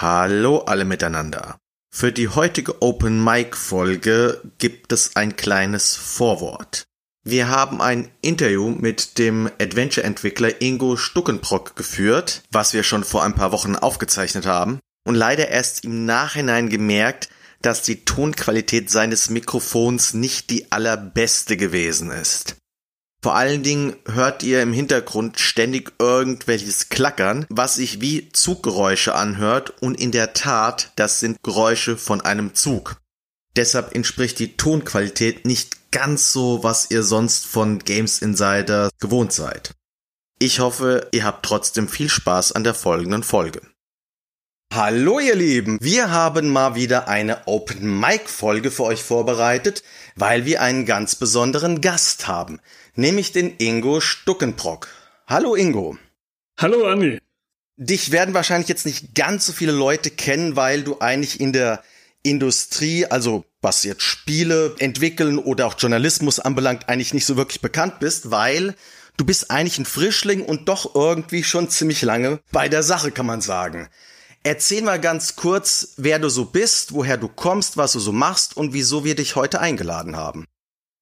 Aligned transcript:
Hallo 0.00 0.58
alle 0.58 0.84
miteinander. 0.84 1.58
Für 1.92 2.12
die 2.12 2.28
heutige 2.28 2.82
Open 2.82 3.24
Mic 3.24 3.56
Folge 3.56 4.40
gibt 4.58 4.92
es 4.92 5.16
ein 5.16 5.34
kleines 5.34 5.96
Vorwort. 5.96 6.84
Wir 7.24 7.48
haben 7.48 7.80
ein 7.80 8.08
Interview 8.20 8.70
mit 8.70 9.18
dem 9.18 9.50
Adventure-Entwickler 9.60 10.62
Ingo 10.62 10.96
Stuckenbrock 10.96 11.74
geführt, 11.74 12.42
was 12.52 12.74
wir 12.74 12.84
schon 12.84 13.02
vor 13.02 13.24
ein 13.24 13.34
paar 13.34 13.50
Wochen 13.50 13.74
aufgezeichnet 13.74 14.46
haben, 14.46 14.78
und 15.04 15.16
leider 15.16 15.48
erst 15.48 15.84
im 15.84 16.04
Nachhinein 16.06 16.68
gemerkt, 16.68 17.28
dass 17.60 17.82
die 17.82 18.04
Tonqualität 18.04 18.90
seines 18.90 19.30
Mikrofons 19.30 20.14
nicht 20.14 20.50
die 20.50 20.70
allerbeste 20.70 21.56
gewesen 21.56 22.12
ist. 22.12 22.54
Vor 23.20 23.34
allen 23.34 23.64
Dingen 23.64 23.96
hört 24.06 24.44
ihr 24.44 24.62
im 24.62 24.72
Hintergrund 24.72 25.40
ständig 25.40 25.92
irgendwelches 25.98 26.88
Klackern, 26.88 27.46
was 27.48 27.74
sich 27.74 28.00
wie 28.00 28.28
Zuggeräusche 28.30 29.16
anhört 29.16 29.70
und 29.82 30.00
in 30.00 30.12
der 30.12 30.34
Tat, 30.34 30.92
das 30.94 31.18
sind 31.18 31.42
Geräusche 31.42 31.96
von 31.96 32.20
einem 32.20 32.54
Zug. 32.54 33.00
Deshalb 33.56 33.92
entspricht 33.92 34.38
die 34.38 34.56
Tonqualität 34.56 35.44
nicht 35.44 35.90
ganz 35.90 36.32
so, 36.32 36.62
was 36.62 36.92
ihr 36.92 37.02
sonst 37.02 37.44
von 37.44 37.80
Games 37.80 38.22
Insider 38.22 38.90
gewohnt 39.00 39.32
seid. 39.32 39.74
Ich 40.38 40.60
hoffe, 40.60 41.08
ihr 41.10 41.24
habt 41.24 41.44
trotzdem 41.44 41.88
viel 41.88 42.08
Spaß 42.08 42.52
an 42.52 42.62
der 42.62 42.74
folgenden 42.74 43.24
Folge. 43.24 43.62
Hallo 44.72 45.18
ihr 45.18 45.34
Lieben, 45.34 45.78
wir 45.80 46.10
haben 46.10 46.50
mal 46.50 46.74
wieder 46.74 47.08
eine 47.08 47.48
Open 47.48 47.98
Mic 47.98 48.28
Folge 48.28 48.70
für 48.70 48.84
euch 48.84 49.02
vorbereitet, 49.02 49.82
weil 50.14 50.44
wir 50.44 50.60
einen 50.60 50.84
ganz 50.84 51.16
besonderen 51.16 51.80
Gast 51.80 52.28
haben, 52.28 52.60
nämlich 52.98 53.32
den 53.32 53.54
Ingo 53.58 54.00
Stuckenbrock. 54.00 54.88
Hallo 55.26 55.54
Ingo. 55.54 55.96
Hallo 56.58 56.86
Andi. 56.86 57.20
Dich 57.76 58.10
werden 58.10 58.34
wahrscheinlich 58.34 58.68
jetzt 58.68 58.86
nicht 58.86 59.14
ganz 59.14 59.46
so 59.46 59.52
viele 59.52 59.70
Leute 59.70 60.10
kennen, 60.10 60.56
weil 60.56 60.82
du 60.82 60.98
eigentlich 60.98 61.40
in 61.40 61.52
der 61.52 61.82
Industrie, 62.24 63.06
also 63.06 63.44
was 63.62 63.84
jetzt 63.84 64.02
Spiele 64.02 64.74
entwickeln 64.80 65.38
oder 65.38 65.68
auch 65.68 65.78
Journalismus 65.78 66.40
anbelangt, 66.40 66.88
eigentlich 66.88 67.14
nicht 67.14 67.24
so 67.24 67.36
wirklich 67.36 67.60
bekannt 67.60 68.00
bist, 68.00 68.32
weil 68.32 68.74
du 69.16 69.24
bist 69.24 69.52
eigentlich 69.52 69.78
ein 69.78 69.86
Frischling 69.86 70.44
und 70.44 70.68
doch 70.68 70.96
irgendwie 70.96 71.44
schon 71.44 71.70
ziemlich 71.70 72.02
lange 72.02 72.40
bei 72.50 72.68
der 72.68 72.82
Sache, 72.82 73.12
kann 73.12 73.26
man 73.26 73.40
sagen. 73.40 73.88
Erzähl 74.42 74.82
mal 74.82 75.00
ganz 75.00 75.36
kurz, 75.36 75.94
wer 75.98 76.18
du 76.18 76.28
so 76.28 76.46
bist, 76.46 76.92
woher 76.92 77.16
du 77.16 77.28
kommst, 77.28 77.76
was 77.76 77.92
du 77.92 78.00
so 78.00 78.10
machst 78.10 78.56
und 78.56 78.72
wieso 78.72 79.04
wir 79.04 79.14
dich 79.14 79.36
heute 79.36 79.60
eingeladen 79.60 80.16
haben. 80.16 80.46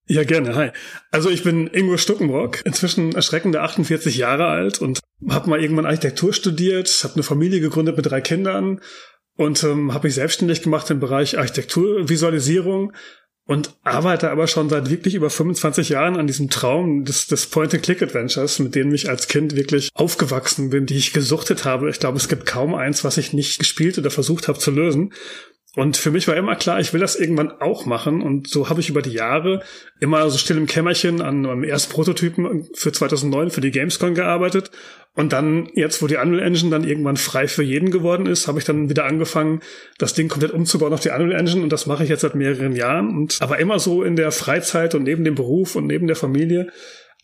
Ja, 0.09 0.23
gerne. 0.23 0.55
Hi. 0.55 0.71
Also 1.11 1.31
ich 1.31 1.43
bin 1.43 1.67
Ingo 1.67 1.97
Stuckenbrock, 1.97 2.65
inzwischen 2.65 3.13
erschreckende 3.13 3.63
48 3.63 4.17
Jahre 4.17 4.47
alt 4.47 4.81
und 4.81 5.01
habe 5.29 5.51
mal 5.51 5.61
irgendwann 5.61 5.87
Architektur 5.87 6.33
studiert, 6.33 7.01
habe 7.03 7.15
eine 7.15 7.23
Familie 7.25 7.61
gegründet 7.61 7.97
mit 7.97 8.07
drei 8.07 8.21
Kindern 8.21 8.81
und 9.37 9.65
ähm, 9.65 9.93
habe 9.93 10.07
mich 10.07 10.15
selbstständig 10.15 10.63
gemacht 10.63 10.91
im 10.91 11.01
Bereich 11.01 11.39
Architekturvisualisierung 11.39 12.93
und 13.47 13.77
arbeite 13.83 14.31
aber 14.31 14.47
schon 14.47 14.69
seit 14.69 14.91
wirklich 14.91 15.15
über 15.15 15.31
25 15.31 15.89
Jahren 15.89 16.17
an 16.17 16.27
diesem 16.27 16.51
Traum 16.51 17.05
des, 17.05 17.27
des 17.27 17.47
Point-and-Click-Adventures, 17.47 18.59
mit 18.61 18.75
denen 18.75 18.93
ich 18.93 19.09
als 19.09 19.29
Kind 19.29 19.57
wirklich 19.57 19.89
aufgewachsen 19.95 20.71
bin, 20.71 20.87
die 20.87 20.97
ich 20.97 21.13
gesuchtet 21.13 21.65
habe. 21.65 21.91
Ich 21.91 22.01
glaube, 22.01 22.19
es 22.19 22.29
gibt 22.29 22.47
kaum 22.47 22.75
eins, 22.75 23.05
was 23.05 23.19
ich 23.19 23.33
nicht 23.33 23.59
gespielt 23.59 23.99
oder 23.99 24.11
versucht 24.11 24.49
habe 24.49 24.59
zu 24.59 24.71
lösen. 24.71 25.13
Und 25.77 25.99
für 25.99 26.11
mich 26.11 26.27
war 26.27 26.35
immer 26.37 26.57
klar, 26.57 26.81
ich 26.81 26.95
will 26.95 27.01
das 27.01 27.17
irgendwann 27.17 27.53
auch 27.61 27.85
machen. 27.85 28.23
Und 28.23 28.49
so 28.49 28.71
habe 28.71 28.81
ich 28.81 28.89
über 28.89 29.03
die 29.03 29.13
Jahre 29.13 29.63
immer 30.01 30.29
so 30.31 30.39
still 30.39 30.57
im 30.57 30.67
Kämmerchen 30.67 31.21
an 31.21 31.43
meinem 31.43 31.65
ersten 31.65 31.93
Prototypen 31.93 32.67
für 32.73 32.93
2009 32.93 33.51
für 33.51 33.61
die 33.61 33.71
Gamescom 33.71 34.15
gearbeitet. 34.15 34.71
Und 35.15 35.35
dann, 35.35 35.69
jetzt, 35.75 36.01
wo 36.01 36.07
die 36.07 36.17
Unreal 36.17 36.47
Engine 36.47 36.71
dann 36.71 36.85
irgendwann 36.85 37.19
frei 37.19 37.47
für 37.47 37.63
jeden 37.63 37.91
geworden 37.91 38.25
ist, 38.25 38.49
habe 38.49 38.59
ich 38.59 38.65
dann 38.65 38.89
wieder 38.89 39.05
angefangen, 39.05 39.61
das 39.99 40.15
Ding 40.15 40.29
komplett 40.29 40.53
umzubauen 40.53 40.95
auf 40.95 41.01
die 41.01 41.11
Unreal 41.11 41.39
Engine. 41.39 41.63
Und 41.63 41.71
das 41.71 41.85
mache 41.85 42.05
ich 42.05 42.09
jetzt 42.09 42.23
seit 42.23 42.35
mehreren 42.35 42.75
Jahren. 42.75 43.15
Und 43.15 43.37
aber 43.43 43.59
immer 43.59 43.79
so 43.79 44.03
in 44.03 44.17
der 44.17 44.33
Freizeit 44.33 44.95
und 44.95 45.03
neben 45.03 45.25
dem 45.25 45.35
Beruf 45.35 45.77
und 45.77 45.87
neben 45.87 46.07
der 46.07 46.17
Familie. 46.17 46.73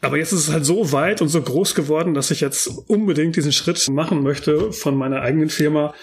Aber 0.03 0.19
jetzt 0.19 0.33
ist 0.33 0.49
es 0.49 0.53
halt 0.53 0.67
so 0.67 0.93
weit 0.93 1.23
und 1.23 1.29
so 1.29 1.41
groß 1.41 1.75
geworden, 1.75 2.13
dass 2.13 2.31
ich 2.31 2.43
jetzt 2.43 2.67
unbedingt 2.67 3.37
diesen 3.37 3.53
Schritt 3.53 3.89
machen 3.89 4.23
möchte 4.23 4.73
von 4.73 4.97
meiner 4.97 5.23
eigenen 5.23 5.49
Firma 5.49 5.95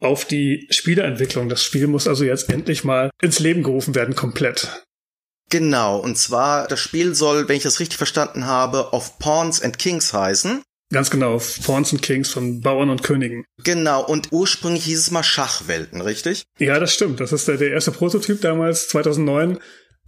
auf 0.00 0.24
die 0.24 0.66
Spieleentwicklung. 0.70 1.48
Das 1.48 1.62
Spiel 1.62 1.86
muss 1.86 2.08
also 2.08 2.24
jetzt 2.24 2.50
endlich 2.50 2.84
mal 2.84 3.10
ins 3.22 3.38
Leben 3.38 3.62
gerufen 3.62 3.94
werden, 3.94 4.14
komplett. 4.14 4.84
Genau, 5.50 5.98
und 5.98 6.16
zwar, 6.16 6.66
das 6.66 6.80
Spiel 6.80 7.14
soll, 7.14 7.48
wenn 7.48 7.56
ich 7.56 7.62
das 7.62 7.80
richtig 7.80 7.98
verstanden 7.98 8.46
habe, 8.46 8.92
of 8.92 9.18
Pawns 9.18 9.62
and 9.62 9.78
Kings 9.78 10.12
heißen. 10.12 10.62
Ganz 10.92 11.10
genau, 11.10 11.40
Pawns 11.64 11.92
and 11.92 12.02
Kings 12.02 12.30
von 12.30 12.60
Bauern 12.60 12.90
und 12.90 13.02
Königen. 13.02 13.44
Genau, 13.62 14.04
und 14.04 14.32
ursprünglich 14.32 14.84
hieß 14.84 14.98
es 14.98 15.10
mal 15.10 15.22
Schachwelten, 15.22 16.00
richtig? 16.00 16.44
Ja, 16.58 16.78
das 16.78 16.94
stimmt. 16.94 17.20
Das 17.20 17.32
ist 17.32 17.48
der, 17.48 17.56
der 17.56 17.70
erste 17.70 17.90
Prototyp 17.90 18.40
damals, 18.40 18.88
2009. 18.88 19.58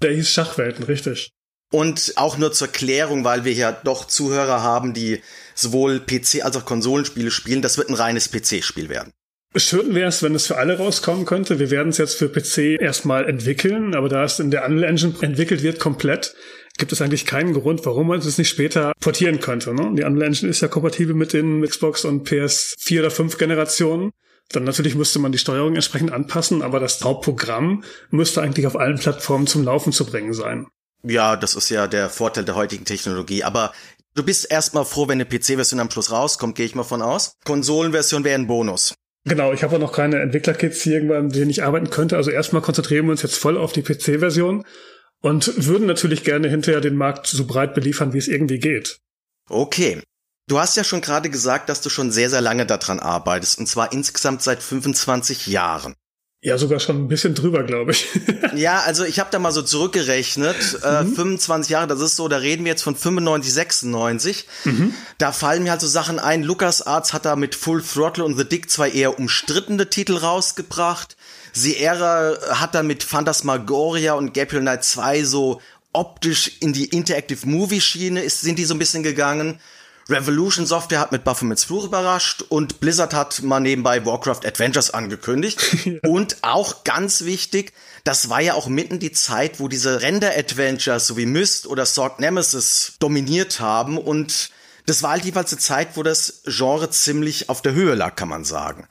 Der 0.02 0.12
hieß 0.12 0.30
Schachwelten, 0.30 0.84
richtig. 0.84 1.30
Und 1.72 2.12
auch 2.16 2.36
nur 2.38 2.52
zur 2.52 2.68
Klärung, 2.68 3.24
weil 3.24 3.44
wir 3.44 3.52
ja 3.52 3.72
doch 3.72 4.06
Zuhörer 4.06 4.62
haben, 4.62 4.94
die 4.94 5.20
sowohl 5.54 6.00
PC 6.00 6.44
als 6.44 6.56
auch 6.56 6.64
Konsolenspiele 6.64 7.30
spielen, 7.30 7.62
das 7.62 7.78
wird 7.78 7.88
ein 7.88 7.94
reines 7.94 8.30
PC-Spiel 8.30 8.88
werden. 8.88 9.12
Schön 9.54 9.94
wäre 9.94 10.08
es, 10.08 10.22
wenn 10.22 10.34
es 10.34 10.46
für 10.46 10.58
alle 10.58 10.76
rauskommen 10.76 11.24
könnte. 11.24 11.58
Wir 11.58 11.70
werden 11.70 11.88
es 11.88 11.98
jetzt 11.98 12.18
für 12.18 12.28
PC 12.28 12.80
erstmal 12.80 13.28
entwickeln, 13.28 13.94
aber 13.94 14.08
da 14.08 14.24
es 14.24 14.38
in 14.38 14.50
der 14.50 14.66
Unreal 14.66 14.90
Engine 14.90 15.14
entwickelt 15.20 15.62
wird 15.62 15.80
komplett, 15.80 16.34
gibt 16.76 16.92
es 16.92 17.00
eigentlich 17.00 17.24
keinen 17.24 17.54
Grund, 17.54 17.86
warum 17.86 18.08
man 18.08 18.18
es 18.18 18.38
nicht 18.38 18.48
später 18.48 18.92
portieren 19.00 19.40
könnte. 19.40 19.72
Ne? 19.72 19.94
Die 19.96 20.04
Unreal 20.04 20.26
Engine 20.28 20.50
ist 20.50 20.60
ja 20.60 20.68
kompatibel 20.68 21.14
mit 21.14 21.32
den 21.32 21.62
Xbox 21.62 22.04
und 22.04 22.28
PS4 22.28 23.00
oder 23.00 23.10
5 23.10 23.38
Generationen. 23.38 24.10
Dann 24.50 24.64
natürlich 24.64 24.94
müsste 24.94 25.18
man 25.18 25.32
die 25.32 25.38
Steuerung 25.38 25.74
entsprechend 25.74 26.12
anpassen, 26.12 26.62
aber 26.62 26.78
das 26.78 27.02
Hauptprogramm 27.02 27.82
müsste 28.10 28.42
eigentlich 28.42 28.66
auf 28.66 28.76
allen 28.76 28.98
Plattformen 28.98 29.46
zum 29.46 29.64
Laufen 29.64 29.92
zu 29.92 30.04
bringen 30.06 30.34
sein. 30.34 30.66
Ja, 31.02 31.36
das 31.36 31.54
ist 31.54 31.68
ja 31.70 31.86
der 31.86 32.10
Vorteil 32.10 32.44
der 32.44 32.54
heutigen 32.54 32.84
Technologie. 32.84 33.42
Aber 33.42 33.72
du 34.14 34.22
bist 34.22 34.50
erstmal 34.50 34.84
froh, 34.84 35.08
wenn 35.08 35.20
eine 35.20 35.24
PC-Version 35.24 35.80
am 35.80 35.90
Schluss 35.90 36.12
rauskommt, 36.12 36.56
gehe 36.56 36.66
ich 36.66 36.74
mal 36.74 36.84
von 36.84 37.02
aus. 37.02 37.36
Konsolenversion 37.44 38.24
wäre 38.24 38.38
ein 38.38 38.46
Bonus. 38.46 38.94
Genau, 39.26 39.52
ich 39.52 39.64
habe 39.64 39.74
auch 39.74 39.80
noch 39.80 39.92
keine 39.92 40.20
Entwicklerkits 40.20 40.82
hier 40.82 40.94
irgendwann, 40.94 41.26
mit 41.26 41.34
denen 41.34 41.50
ich 41.50 41.64
arbeiten 41.64 41.90
könnte. 41.90 42.16
Also 42.16 42.30
erstmal 42.30 42.62
konzentrieren 42.62 43.06
wir 43.06 43.10
uns 43.10 43.22
jetzt 43.22 43.36
voll 43.36 43.58
auf 43.58 43.72
die 43.72 43.82
PC-Version 43.82 44.64
und 45.20 45.66
würden 45.66 45.88
natürlich 45.88 46.22
gerne 46.22 46.48
hinterher 46.48 46.80
den 46.80 46.94
Markt 46.94 47.26
so 47.26 47.44
breit 47.44 47.74
beliefern, 47.74 48.12
wie 48.12 48.18
es 48.18 48.28
irgendwie 48.28 48.60
geht. 48.60 49.00
Okay. 49.50 50.00
Du 50.48 50.60
hast 50.60 50.76
ja 50.76 50.84
schon 50.84 51.00
gerade 51.00 51.28
gesagt, 51.28 51.68
dass 51.68 51.80
du 51.80 51.90
schon 51.90 52.12
sehr, 52.12 52.30
sehr 52.30 52.40
lange 52.40 52.66
daran 52.66 53.00
arbeitest, 53.00 53.58
und 53.58 53.66
zwar 53.66 53.92
insgesamt 53.92 54.42
seit 54.42 54.62
25 54.62 55.48
Jahren. 55.48 55.96
Ja, 56.46 56.58
sogar 56.58 56.78
schon 56.78 56.98
ein 56.98 57.08
bisschen 57.08 57.34
drüber, 57.34 57.64
glaube 57.64 57.90
ich. 57.90 58.06
ja, 58.54 58.78
also 58.78 59.04
ich 59.04 59.18
habe 59.18 59.30
da 59.32 59.40
mal 59.40 59.50
so 59.50 59.62
zurückgerechnet. 59.62 60.78
Äh, 60.84 61.02
mhm. 61.02 61.16
25 61.16 61.70
Jahre, 61.70 61.88
das 61.88 62.00
ist 62.00 62.14
so, 62.14 62.28
da 62.28 62.36
reden 62.36 62.64
wir 62.64 62.70
jetzt 62.70 62.84
von 62.84 62.94
95, 62.94 63.52
96. 63.52 64.46
Mhm. 64.62 64.94
Da 65.18 65.32
fallen 65.32 65.64
mir 65.64 65.72
halt 65.72 65.80
so 65.80 65.88
Sachen 65.88 66.20
ein. 66.20 66.44
Lucas 66.44 66.82
Arts 66.82 67.12
hat 67.12 67.24
da 67.24 67.34
mit 67.34 67.56
Full 67.56 67.82
Throttle 67.82 68.24
und 68.24 68.36
The 68.38 68.48
Dick 68.48 68.70
zwei 68.70 68.90
eher 68.90 69.18
umstrittene 69.18 69.90
Titel 69.90 70.18
rausgebracht. 70.18 71.16
Sierra 71.52 72.36
hat 72.50 72.76
da 72.76 72.84
mit 72.84 73.02
Phantasmagoria 73.02 74.12
und 74.14 74.32
Gabriel 74.32 74.62
Knight 74.62 74.84
2 74.84 75.24
so 75.24 75.60
optisch 75.92 76.58
in 76.60 76.72
die 76.72 76.84
Interactive 76.84 77.44
Movie 77.44 77.80
Schiene 77.80 78.22
ist, 78.22 78.42
sind 78.42 78.60
die 78.60 78.66
so 78.66 78.74
ein 78.74 78.78
bisschen 78.78 79.02
gegangen. 79.02 79.58
Revolution 80.08 80.66
Software 80.66 81.00
hat 81.00 81.10
mit 81.10 81.24
Baphomets 81.24 81.64
Fluch 81.64 81.84
überrascht 81.84 82.42
und 82.48 82.78
Blizzard 82.78 83.12
hat 83.12 83.42
mal 83.42 83.58
nebenbei 83.58 84.06
Warcraft 84.06 84.46
Adventures 84.46 84.92
angekündigt. 84.92 85.60
ja. 85.84 85.98
Und 86.08 86.38
auch 86.42 86.84
ganz 86.84 87.24
wichtig, 87.24 87.72
das 88.04 88.28
war 88.28 88.40
ja 88.40 88.54
auch 88.54 88.68
mitten 88.68 89.00
die 89.00 89.10
Zeit, 89.10 89.58
wo 89.58 89.66
diese 89.66 90.02
Render-Adventures 90.02 91.06
so 91.06 91.16
wie 91.16 91.26
Myst 91.26 91.66
oder 91.66 91.86
Sword 91.86 92.20
Nemesis 92.20 92.94
dominiert 93.00 93.58
haben 93.58 93.98
und 93.98 94.50
das 94.86 95.02
war 95.02 95.10
halt 95.10 95.24
jeweils 95.24 95.52
eine 95.52 95.60
Zeit, 95.60 95.96
wo 95.96 96.04
das 96.04 96.42
Genre 96.46 96.88
ziemlich 96.90 97.48
auf 97.48 97.60
der 97.60 97.72
Höhe 97.72 97.96
lag, 97.96 98.14
kann 98.14 98.28
man 98.28 98.44
sagen. 98.44 98.86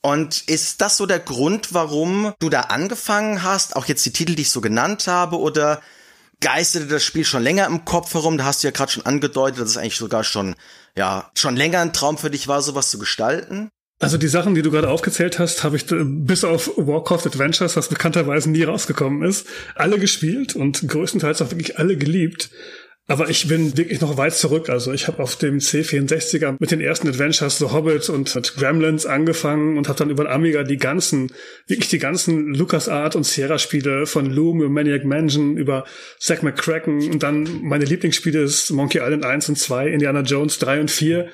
Und 0.00 0.42
ist 0.48 0.80
das 0.80 0.96
so 0.96 1.06
der 1.06 1.18
Grund, 1.18 1.72
warum 1.72 2.32
du 2.38 2.48
da 2.48 2.62
angefangen 2.62 3.42
hast, 3.42 3.76
auch 3.76 3.86
jetzt 3.86 4.04
die 4.04 4.12
Titel, 4.12 4.34
die 4.34 4.42
ich 4.42 4.50
so 4.50 4.60
genannt 4.60 5.06
habe, 5.06 5.38
oder 5.38 5.80
geisterte 6.44 6.86
das 6.86 7.02
Spiel 7.02 7.24
schon 7.24 7.42
länger 7.42 7.66
im 7.66 7.86
Kopf 7.86 8.12
herum. 8.12 8.36
Da 8.36 8.44
hast 8.44 8.62
du 8.62 8.68
ja 8.68 8.70
gerade 8.70 8.92
schon 8.92 9.06
angedeutet, 9.06 9.60
dass 9.60 9.70
es 9.70 9.76
eigentlich 9.78 9.96
sogar 9.96 10.24
schon, 10.24 10.54
ja, 10.94 11.30
schon 11.34 11.56
länger 11.56 11.80
ein 11.80 11.94
Traum 11.94 12.18
für 12.18 12.30
dich 12.30 12.48
war, 12.48 12.60
sowas 12.60 12.90
zu 12.90 12.98
gestalten. 12.98 13.70
Also 13.98 14.18
die 14.18 14.28
Sachen, 14.28 14.54
die 14.54 14.60
du 14.60 14.70
gerade 14.70 14.90
aufgezählt 14.90 15.38
hast, 15.38 15.64
habe 15.64 15.76
ich 15.76 15.90
äh, 15.90 16.04
bis 16.04 16.44
auf 16.44 16.70
Warcraft 16.76 17.26
Adventures, 17.26 17.76
was 17.76 17.88
bekannterweise 17.88 18.50
nie 18.50 18.62
rausgekommen 18.64 19.26
ist, 19.26 19.46
alle 19.74 19.98
gespielt 19.98 20.54
und 20.54 20.86
größtenteils 20.86 21.40
auch 21.40 21.50
wirklich 21.50 21.78
alle 21.78 21.96
geliebt. 21.96 22.50
Aber 23.06 23.28
ich 23.28 23.48
bin 23.48 23.76
wirklich 23.76 24.00
noch 24.00 24.16
weit 24.16 24.32
zurück. 24.32 24.70
Also 24.70 24.90
ich 24.92 25.08
habe 25.08 25.22
auf 25.22 25.36
dem 25.36 25.58
C64er 25.58 26.56
mit 26.58 26.70
den 26.70 26.80
ersten 26.80 27.06
Adventures 27.06 27.58
The 27.58 27.66
Hobbit 27.66 28.08
und 28.08 28.34
mit 28.34 28.54
Gremlins 28.56 29.04
angefangen 29.04 29.76
und 29.76 29.88
habe 29.88 29.98
dann 29.98 30.08
über 30.08 30.24
den 30.24 30.32
Amiga 30.32 30.62
die 30.62 30.78
ganzen, 30.78 31.30
wirklich 31.66 31.90
die 31.90 31.98
ganzen 31.98 32.54
LucasArt 32.54 33.14
und 33.14 33.24
Sierra-Spiele 33.24 34.06
von 34.06 34.30
Loom 34.30 34.62
über 34.62 34.70
Maniac 34.70 35.04
Mansion 35.04 35.58
über 35.58 35.84
Zack 36.18 36.42
McCracken 36.42 37.10
und 37.10 37.22
dann 37.22 37.60
meine 37.62 37.84
Lieblingsspiele 37.84 38.40
ist 38.40 38.70
Monkey 38.70 39.00
Island 39.00 39.26
1 39.26 39.50
und 39.50 39.58
2, 39.58 39.88
Indiana 39.88 40.22
Jones 40.22 40.58
3 40.58 40.80
und 40.80 40.90
4 40.90 41.28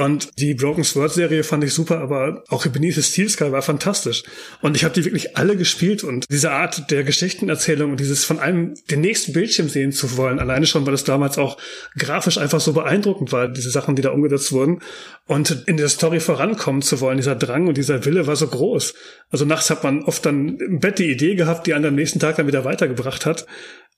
Und 0.00 0.38
die 0.38 0.54
Broken 0.54 0.82
Sword 0.82 1.12
Serie 1.12 1.44
fand 1.44 1.62
ich 1.62 1.74
super, 1.74 1.98
aber 1.98 2.42
auch 2.48 2.66
Beneath 2.66 3.04
Steel 3.04 3.28
Sky 3.28 3.52
war 3.52 3.60
fantastisch. 3.60 4.22
Und 4.62 4.74
ich 4.74 4.84
habe 4.84 4.94
die 4.94 5.04
wirklich 5.04 5.36
alle 5.36 5.58
gespielt 5.58 6.04
und 6.04 6.24
diese 6.30 6.52
Art 6.52 6.90
der 6.90 7.04
Geschichtenerzählung 7.04 7.90
und 7.90 8.00
dieses 8.00 8.24
von 8.24 8.38
einem 8.38 8.72
den 8.90 9.02
nächsten 9.02 9.34
Bildschirm 9.34 9.68
sehen 9.68 9.92
zu 9.92 10.16
wollen, 10.16 10.38
alleine 10.38 10.64
schon, 10.64 10.86
weil 10.86 10.94
es 10.94 11.04
damals 11.04 11.36
auch 11.36 11.58
grafisch 11.98 12.38
einfach 12.38 12.62
so 12.62 12.72
beeindruckend 12.72 13.30
war, 13.30 13.48
diese 13.48 13.70
Sachen, 13.70 13.94
die 13.94 14.00
da 14.00 14.08
umgesetzt 14.08 14.52
wurden. 14.52 14.80
Und 15.26 15.64
in 15.66 15.76
der 15.76 15.90
Story 15.90 16.20
vorankommen 16.20 16.80
zu 16.80 17.02
wollen, 17.02 17.18
dieser 17.18 17.36
Drang 17.36 17.68
und 17.68 17.76
dieser 17.76 18.02
Wille 18.06 18.26
war 18.26 18.36
so 18.36 18.46
groß. 18.46 18.94
Also 19.28 19.44
nachts 19.44 19.68
hat 19.68 19.84
man 19.84 20.04
oft 20.04 20.24
dann 20.24 20.56
im 20.56 20.80
Bett 20.80 20.98
die 20.98 21.10
Idee 21.10 21.34
gehabt, 21.34 21.66
die 21.66 21.74
einen 21.74 21.84
am 21.84 21.94
nächsten 21.94 22.20
Tag 22.20 22.36
dann 22.36 22.46
wieder 22.46 22.64
weitergebracht 22.64 23.26
hat 23.26 23.44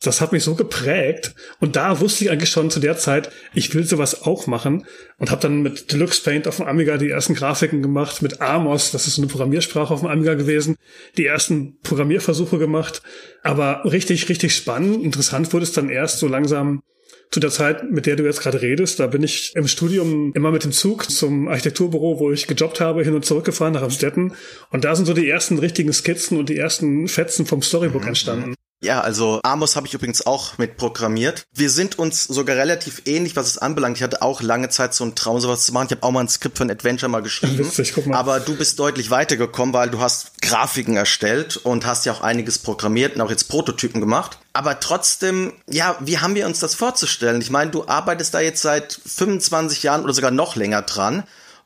das 0.03 0.21
hat 0.21 0.33
mich 0.33 0.45
so 0.45 0.55
geprägt. 0.55 1.35
Und 1.61 1.77
da 1.77 2.01
wusste 2.01 2.25
ich 2.25 2.31
eigentlich 2.31 2.51
schon 2.51 2.71
zu 2.71 2.81
der 2.81 2.97
Zeit, 2.97 3.31
ich 3.55 3.75
will 3.75 3.85
sowas 3.85 4.23
auch 4.23 4.47
machen. 4.47 4.87
Und 5.19 5.31
habe 5.31 5.41
dann 5.41 5.63
mit 5.63 5.93
Deluxe 5.93 6.23
Paint 6.23 6.49
auf 6.49 6.57
dem 6.57 6.67
Amiga 6.67 6.99
die 6.99 7.11
ersten 7.11 7.35
Grafiken 7.35 7.83
gemacht, 7.83 8.23
mit 8.23 8.41
Amos, 8.41 8.91
das 8.91 9.07
ist 9.07 9.15
so 9.15 9.23
eine 9.23 9.31
Programmiersprache 9.31 9.95
auf 9.95 10.01
dem 10.01 10.09
Amiga 10.09 10.35
gewesen, 10.35 10.77
die 11.17 11.27
ersten 11.27 11.79
Programmierversuche 11.83 12.59
gemacht. 12.59 13.03
Aber 13.43 13.83
richtig, 13.85 14.29
richtig 14.29 14.55
spannend, 14.55 15.03
interessant 15.03 15.53
wurde 15.53 15.65
es 15.65 15.73
dann 15.73 15.89
erst 15.89 16.19
so 16.19 16.29
langsam 16.29 16.83
zu 17.31 17.41
der 17.41 17.51
Zeit, 17.51 17.91
mit 17.91 18.05
der 18.05 18.17
du 18.17 18.25
jetzt 18.25 18.43
gerade 18.43 18.61
redest, 18.61 19.01
da 19.01 19.07
bin 19.07 19.23
ich 19.23 19.53
im 19.57 19.67
Studium 19.67 20.33
immer 20.35 20.51
mit 20.51 20.65
dem 20.65 20.73
Zug 20.73 21.11
zum 21.11 21.49
Architekturbüro, 21.49 22.21
wo 22.21 22.31
ich 22.31 22.47
gejobbt 22.47 22.81
habe, 22.81 23.03
hin 23.03 23.15
und 23.15 23.25
zurück 23.25 23.47
gefahren 23.47 23.73
nach 23.73 23.83
Amstetten. 23.83 24.35
Und 24.71 24.85
da 24.85 24.95
sind 24.95 25.07
so 25.07 25.15
die 25.15 25.29
ersten 25.29 25.59
richtigen 25.59 25.93
Skizzen 25.95 26.37
und 26.37 26.51
die 26.51 26.59
ersten 26.59 27.09
Fetzen 27.09 27.47
vom 27.47 27.63
Storybook 27.63 28.03
mhm. 28.03 28.09
entstanden. 28.09 28.55
Ja, 28.83 29.01
also 29.01 29.41
Amos 29.45 29.77
habe 29.77 29.87
ich 29.87 29.95
übrigens 29.95 30.27
auch 30.27 30.59
mit 30.59 30.77
programmiert. 30.77 31.45
Wir 31.55 31.71
sind 31.71 32.01
uns 32.01 32.25
sogar 32.25 32.57
relativ 32.57 33.03
ähnlich, 33.07 33.37
was 33.37 33.47
es 33.47 33.59
anbelangt. 33.59 33.97
Ich 33.97 34.03
hatte 34.03 34.23
auch 34.23 34.43
lange 34.43 34.71
Zeit 34.71 34.93
so 34.93 35.05
einen 35.05 35.15
Traum, 35.15 35.41
sowas 35.41 35.65
zu 35.65 35.73
machen. 35.73 35.87
Ich 35.87 35.93
habe 35.93 36.03
auch 36.03 36.11
mal 36.11 36.21
ein 36.21 36.29
Skript 36.29 36.59
für 36.59 36.65
ein 36.65 36.71
Adventure 36.71 37.09
mal 37.09 37.23
geschrieben. 37.23 37.59
Witzig, 37.65 37.93
guck 37.95 38.07
mal. 38.07 38.17
Aber 38.17 38.41
du 38.41 38.57
bist 38.57 38.81
deutlich 38.81 39.11
weitergekommen, 39.11 39.73
weil 39.73 39.89
du 39.89 40.01
hast 40.01 40.43
Grafiken 40.43 40.97
erstellt 40.97 41.57
und 41.59 41.87
hast 41.87 42.07
ja 42.07 42.13
auch 42.13 42.23
einiges 42.23 42.59
programmiert 42.59 43.15
und 43.15 43.21
auch 43.21 43.31
jetzt 43.31 43.45
Prototypen 43.45 44.01
gemacht. 44.01 44.39
Aber 44.53 44.81
trotzdem, 44.81 45.53
ja, 45.71 45.97
wie 46.01 46.19
haben 46.19 46.35
wir 46.35 46.47
uns 46.47 46.59
das 46.59 46.75
vorzustellen? 46.75 47.41
Ich 47.41 47.51
meine, 47.51 47.71
du 47.71 47.87
arbeitest 47.87 48.35
da 48.35 48.41
jetzt 48.41 48.63
seit 48.63 49.01
25 49.07 49.85
Jahren 49.85 50.03
oder 50.03 50.13
sogar 50.13 50.33
noch 50.33 50.57
länger 50.57 50.83
dran 50.83 51.23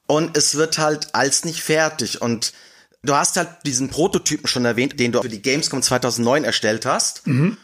und 0.06 0.36
es 0.36 0.56
wird 0.56 0.76
halt 0.78 1.14
als 1.14 1.46
nicht 1.46 1.62
fertig 1.62 2.20
und 2.20 2.52
Du 3.06 3.14
hast 3.14 3.36
halt 3.36 3.48
diesen 3.64 3.88
Prototypen 3.88 4.46
schon 4.46 4.64
erwähnt, 4.64 4.98
den 4.98 5.12
du 5.12 5.22
für 5.22 5.28
die 5.28 5.42
Gamescom 5.42 5.82
2009 5.82 6.44
erstellt 6.44 6.86
hast. 6.86 7.26
Mhm. 7.26 7.56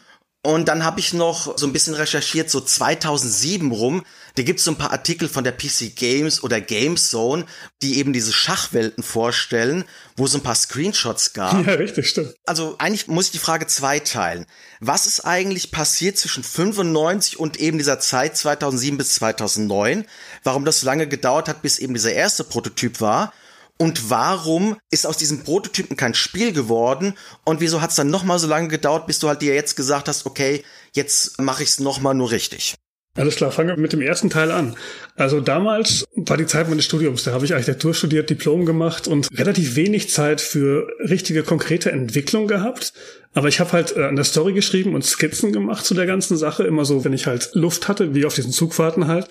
Und 0.45 0.67
dann 0.67 0.83
habe 0.83 0.99
ich 0.99 1.13
noch 1.13 1.57
so 1.57 1.65
ein 1.65 1.71
bisschen 1.71 1.93
recherchiert, 1.93 2.49
so 2.49 2.59
2007 2.59 3.71
rum. 3.71 4.03
Da 4.35 4.43
gibt's 4.43 4.65
so 4.65 4.71
ein 4.71 4.77
paar 4.77 4.91
Artikel 4.91 5.29
von 5.29 5.45
der 5.45 5.53
PC 5.53 5.95
Games 5.95 6.43
oder 6.43 6.59
Gamezone, 6.59 7.45
die 7.81 7.97
eben 7.97 8.11
diese 8.11 8.33
Schachwelten 8.33 9.03
vorstellen, 9.05 9.85
wo 10.17 10.27
so 10.27 10.37
ein 10.37 10.43
paar 10.43 10.55
Screenshots 10.55 11.31
gab. 11.31 11.65
Ja, 11.65 11.75
richtig, 11.75 12.09
stimmt. 12.09 12.35
Also 12.45 12.75
eigentlich 12.77 13.07
muss 13.07 13.27
ich 13.27 13.31
die 13.31 13.37
Frage 13.37 13.67
zweiteilen. 13.67 14.45
Was 14.81 15.05
ist 15.07 15.21
eigentlich 15.21 15.71
passiert 15.71 16.17
zwischen 16.17 16.43
95 16.43 17.39
und 17.39 17.57
eben 17.61 17.77
dieser 17.77 18.01
Zeit 18.01 18.35
2007 18.35 18.97
bis 18.97 19.15
2009? 19.15 20.03
Warum 20.43 20.65
das 20.65 20.81
so 20.81 20.85
lange 20.87 21.07
gedauert 21.07 21.47
hat, 21.47 21.61
bis 21.61 21.79
eben 21.79 21.93
dieser 21.93 22.11
erste 22.11 22.43
Prototyp 22.43 22.99
war? 22.99 23.31
Und 23.77 24.09
warum 24.09 24.77
ist 24.91 25.07
aus 25.07 25.17
diesem 25.17 25.43
Prototypen 25.43 25.97
kein 25.97 26.13
Spiel 26.13 26.53
geworden? 26.53 27.15
Und 27.43 27.59
wieso 27.59 27.81
hat 27.81 27.89
es 27.89 27.95
dann 27.95 28.09
nochmal 28.09 28.39
so 28.39 28.47
lange 28.47 28.67
gedauert, 28.67 29.07
bis 29.07 29.19
du 29.19 29.27
halt 29.27 29.41
dir 29.41 29.55
jetzt 29.55 29.75
gesagt 29.75 30.07
hast, 30.07 30.25
okay, 30.25 30.63
jetzt 30.93 31.39
mache 31.41 31.63
ich 31.63 31.69
es 31.69 31.79
nochmal 31.79 32.13
nur 32.13 32.31
richtig? 32.31 32.75
Alles 33.15 33.35
klar, 33.35 33.51
fangen 33.51 33.69
wir 33.69 33.77
mit 33.77 33.93
dem 33.93 34.01
ersten 34.01 34.31
Teil 34.31 34.49
an. 34.49 34.75
Also 35.15 35.39
damals 35.39 36.03
war 36.15 36.35
die 36.35 36.47
Zeit 36.47 36.67
meines 36.67 36.85
Studiums, 36.85 37.23
da 37.23 37.31
habe 37.31 37.45
ich 37.45 37.53
Architektur 37.53 37.93
studiert, 37.93 38.31
Diplom 38.31 38.65
gemacht 38.65 39.07
und 39.07 39.29
relativ 39.37 39.75
wenig 39.75 40.09
Zeit 40.09 40.41
für 40.41 40.87
richtige 40.99 41.43
konkrete 41.43 41.91
Entwicklung 41.91 42.47
gehabt. 42.47 42.91
Aber 43.35 43.49
ich 43.49 43.59
habe 43.59 43.71
halt 43.71 43.95
äh, 43.95 44.05
an 44.05 44.15
der 44.15 44.25
Story 44.25 44.53
geschrieben 44.53 44.95
und 44.95 45.05
Skizzen 45.05 45.53
gemacht 45.53 45.85
zu 45.85 45.93
der 45.93 46.07
ganzen 46.07 46.37
Sache, 46.37 46.63
immer 46.63 46.85
so, 46.85 47.05
wenn 47.05 47.13
ich 47.13 47.27
halt 47.27 47.51
Luft 47.53 47.87
hatte, 47.87 48.15
wie 48.15 48.25
auf 48.25 48.33
diesen 48.33 48.51
Zugfahrten 48.51 49.05
halt. 49.05 49.27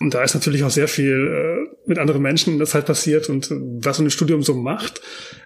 Und 0.00 0.14
da 0.14 0.22
ist 0.22 0.34
natürlich 0.34 0.64
auch 0.64 0.70
sehr 0.70 0.88
viel 0.88 1.68
äh, 1.68 1.76
mit 1.86 1.98
anderen 1.98 2.22
Menschen 2.22 2.58
der 2.58 2.66
Zeit 2.66 2.86
passiert 2.86 3.28
und 3.28 3.50
äh, 3.50 3.54
was 3.60 3.98
so 3.98 4.02
ein 4.02 4.10
Studium 4.10 4.42
so 4.42 4.54
macht. 4.54 5.00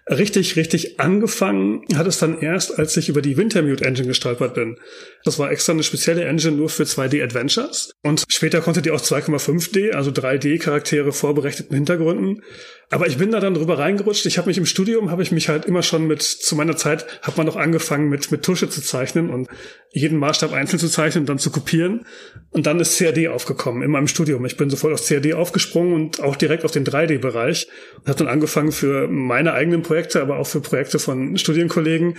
Richtig, 0.08 0.56
richtig 0.56 1.00
angefangen 1.00 1.82
hat 1.94 2.06
es 2.06 2.18
dann 2.18 2.40
erst, 2.40 2.78
als 2.78 2.96
ich 2.96 3.10
über 3.10 3.20
die 3.20 3.36
Wintermute 3.36 3.84
Engine 3.84 4.08
gestolpert 4.08 4.54
bin. 4.54 4.78
Das 5.24 5.38
war 5.38 5.50
extra 5.50 5.74
eine 5.74 5.82
spezielle 5.82 6.24
Engine 6.24 6.56
nur 6.56 6.70
für 6.70 6.84
2D 6.84 7.22
Adventures. 7.22 7.90
Und 8.02 8.24
später 8.28 8.62
konnte 8.62 8.80
die 8.80 8.90
auch 8.90 9.02
2,5D, 9.02 9.92
also 9.92 10.10
3D 10.10 10.58
Charaktere 10.58 11.12
vorberechteten 11.12 11.74
Hintergründen. 11.74 12.42
Aber 12.90 13.06
ich 13.06 13.18
bin 13.18 13.30
da 13.32 13.40
dann 13.40 13.52
drüber 13.52 13.78
reingerutscht. 13.78 14.24
Ich 14.24 14.38
habe 14.38 14.48
mich 14.48 14.56
im 14.56 14.64
Studium, 14.64 15.10
habe 15.10 15.22
ich 15.22 15.30
mich 15.30 15.50
halt 15.50 15.66
immer 15.66 15.82
schon 15.82 16.06
mit, 16.06 16.22
zu 16.22 16.56
meiner 16.56 16.76
Zeit 16.76 17.06
hat 17.20 17.36
man 17.36 17.44
noch 17.44 17.56
angefangen 17.56 18.08
mit, 18.08 18.30
mit 18.30 18.42
Tusche 18.42 18.70
zu 18.70 18.80
zeichnen 18.80 19.28
und 19.28 19.48
jeden 19.92 20.18
Maßstab 20.18 20.52
einzeln 20.52 20.78
zu 20.78 20.88
zeichnen 20.88 21.22
und 21.22 21.28
dann 21.28 21.38
zu 21.38 21.50
kopieren. 21.50 22.06
Und 22.50 22.66
dann 22.66 22.80
ist 22.80 22.98
CAD 22.98 23.28
aufgekommen 23.28 23.82
in 23.82 23.90
meinem 23.90 24.08
Studium. 24.08 24.37
Ich 24.46 24.56
bin 24.56 24.70
sofort 24.70 24.92
auf 24.92 25.06
CAD 25.06 25.34
aufgesprungen 25.34 25.94
und 25.94 26.20
auch 26.20 26.36
direkt 26.36 26.64
auf 26.64 26.70
den 26.70 26.84
3D-Bereich 26.84 27.68
und 27.98 28.08
habe 28.08 28.18
dann 28.18 28.28
angefangen 28.28 28.72
für 28.72 29.08
meine 29.08 29.52
eigenen 29.52 29.82
Projekte, 29.82 30.20
aber 30.20 30.38
auch 30.38 30.46
für 30.46 30.60
Projekte 30.60 30.98
von 30.98 31.36
Studienkollegen, 31.36 32.16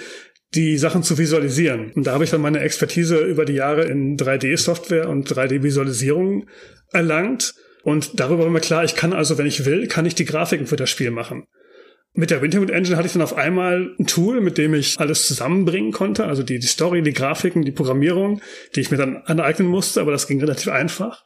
die 0.55 0.77
Sachen 0.77 1.03
zu 1.03 1.17
visualisieren. 1.17 1.91
Und 1.93 2.07
da 2.07 2.13
habe 2.13 2.23
ich 2.23 2.31
dann 2.31 2.41
meine 2.41 2.59
Expertise 2.59 3.19
über 3.19 3.45
die 3.45 3.53
Jahre 3.53 3.85
in 3.85 4.17
3D-Software 4.17 5.09
und 5.09 5.31
3D-Visualisierung 5.31 6.47
erlangt 6.91 7.53
und 7.83 8.19
darüber 8.19 8.43
war 8.43 8.49
mir 8.49 8.59
klar, 8.59 8.83
ich 8.83 8.95
kann 8.95 9.13
also, 9.13 9.37
wenn 9.37 9.45
ich 9.45 9.65
will, 9.65 9.87
kann 9.87 10.05
ich 10.05 10.15
die 10.15 10.25
Grafiken 10.25 10.67
für 10.67 10.75
das 10.75 10.89
Spiel 10.89 11.11
machen. 11.11 11.47
Mit 12.13 12.31
der 12.31 12.41
Winterwood 12.41 12.71
Engine 12.71 12.97
hatte 12.97 13.07
ich 13.07 13.13
dann 13.13 13.21
auf 13.21 13.37
einmal 13.37 13.95
ein 13.99 14.07
Tool, 14.07 14.41
mit 14.41 14.57
dem 14.57 14.73
ich 14.73 14.99
alles 14.99 15.27
zusammenbringen 15.27 15.91
konnte, 15.91 16.25
also 16.25 16.43
die, 16.43 16.59
die 16.59 16.67
Story, 16.67 17.01
die 17.03 17.13
Grafiken, 17.13 17.63
die 17.63 17.71
Programmierung, 17.71 18.41
die 18.75 18.81
ich 18.81 18.91
mir 18.91 18.97
dann 18.97 19.17
aneignen 19.17 19.67
musste, 19.67 20.01
aber 20.01 20.11
das 20.11 20.27
ging 20.27 20.39
relativ 20.39 20.69
einfach. 20.69 21.23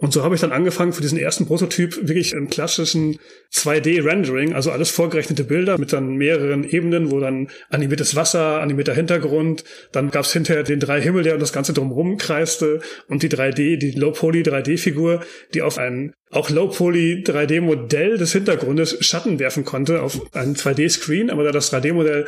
Und 0.00 0.14
so 0.14 0.24
habe 0.24 0.34
ich 0.34 0.40
dann 0.40 0.50
angefangen 0.50 0.94
für 0.94 1.02
diesen 1.02 1.18
ersten 1.18 1.46
Prototyp 1.46 2.08
wirklich 2.08 2.32
im 2.32 2.48
klassischen 2.48 3.18
2D-Rendering, 3.52 4.54
also 4.54 4.70
alles 4.70 4.90
vorgerechnete 4.90 5.44
Bilder 5.44 5.76
mit 5.76 5.92
dann 5.92 6.14
mehreren 6.14 6.64
Ebenen, 6.64 7.10
wo 7.10 7.20
dann 7.20 7.48
animiertes 7.68 8.16
Wasser, 8.16 8.62
animierter 8.62 8.94
Hintergrund, 8.94 9.62
dann 9.92 10.10
gab 10.10 10.24
es 10.24 10.32
hinterher 10.32 10.62
den 10.62 10.80
drei 10.80 11.02
Himmel, 11.02 11.22
der 11.22 11.36
das 11.36 11.52
Ganze 11.52 11.74
drumherum 11.74 12.16
kreiste 12.16 12.80
und 13.08 13.22
die 13.22 13.28
3D, 13.28 13.76
die 13.76 13.90
Low-Poly 13.90 14.40
3D-Figur, 14.40 15.20
die 15.52 15.60
auf 15.60 15.76
ein 15.76 16.14
auch 16.30 16.48
Low-Poly 16.48 17.24
3D-Modell 17.26 18.16
des 18.16 18.32
Hintergrundes 18.32 18.96
Schatten 19.04 19.38
werfen 19.38 19.66
konnte 19.66 20.02
auf 20.02 20.34
einen 20.34 20.54
2D-Screen, 20.54 21.28
aber 21.28 21.44
da 21.44 21.52
das 21.52 21.72
3D-Modell 21.72 22.26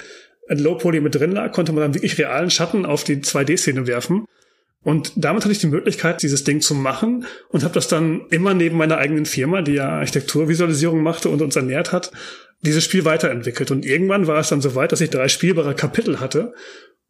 ein 0.48 0.58
Low-Poly 0.58 1.00
mit 1.00 1.14
drin 1.14 1.32
lag, 1.32 1.52
konnte 1.52 1.72
man 1.72 1.82
dann 1.82 1.94
wirklich 1.94 2.18
realen 2.18 2.50
Schatten 2.50 2.84
auf 2.84 3.04
die 3.04 3.16
2D-Szene 3.16 3.86
werfen. 3.86 4.26
Und 4.84 5.12
damit 5.14 5.44
hatte 5.44 5.52
ich 5.52 5.60
die 5.60 5.68
Möglichkeit, 5.68 6.22
dieses 6.22 6.44
Ding 6.44 6.60
zu 6.60 6.74
machen 6.74 7.26
und 7.50 7.62
habe 7.62 7.74
das 7.74 7.86
dann 7.88 8.22
immer 8.30 8.52
neben 8.52 8.76
meiner 8.76 8.98
eigenen 8.98 9.26
Firma, 9.26 9.62
die 9.62 9.74
ja 9.74 9.88
Architekturvisualisierung 9.90 11.02
machte 11.02 11.28
und 11.28 11.40
uns 11.40 11.54
ernährt 11.54 11.92
hat, 11.92 12.10
dieses 12.62 12.84
Spiel 12.84 13.04
weiterentwickelt. 13.04 13.70
Und 13.70 13.84
irgendwann 13.84 14.26
war 14.26 14.38
es 14.38 14.48
dann 14.48 14.60
so 14.60 14.74
weit, 14.74 14.92
dass 14.92 15.00
ich 15.00 15.10
drei 15.10 15.28
spielbare 15.28 15.74
Kapitel 15.74 16.20
hatte. 16.20 16.54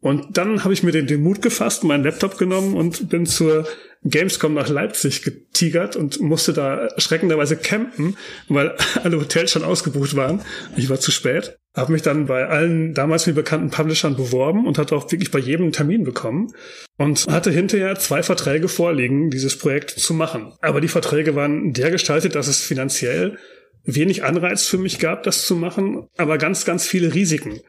Und 0.03 0.37
dann 0.37 0.65
habe 0.65 0.73
ich 0.73 0.83
mir 0.83 0.91
den, 0.91 1.07
den 1.07 1.23
Mut 1.23 1.41
gefasst, 1.41 1.85
meinen 1.85 2.03
Laptop 2.03 2.37
genommen 2.37 2.75
und 2.75 3.07
bin 3.07 3.25
zur 3.25 3.65
Gamescom 4.03 4.53
nach 4.53 4.67
Leipzig 4.67 5.23
getigert 5.23 5.95
und 5.95 6.19
musste 6.19 6.51
da 6.51 6.87
erschreckenderweise 6.87 7.55
campen, 7.55 8.17
weil 8.49 8.75
alle 9.03 9.17
Hotels 9.17 9.51
schon 9.51 9.63
ausgebucht 9.63 10.17
waren. 10.17 10.41
Ich 10.75 10.89
war 10.89 10.99
zu 10.99 11.11
spät. 11.11 11.55
Habe 11.73 11.93
mich 11.93 12.01
dann 12.01 12.25
bei 12.25 12.45
allen 12.47 12.93
damals 12.93 13.27
mir 13.27 13.33
bekannten 13.33 13.69
Publishern 13.69 14.17
beworben 14.17 14.67
und 14.67 14.77
hatte 14.77 14.93
auch 14.93 15.09
wirklich 15.09 15.31
bei 15.31 15.39
jedem 15.39 15.63
einen 15.63 15.71
Termin 15.71 16.03
bekommen 16.03 16.53
und 16.97 17.25
hatte 17.27 17.49
hinterher 17.49 17.95
zwei 17.95 18.23
Verträge 18.23 18.67
vorliegen, 18.67 19.29
dieses 19.29 19.57
Projekt 19.57 19.89
zu 19.91 20.13
machen. 20.13 20.51
Aber 20.59 20.81
die 20.81 20.89
Verträge 20.89 21.33
waren 21.33 21.71
der 21.71 21.91
gestaltet, 21.91 22.35
dass 22.35 22.49
es 22.49 22.61
finanziell 22.61 23.37
wenig 23.85 24.25
Anreiz 24.25 24.65
für 24.65 24.77
mich 24.77 24.99
gab, 24.99 25.23
das 25.23 25.45
zu 25.45 25.55
machen, 25.55 26.07
aber 26.17 26.37
ganz, 26.37 26.65
ganz 26.65 26.85
viele 26.85 27.13
Risiken 27.13 27.61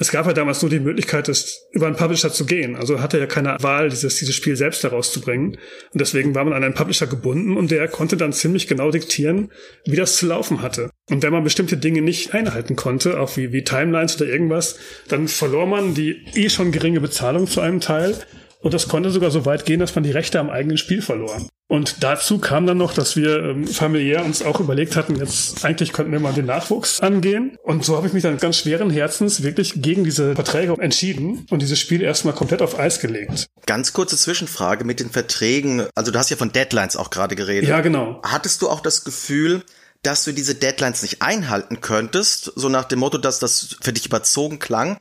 es 0.00 0.10
gab 0.10 0.26
ja 0.26 0.32
damals 0.32 0.62
nur 0.62 0.70
die 0.70 0.80
Möglichkeit, 0.80 1.28
das 1.28 1.68
über 1.72 1.86
einen 1.86 1.94
Publisher 1.94 2.32
zu 2.32 2.46
gehen. 2.46 2.74
Also 2.74 3.02
hatte 3.02 3.18
ja 3.18 3.26
keine 3.26 3.58
Wahl, 3.60 3.90
dieses, 3.90 4.16
dieses 4.16 4.34
Spiel 4.34 4.56
selbst 4.56 4.82
herauszubringen. 4.82 5.58
Und 5.92 6.00
deswegen 6.00 6.34
war 6.34 6.42
man 6.42 6.54
an 6.54 6.64
einen 6.64 6.72
Publisher 6.72 7.06
gebunden 7.06 7.54
und 7.58 7.70
der 7.70 7.86
konnte 7.86 8.16
dann 8.16 8.32
ziemlich 8.32 8.66
genau 8.66 8.90
diktieren, 8.90 9.52
wie 9.84 9.96
das 9.96 10.16
zu 10.16 10.26
laufen 10.26 10.62
hatte. 10.62 10.88
Und 11.10 11.22
wenn 11.22 11.34
man 11.34 11.44
bestimmte 11.44 11.76
Dinge 11.76 12.00
nicht 12.00 12.32
einhalten 12.32 12.76
konnte, 12.76 13.20
auch 13.20 13.36
wie, 13.36 13.52
wie 13.52 13.62
Timelines 13.62 14.16
oder 14.18 14.30
irgendwas, 14.30 14.78
dann 15.08 15.28
verlor 15.28 15.66
man 15.66 15.92
die 15.92 16.24
eh 16.34 16.48
schon 16.48 16.72
geringe 16.72 17.02
Bezahlung 17.02 17.46
zu 17.46 17.60
einem 17.60 17.80
Teil. 17.80 18.16
Und 18.60 18.72
das 18.72 18.88
konnte 18.88 19.10
sogar 19.10 19.30
so 19.30 19.44
weit 19.44 19.66
gehen, 19.66 19.80
dass 19.80 19.94
man 19.94 20.04
die 20.04 20.12
Rechte 20.12 20.40
am 20.40 20.48
eigenen 20.48 20.78
Spiel 20.78 21.02
verlor. 21.02 21.46
Und 21.70 22.02
dazu 22.02 22.38
kam 22.38 22.66
dann 22.66 22.78
noch, 22.78 22.92
dass 22.92 23.14
wir 23.14 23.44
ähm, 23.44 23.64
familiär 23.64 24.24
uns 24.24 24.42
auch 24.42 24.58
überlegt 24.58 24.96
hatten, 24.96 25.14
jetzt 25.14 25.64
eigentlich 25.64 25.92
könnten 25.92 26.10
wir 26.10 26.18
mal 26.18 26.32
den 26.32 26.46
Nachwuchs 26.46 26.98
angehen. 26.98 27.56
Und 27.62 27.84
so 27.84 27.96
habe 27.96 28.08
ich 28.08 28.12
mich 28.12 28.24
dann 28.24 28.38
ganz 28.38 28.56
schweren 28.56 28.90
Herzens 28.90 29.44
wirklich 29.44 29.80
gegen 29.80 30.02
diese 30.02 30.34
Verträge 30.34 30.74
entschieden 30.80 31.46
und 31.48 31.62
dieses 31.62 31.78
Spiel 31.78 32.02
erstmal 32.02 32.34
komplett 32.34 32.60
auf 32.60 32.76
Eis 32.76 32.98
gelegt. 32.98 33.46
Ganz 33.66 33.92
kurze 33.92 34.16
Zwischenfrage 34.16 34.84
mit 34.84 34.98
den 34.98 35.10
Verträgen. 35.10 35.86
Also 35.94 36.10
du 36.10 36.18
hast 36.18 36.28
ja 36.28 36.36
von 36.36 36.50
Deadlines 36.50 36.96
auch 36.96 37.10
gerade 37.10 37.36
geredet. 37.36 37.68
Ja, 37.68 37.82
genau. 37.82 38.20
Hattest 38.24 38.62
du 38.62 38.68
auch 38.68 38.80
das 38.80 39.04
Gefühl, 39.04 39.62
dass 40.02 40.24
du 40.24 40.32
diese 40.32 40.56
Deadlines 40.56 41.02
nicht 41.02 41.22
einhalten 41.22 41.80
könntest, 41.80 42.50
so 42.56 42.68
nach 42.68 42.86
dem 42.86 42.98
Motto, 42.98 43.16
dass 43.16 43.38
das 43.38 43.76
für 43.80 43.92
dich 43.92 44.06
überzogen 44.06 44.58
klang? 44.58 44.98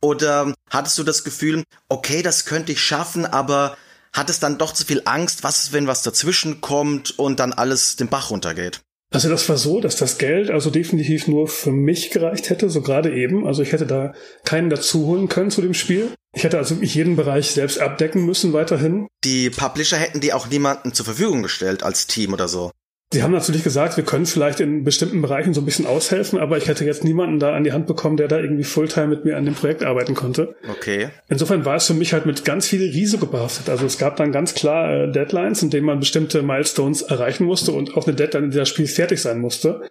Oder 0.00 0.54
hattest 0.70 0.96
du 0.98 1.02
das 1.02 1.24
Gefühl, 1.24 1.64
okay, 1.88 2.22
das 2.22 2.44
könnte 2.44 2.70
ich 2.70 2.80
schaffen, 2.80 3.26
aber 3.26 3.76
hat 4.12 4.30
es 4.30 4.40
dann 4.40 4.58
doch 4.58 4.72
zu 4.72 4.84
viel 4.84 5.02
Angst, 5.04 5.42
was 5.42 5.64
ist, 5.64 5.72
wenn 5.72 5.86
was 5.86 6.02
dazwischen 6.02 6.60
kommt 6.60 7.18
und 7.18 7.40
dann 7.40 7.52
alles 7.52 7.96
den 7.96 8.08
Bach 8.08 8.30
runtergeht? 8.30 8.80
Also 9.12 9.28
das 9.28 9.46
war 9.48 9.58
so, 9.58 9.80
dass 9.80 9.96
das 9.96 10.16
Geld 10.16 10.50
also 10.50 10.70
definitiv 10.70 11.28
nur 11.28 11.46
für 11.46 11.70
mich 11.70 12.10
gereicht 12.10 12.48
hätte, 12.48 12.70
so 12.70 12.80
gerade 12.80 13.14
eben. 13.14 13.46
Also 13.46 13.62
ich 13.62 13.72
hätte 13.72 13.86
da 13.86 14.14
keinen 14.44 14.70
dazu 14.70 15.06
holen 15.06 15.28
können 15.28 15.50
zu 15.50 15.60
dem 15.60 15.74
Spiel. 15.74 16.12
Ich 16.34 16.44
hätte 16.44 16.56
also 16.56 16.76
jeden 16.80 17.16
Bereich 17.16 17.50
selbst 17.50 17.78
abdecken 17.78 18.24
müssen 18.24 18.54
weiterhin. 18.54 19.06
Die 19.22 19.50
Publisher 19.50 19.98
hätten 19.98 20.20
die 20.20 20.32
auch 20.32 20.48
niemanden 20.48 20.94
zur 20.94 21.04
Verfügung 21.04 21.42
gestellt 21.42 21.82
als 21.82 22.06
Team 22.06 22.32
oder 22.32 22.48
so. 22.48 22.70
Sie 23.12 23.22
haben 23.22 23.32
natürlich 23.32 23.62
gesagt, 23.62 23.98
wir 23.98 24.04
können 24.04 24.24
vielleicht 24.24 24.60
in 24.60 24.84
bestimmten 24.84 25.20
Bereichen 25.20 25.52
so 25.52 25.60
ein 25.60 25.66
bisschen 25.66 25.84
aushelfen, 25.84 26.38
aber 26.38 26.56
ich 26.56 26.66
hätte 26.66 26.86
jetzt 26.86 27.04
niemanden 27.04 27.38
da 27.38 27.52
an 27.52 27.62
die 27.62 27.72
Hand 27.72 27.86
bekommen, 27.86 28.16
der 28.16 28.26
da 28.26 28.38
irgendwie 28.38 28.64
Fulltime 28.64 29.08
mit 29.08 29.26
mir 29.26 29.36
an 29.36 29.44
dem 29.44 29.54
Projekt 29.54 29.84
arbeiten 29.84 30.14
konnte. 30.14 30.56
Okay. 30.70 31.10
Insofern 31.28 31.66
war 31.66 31.76
es 31.76 31.86
für 31.86 31.92
mich 31.92 32.14
halt 32.14 32.24
mit 32.24 32.46
ganz 32.46 32.66
viel 32.66 32.80
Risiko 32.80 33.26
behaftet. 33.26 33.68
Also 33.68 33.84
es 33.84 33.98
gab 33.98 34.16
dann 34.16 34.32
ganz 34.32 34.54
klar 34.54 34.90
äh, 34.90 35.12
Deadlines, 35.12 35.62
in 35.62 35.68
denen 35.68 35.84
man 35.84 36.00
bestimmte 36.00 36.42
Milestones 36.42 37.02
erreichen 37.02 37.44
musste 37.44 37.72
und 37.72 37.98
auch 37.98 38.06
eine 38.06 38.16
Deadline, 38.16 38.44
in 38.44 38.50
der 38.50 38.60
das 38.60 38.70
Spiel 38.70 38.86
fertig 38.86 39.20
sein 39.20 39.40
musste. 39.40 39.82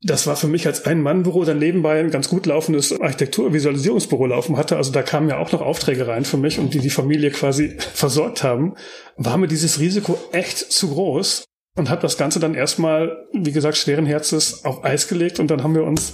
Das 0.00 0.26
war 0.26 0.36
für 0.36 0.46
mich 0.46 0.66
als 0.66 0.86
Ein-Mann-Büro 0.86 1.44
dann 1.44 1.58
nebenbei 1.58 2.00
ein 2.00 2.10
ganz 2.10 2.30
gut 2.30 2.46
laufendes 2.46 2.98
Architektur-Visualisierungsbüro 2.98 4.24
laufen 4.24 4.56
hatte. 4.56 4.78
Also 4.78 4.90
da 4.90 5.02
kamen 5.02 5.28
ja 5.28 5.36
auch 5.36 5.52
noch 5.52 5.60
Aufträge 5.60 6.06
rein 6.06 6.24
für 6.24 6.38
mich 6.38 6.58
und 6.58 6.72
die 6.72 6.78
die 6.78 6.88
Familie 6.88 7.30
quasi 7.30 7.76
versorgt 7.94 8.42
haben. 8.42 8.74
War 9.18 9.36
mir 9.36 9.48
dieses 9.48 9.80
Risiko 9.80 10.18
echt 10.32 10.56
zu 10.56 10.88
groß 10.88 11.44
und 11.78 11.90
habe 11.90 12.02
das 12.02 12.18
Ganze 12.18 12.40
dann 12.40 12.54
erstmal, 12.54 13.26
wie 13.32 13.52
gesagt, 13.52 13.76
schweren 13.76 14.06
Herzens 14.06 14.64
auf 14.64 14.84
Eis 14.84 15.08
gelegt 15.08 15.40
und 15.40 15.50
dann 15.50 15.62
haben 15.62 15.74
wir 15.74 15.84
uns 15.84 16.12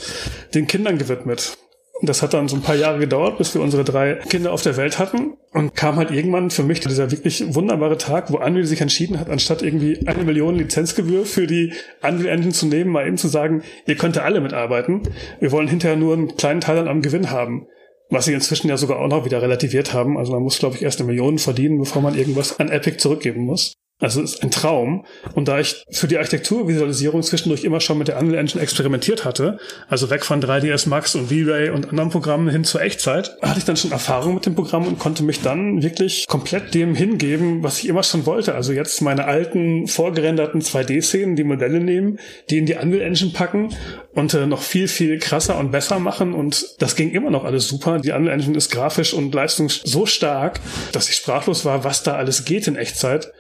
den 0.55 0.67
Kindern 0.67 0.99
gewidmet. 0.99 1.57
Das 2.03 2.23
hat 2.23 2.35
dann 2.35 2.49
so 2.49 2.57
ein 2.57 2.63
paar 2.63 2.75
Jahre 2.75 2.99
gedauert, 2.99 3.39
bis 3.39 3.55
wir 3.55 3.63
unsere 3.63 3.85
drei 3.85 4.15
Kinder 4.29 4.53
auf 4.53 4.63
der 4.63 4.77
Welt 4.77 4.99
hatten 4.99 5.35
und 5.53 5.75
kam 5.75 5.97
halt 5.97 6.11
irgendwann 6.11 6.51
für 6.51 6.65
mich 6.65 6.81
dieser 6.81 7.11
wirklich 7.11 7.55
wunderbare 7.55 7.97
Tag, 7.97 8.31
wo 8.31 8.39
Unreal 8.39 8.67
sich 8.67 8.81
entschieden 8.81 9.19
hat, 9.19 9.31
anstatt 9.31 9.63
irgendwie 9.63 10.07
eine 10.07 10.25
Million 10.25 10.57
Lizenzgebühr 10.57 11.25
für 11.25 11.47
die 11.47 11.73
Unreal 12.03 12.35
Engine 12.35 12.53
zu 12.53 12.67
nehmen, 12.67 12.91
mal 12.91 13.07
eben 13.07 13.17
zu 13.17 13.29
sagen, 13.29 13.63
ihr 13.87 13.95
könnt 13.95 14.19
alle 14.19 14.41
mitarbeiten. 14.41 15.03
Wir 15.41 15.53
wollen 15.53 15.69
hinterher 15.69 15.97
nur 15.97 16.15
einen 16.15 16.37
kleinen 16.37 16.61
Teil 16.61 16.87
am 16.89 17.01
Gewinn 17.01 17.31
haben. 17.31 17.67
Was 18.11 18.27
sie 18.27 18.35
inzwischen 18.35 18.69
ja 18.69 18.77
sogar 18.77 18.99
auch 18.99 19.09
noch 19.09 19.25
wieder 19.25 19.41
relativiert 19.41 19.95
haben. 19.95 20.19
Also 20.19 20.33
man 20.33 20.43
muss, 20.43 20.59
glaube 20.59 20.77
ich, 20.77 20.83
erst 20.83 21.01
eine 21.01 21.07
Million 21.07 21.39
verdienen, 21.39 21.79
bevor 21.79 22.03
man 22.03 22.19
irgendwas 22.19 22.61
an 22.61 22.69
Epic 22.69 22.99
zurückgeben 22.99 23.45
muss. 23.45 23.75
Also 24.01 24.23
es 24.23 24.35
ist 24.35 24.43
ein 24.43 24.51
Traum. 24.51 25.07
Und 25.35 25.47
da 25.47 25.61
ich 25.61 25.85
für 25.91 26.09
die 26.09 26.19
Architekturvisualisierung 26.19 27.23
zwischendurch 27.23 27.63
immer 27.63 27.81
schon 27.81 27.97
mit 27.97 28.09
der 28.09 28.19
Unreal 28.19 28.41
Engine 28.41 28.61
experimentiert 28.61 29.25
hatte, 29.25 29.59
also 29.89 30.11
weg 30.11 30.25
von 30.25 30.43
3ds 30.43 30.89
Max 30.89 31.15
und 31.15 31.29
V-Ray 31.29 31.71
und 31.71 31.89
anderen 31.89 32.11
Programmen 32.11 32.49
hin 32.49 32.65
zur 32.65 32.83
Echtzeit, 32.83 33.37
hatte 33.41 33.59
ich 33.59 33.65
dann 33.65 33.77
schon 33.77 33.93
Erfahrung 33.93 34.35
mit 34.35 34.47
dem 34.47 34.57
Programm 34.57 34.89
und 34.89 34.99
konnte 34.99 35.23
mich 35.23 35.43
dann 35.43 35.83
wirklich 35.83 36.27
komplett 36.27 36.75
dem 36.75 36.97
hingeben, 36.97 37.63
was 37.63 37.79
ich 37.79 37.89
immer 37.89 38.03
schon 38.03 38.27
wollte. 38.27 38.57
Also 38.57 38.73
jetzt 38.73 39.01
meine 39.01 39.27
alten 39.27 39.87
vorgerenderten 39.87 40.61
2D-Szenen, 40.61 41.37
die 41.37 41.45
Modelle 41.45 41.79
nehmen, 41.79 42.19
die 42.51 42.59
in 42.59 42.67
die 42.67 42.75
Unreal 42.75 43.03
Engine 43.03 43.31
packen 43.31 43.77
und 44.13 44.35
äh, 44.35 44.47
noch 44.47 44.63
viel, 44.63 44.89
viel 44.89 45.21
krasser 45.21 45.57
und 45.57 45.71
besser 45.71 46.01
machen. 46.01 46.35
Und 46.35 46.67
das 46.81 46.97
ging 46.97 47.13
immer 47.13 47.31
noch 47.31 47.45
alles 47.45 47.69
super. 47.69 48.01
Die 48.01 48.11
Unreal 48.11 48.35
Engine 48.35 48.57
ist 48.57 48.71
grafisch 48.71 49.15
und 49.15 49.33
leistungs 49.33 49.83
so 49.85 50.05
stark, 50.05 50.59
dass 50.91 51.09
ich 51.09 51.15
sprachlos 51.15 51.65
war, 51.65 51.85
was 51.85 52.03
da 52.03 52.17
alles 52.17 52.45
geht 52.45 52.67
in 52.67 52.75
Echtzeit. 52.75 53.33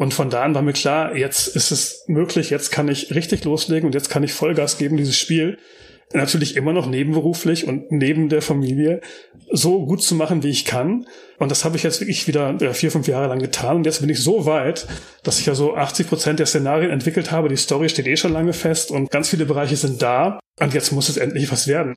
Und 0.00 0.14
von 0.14 0.30
da 0.30 0.44
an 0.44 0.54
war 0.54 0.62
mir 0.62 0.72
klar, 0.72 1.14
jetzt 1.14 1.54
ist 1.54 1.70
es 1.70 2.04
möglich, 2.06 2.48
jetzt 2.48 2.72
kann 2.72 2.88
ich 2.88 3.14
richtig 3.14 3.44
loslegen 3.44 3.84
und 3.84 3.94
jetzt 3.94 4.08
kann 4.08 4.22
ich 4.22 4.32
Vollgas 4.32 4.78
geben, 4.78 4.96
dieses 4.96 5.18
Spiel 5.18 5.58
natürlich 6.14 6.56
immer 6.56 6.72
noch 6.72 6.86
nebenberuflich 6.86 7.68
und 7.68 7.92
neben 7.92 8.30
der 8.30 8.40
Familie 8.40 9.02
so 9.52 9.84
gut 9.84 10.02
zu 10.02 10.14
machen, 10.14 10.42
wie 10.42 10.48
ich 10.48 10.64
kann. 10.64 11.06
Und 11.38 11.50
das 11.50 11.66
habe 11.66 11.76
ich 11.76 11.82
jetzt 11.82 12.00
wirklich 12.00 12.26
wieder 12.26 12.56
ja, 12.62 12.72
vier, 12.72 12.90
fünf 12.90 13.08
Jahre 13.08 13.28
lang 13.28 13.40
getan. 13.40 13.76
Und 13.76 13.84
jetzt 13.84 14.00
bin 14.00 14.08
ich 14.08 14.24
so 14.24 14.46
weit, 14.46 14.86
dass 15.22 15.38
ich 15.38 15.44
ja 15.44 15.54
so 15.54 15.74
80 15.74 16.08
Prozent 16.08 16.38
der 16.38 16.46
Szenarien 16.46 16.90
entwickelt 16.90 17.30
habe. 17.30 17.50
Die 17.50 17.56
Story 17.56 17.90
steht 17.90 18.06
eh 18.06 18.16
schon 18.16 18.32
lange 18.32 18.54
fest 18.54 18.90
und 18.90 19.10
ganz 19.10 19.28
viele 19.28 19.44
Bereiche 19.44 19.76
sind 19.76 20.00
da. 20.00 20.40
Und 20.58 20.72
jetzt 20.72 20.92
muss 20.92 21.10
es 21.10 21.18
endlich 21.18 21.52
was 21.52 21.68
werden. 21.68 21.94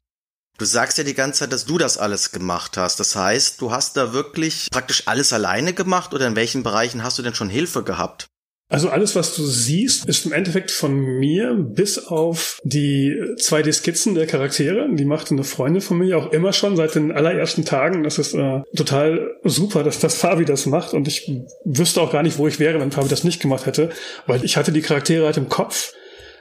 Du 0.60 0.66
sagst 0.66 0.98
ja 1.00 1.04
die 1.04 1.16
ganze 1.16 1.40
Zeit, 1.40 1.52
dass 1.52 1.66
du 1.66 1.78
das 1.78 1.98
alles 1.98 2.32
gemacht 2.32 2.78
hast. 2.78 3.00
Das 3.00 3.16
heißt, 3.16 3.60
du 3.60 3.72
hast 3.72 3.98
da 3.98 4.14
wirklich 4.14 4.68
praktisch 4.72 5.04
alles 5.08 5.34
alleine 5.34 5.74
gemacht 5.74 6.14
oder 6.14 6.28
in 6.28 6.36
welchen 6.36 6.62
Bereichen 6.64 7.04
hast 7.04 7.18
du 7.18 7.24
denn 7.24 7.34
schon 7.34 7.50
Hilfe 7.50 7.84
gehabt? 7.84 8.28
Also 8.70 8.90
alles, 8.90 9.16
was 9.16 9.36
du 9.36 9.46
siehst, 9.46 10.08
ist 10.08 10.26
im 10.26 10.32
Endeffekt 10.32 10.72
von 10.72 10.96
mir, 10.96 11.54
bis 11.54 12.08
auf 12.08 12.60
die 12.64 13.14
2D-Skizzen 13.38 14.16
der 14.16 14.26
Charaktere. 14.26 14.88
Die 14.92 15.06
machte 15.06 15.36
eine 15.36 15.44
Freundin 15.44 15.82
von 15.82 16.00
mir 16.00 16.18
auch 16.18 16.32
immer 16.32 16.54
schon 16.54 16.76
seit 16.76 16.96
den 16.96 17.12
allerersten 17.12 17.66
Tagen. 17.66 18.04
Das 18.04 18.18
ist 18.18 18.34
äh, 18.34 18.62
total 18.76 19.36
super, 19.44 19.84
dass 19.84 20.00
das 20.00 20.16
Fabi 20.16 20.46
das 20.46 20.66
macht. 20.66 20.94
Und 20.94 21.08
ich 21.08 21.32
wüsste 21.66 22.02
auch 22.02 22.12
gar 22.12 22.24
nicht, 22.24 22.38
wo 22.40 22.48
ich 22.48 22.60
wäre, 22.60 22.80
wenn 22.80 22.92
Fabi 22.92 23.10
das 23.10 23.24
nicht 23.24 23.42
gemacht 23.42 23.68
hätte. 23.68 23.90
Weil 24.26 24.44
ich 24.44 24.58
hatte 24.58 24.72
die 24.72 24.82
Charaktere 24.82 25.26
halt 25.26 25.38
im 25.38 25.50
Kopf. 25.50 25.94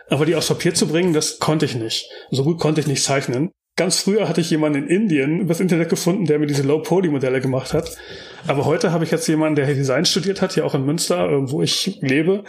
Aber 0.09 0.25
die 0.25 0.35
aufs 0.35 0.49
Papier 0.49 0.75
zu 0.75 0.87
bringen, 0.87 1.13
das 1.13 1.39
konnte 1.39 1.67
ich 1.67 1.75
nicht. 1.75 2.09
So 2.31 2.45
gut 2.45 2.61
konnte 2.61 2.81
ich 2.81 2.87
nicht 2.87 3.03
zeichnen. 3.03 3.51
Ganz 3.77 4.01
früher 4.01 4.29
hatte 4.29 4.43
ich 4.43 4.51
jemanden 4.51 4.83
in 4.83 4.89
Indien 4.89 5.41
übers 5.41 5.61
Internet 5.61 5.89
gefunden, 5.89 6.27
der 6.27 6.39
mir 6.39 6.47
diese 6.47 6.63
Low-Poly-Modelle 6.63 7.41
gemacht 7.41 7.73
hat. 7.73 7.97
Aber 8.47 8.67
heute 8.67 8.93
habe 8.93 9.05
ich 9.05 9.11
jetzt 9.11 9.27
jemanden, 9.29 9.57
der 9.57 9.67
Design 9.67 10.05
studiert 10.05 10.43
hat, 10.43 10.53
hier 10.53 10.67
auch 10.67 10.75
in 10.75 10.85
Münster, 10.85 11.31
äh, 11.31 11.51
wo 11.51 11.63
ich 11.63 11.99
lebe, 12.03 12.45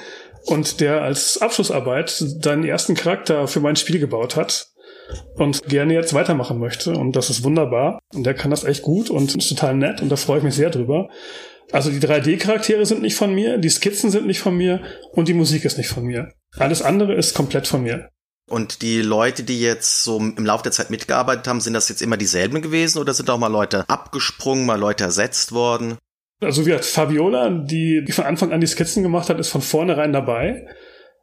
und 0.45 0.81
der 0.81 1.01
als 1.01 1.41
Abschlussarbeit 1.41 2.09
seinen 2.09 2.65
ersten 2.65 2.95
Charakter 2.95 3.47
für 3.47 3.61
mein 3.61 3.77
Spiel 3.77 3.99
gebaut 3.99 4.35
hat 4.35 4.73
und 5.35 5.63
gerne 5.63 5.93
jetzt 5.93 6.13
weitermachen 6.13 6.59
möchte. 6.59 6.91
Und 6.91 7.15
das 7.15 7.29
ist 7.29 7.43
wunderbar. 7.43 7.99
Und 8.13 8.25
der 8.25 8.33
kann 8.33 8.51
das 8.51 8.65
echt 8.65 8.81
gut 8.81 9.09
und 9.09 9.33
ist 9.35 9.47
total 9.47 9.75
nett 9.75 10.01
und 10.01 10.09
da 10.09 10.17
freue 10.17 10.39
ich 10.39 10.43
mich 10.43 10.55
sehr 10.55 10.71
drüber. 10.71 11.09
Also 11.71 11.89
die 11.89 11.99
3D-Charaktere 11.99 12.85
sind 12.85 13.01
nicht 13.01 13.15
von 13.15 13.33
mir, 13.33 13.57
die 13.57 13.69
Skizzen 13.69 14.11
sind 14.11 14.27
nicht 14.27 14.41
von 14.41 14.55
mir 14.55 14.81
und 15.13 15.29
die 15.29 15.33
Musik 15.33 15.63
ist 15.63 15.77
nicht 15.77 15.87
von 15.87 16.03
mir. 16.03 16.33
Alles 16.57 16.81
andere 16.81 17.15
ist 17.15 17.33
komplett 17.33 17.67
von 17.67 17.83
mir. 17.83 18.09
Und 18.49 18.81
die 18.81 19.01
Leute, 19.01 19.43
die 19.43 19.61
jetzt 19.61 20.03
so 20.03 20.17
im 20.17 20.45
Laufe 20.45 20.63
der 20.63 20.71
Zeit 20.71 20.89
mitgearbeitet 20.89 21.47
haben, 21.47 21.61
sind 21.61 21.73
das 21.73 21.89
jetzt 21.89 22.01
immer 22.01 22.17
dieselben 22.17 22.61
gewesen 22.61 22.99
oder 22.99 23.13
sind 23.13 23.29
auch 23.29 23.37
mal 23.37 23.47
Leute 23.47 23.89
abgesprungen, 23.89 24.65
mal 24.65 24.79
Leute 24.79 25.05
ersetzt 25.05 25.53
worden? 25.53 25.97
Also 26.41 26.61
wie 26.61 26.69
gesagt, 26.69 26.85
Fabiola, 26.85 27.49
die, 27.49 28.03
die 28.03 28.11
von 28.11 28.25
Anfang 28.25 28.51
an 28.51 28.59
die 28.59 28.67
Skizzen 28.67 29.01
gemacht 29.01 29.29
hat, 29.29 29.39
ist 29.39 29.49
von 29.49 29.61
vornherein 29.61 30.11
dabei. 30.11 30.67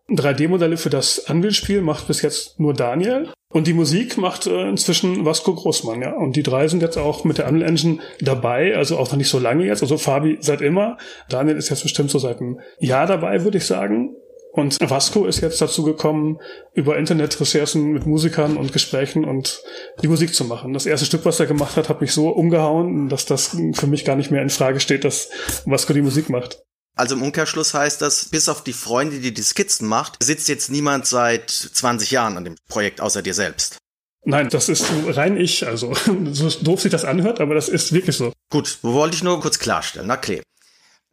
3D-Modelle 0.08 0.76
für 0.76 0.90
das 0.90 1.18
Unreal-Spiel 1.18 1.82
macht 1.82 2.08
bis 2.08 2.22
jetzt 2.22 2.58
nur 2.58 2.74
Daniel. 2.74 3.30
Und 3.52 3.66
die 3.66 3.72
Musik 3.74 4.16
macht 4.16 4.46
äh, 4.46 4.68
inzwischen 4.68 5.24
Vasco 5.24 5.54
Großmann, 5.54 6.02
ja. 6.02 6.12
Und 6.12 6.36
die 6.36 6.42
drei 6.42 6.68
sind 6.68 6.82
jetzt 6.82 6.96
auch 6.96 7.24
mit 7.24 7.38
der 7.38 7.48
Unreal 7.48 7.68
Engine 7.68 7.98
dabei, 8.20 8.76
also 8.76 8.96
auch 8.96 9.10
noch 9.10 9.16
nicht 9.16 9.28
so 9.28 9.40
lange 9.40 9.66
jetzt. 9.66 9.82
Also 9.82 9.98
Fabi 9.98 10.38
seit 10.40 10.60
immer. 10.60 10.98
Daniel 11.28 11.56
ist 11.56 11.68
jetzt 11.68 11.82
bestimmt 11.82 12.10
so 12.10 12.18
seit 12.18 12.40
einem 12.40 12.60
Jahr 12.78 13.06
dabei, 13.06 13.42
würde 13.42 13.58
ich 13.58 13.66
sagen. 13.66 14.14
Und 14.52 14.78
Vasco 14.80 15.26
ist 15.26 15.40
jetzt 15.40 15.60
dazu 15.60 15.84
gekommen, 15.84 16.40
über 16.74 16.98
Internetrecherchen 16.98 17.92
mit 17.92 18.06
Musikern 18.06 18.56
und 18.56 18.72
Gesprächen 18.72 19.24
und 19.24 19.62
die 20.02 20.08
Musik 20.08 20.34
zu 20.34 20.44
machen. 20.44 20.72
Das 20.72 20.86
erste 20.86 21.06
Stück, 21.06 21.24
was 21.24 21.38
er 21.38 21.46
gemacht 21.46 21.76
hat, 21.76 21.88
hat 21.88 22.00
mich 22.00 22.12
so 22.12 22.30
umgehauen, 22.30 23.08
dass 23.08 23.26
das 23.26 23.56
für 23.74 23.86
mich 23.86 24.04
gar 24.04 24.16
nicht 24.16 24.32
mehr 24.32 24.42
in 24.42 24.50
Frage 24.50 24.80
steht, 24.80 25.04
dass 25.04 25.30
Vasco 25.66 25.92
die 25.92 26.02
Musik 26.02 26.30
macht. 26.30 26.62
Also 26.96 27.14
im 27.14 27.22
Umkehrschluss 27.22 27.74
heißt 27.74 28.02
das, 28.02 28.26
bis 28.26 28.48
auf 28.48 28.64
die 28.64 28.72
Freunde, 28.72 29.20
die 29.20 29.32
die 29.32 29.42
Skizzen 29.42 29.86
macht, 29.86 30.22
sitzt 30.22 30.48
jetzt 30.48 30.70
niemand 30.70 31.06
seit 31.06 31.48
20 31.50 32.10
Jahren 32.10 32.36
an 32.36 32.44
dem 32.44 32.56
Projekt 32.68 33.00
außer 33.00 33.22
dir 33.22 33.34
selbst. 33.34 33.78
Nein, 34.24 34.50
das 34.50 34.68
ist 34.68 34.84
rein 35.06 35.36
ich, 35.36 35.66
also 35.66 35.94
so 36.32 36.50
doof 36.50 36.82
sich 36.82 36.90
das 36.90 37.04
anhört, 37.04 37.40
aber 37.40 37.54
das 37.54 37.68
ist 37.68 37.92
wirklich 37.92 38.16
so. 38.16 38.32
Gut, 38.50 38.78
wo 38.82 38.92
wollte 38.92 39.16
ich 39.16 39.22
nur 39.22 39.40
kurz 39.40 39.58
klarstellen. 39.58 40.08
Na 40.08 40.16
okay. 40.16 40.42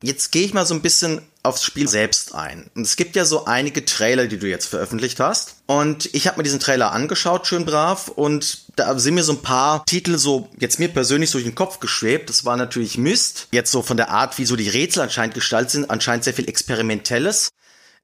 Jetzt 0.04 0.32
gehe 0.32 0.44
ich 0.44 0.54
mal 0.54 0.66
so 0.66 0.76
ein 0.76 0.82
bisschen 0.82 1.22
aufs 1.48 1.64
Spiel 1.64 1.88
selbst 1.88 2.36
ein. 2.36 2.70
Und 2.76 2.84
es 2.84 2.96
gibt 2.96 3.16
ja 3.16 3.26
so 3.26 3.46
einige 3.46 3.86
Trailer, 3.86 4.28
die 4.28 4.38
du 4.38 4.48
jetzt 4.48 4.68
veröffentlicht 4.68 5.20
hast. 5.20 5.56
Und 5.66 6.14
ich 6.14 6.28
habe 6.28 6.38
mir 6.38 6.44
diesen 6.44 6.60
Trailer 6.60 6.92
angeschaut, 6.92 7.48
schön 7.48 7.66
brav. 7.66 8.10
Und 8.10 8.66
da 8.76 8.98
sind 9.00 9.16
mir 9.16 9.24
so 9.24 9.34
ein 9.34 9.42
paar 9.42 9.86
Titel 9.86 10.18
so 10.18 10.50
jetzt 10.60 10.80
mir 10.80 10.90
persönlich 10.90 11.32
durch 11.32 11.44
den 11.44 11.56
Kopf 11.56 11.80
geschwebt. 11.80 12.30
Das 12.30 12.46
war 12.46 12.58
natürlich 12.58 12.98
Mist. 12.98 13.48
Jetzt 13.52 13.72
so 13.72 13.82
von 13.82 13.98
der 13.98 14.10
Art, 14.10 14.38
wie 14.38 14.46
so 14.46 14.56
die 14.56 14.70
Rätsel 14.70 15.04
anscheinend 15.04 15.34
gestaltet 15.34 15.72
sind, 15.72 15.90
anscheinend 15.90 16.24
sehr 16.24 16.34
viel 16.34 16.50
Experimentelles. 16.50 17.50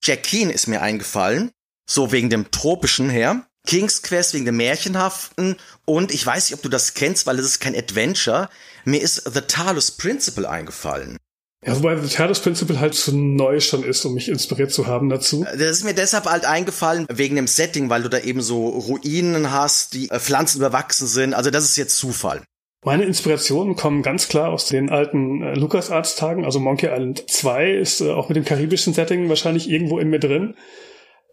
Jack 0.01 0.23
Keen 0.23 0.49
ist 0.49 0.67
mir 0.67 0.81
eingefallen. 0.81 1.51
So 1.89 2.11
wegen 2.11 2.29
dem 2.29 2.51
Tropischen 2.51 3.09
her. 3.09 3.45
King's 3.65 4.01
Quest 4.01 4.33
wegen 4.33 4.45
dem 4.45 4.57
Märchenhaften. 4.57 5.57
Und 5.85 6.13
ich 6.13 6.25
weiß 6.25 6.49
nicht, 6.49 6.57
ob 6.57 6.63
du 6.63 6.69
das 6.69 6.93
kennst, 6.93 7.25
weil 7.25 7.39
es 7.39 7.45
ist 7.45 7.59
kein 7.59 7.75
Adventure. 7.75 8.49
Mir 8.85 9.01
ist 9.01 9.23
The 9.33 9.41
Talos 9.41 9.91
Principle 9.91 10.49
eingefallen. 10.49 11.17
Ja, 11.65 11.75
wobei 11.77 11.95
The 11.97 12.13
Talos 12.13 12.41
Principle 12.41 12.79
halt 12.79 12.93
zu 12.93 13.15
neu 13.15 13.59
schon 13.59 13.83
ist, 13.83 14.03
um 14.05 14.13
mich 14.13 14.27
inspiriert 14.27 14.71
zu 14.71 14.87
haben 14.87 15.09
dazu. 15.09 15.45
Das 15.45 15.77
ist 15.77 15.83
mir 15.83 15.93
deshalb 15.93 16.25
halt 16.25 16.45
eingefallen, 16.45 17.05
wegen 17.09 17.35
dem 17.35 17.47
Setting, 17.47 17.89
weil 17.89 18.03
du 18.03 18.09
da 18.09 18.19
eben 18.19 18.41
so 18.41 18.67
Ruinen 18.67 19.51
hast, 19.51 19.93
die 19.93 20.09
äh, 20.09 20.19
Pflanzen 20.19 20.57
überwachsen 20.57 21.07
sind. 21.07 21.33
Also 21.33 21.51
das 21.51 21.63
ist 21.63 21.77
jetzt 21.77 21.97
Zufall. 21.97 22.41
Meine 22.85 23.05
Inspirationen 23.05 23.77
kommen 23.77 24.03
ganz 24.03 24.27
klar 24.27 24.49
aus 24.49 24.65
den 24.65 24.89
alten 24.89 25.41
äh, 25.41 25.53
LucasArts-Tagen. 25.53 26.43
Also 26.43 26.59
Monkey 26.59 26.87
Island 26.87 27.23
2 27.29 27.71
ist 27.71 28.01
äh, 28.01 28.11
auch 28.11 28.27
mit 28.27 28.35
dem 28.35 28.43
karibischen 28.43 28.93
Setting 28.93 29.29
wahrscheinlich 29.29 29.69
irgendwo 29.69 29.99
in 29.99 30.09
mir 30.09 30.19
drin. 30.19 30.55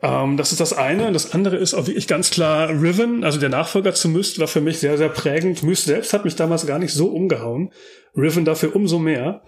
Ähm, 0.01 0.37
das 0.37 0.53
ist 0.53 0.61
das 0.61 0.73
eine. 0.73 1.11
Das 1.11 1.35
andere 1.35 1.57
ist 1.57 1.75
auch 1.75 1.89
wirklich 1.89 2.07
ganz 2.07 2.31
klar 2.31 2.71
Riven, 2.71 3.25
also 3.25 3.41
der 3.41 3.49
Nachfolger 3.49 3.95
zu 3.95 4.09
Myst, 4.09 4.39
war 4.39 4.47
für 4.47 4.61
mich 4.61 4.79
sehr, 4.79 4.97
sehr 4.97 5.09
prägend. 5.09 5.65
Myst 5.65 5.87
selbst 5.87 6.13
hat 6.13 6.25
mich 6.25 6.37
damals 6.37 6.67
gar 6.67 6.79
nicht 6.79 6.95
so 6.95 7.09
umgehauen. 7.09 7.73
Riven 8.17 8.45
dafür 8.45 8.77
umso 8.77 9.01
mehr. 9.01 9.43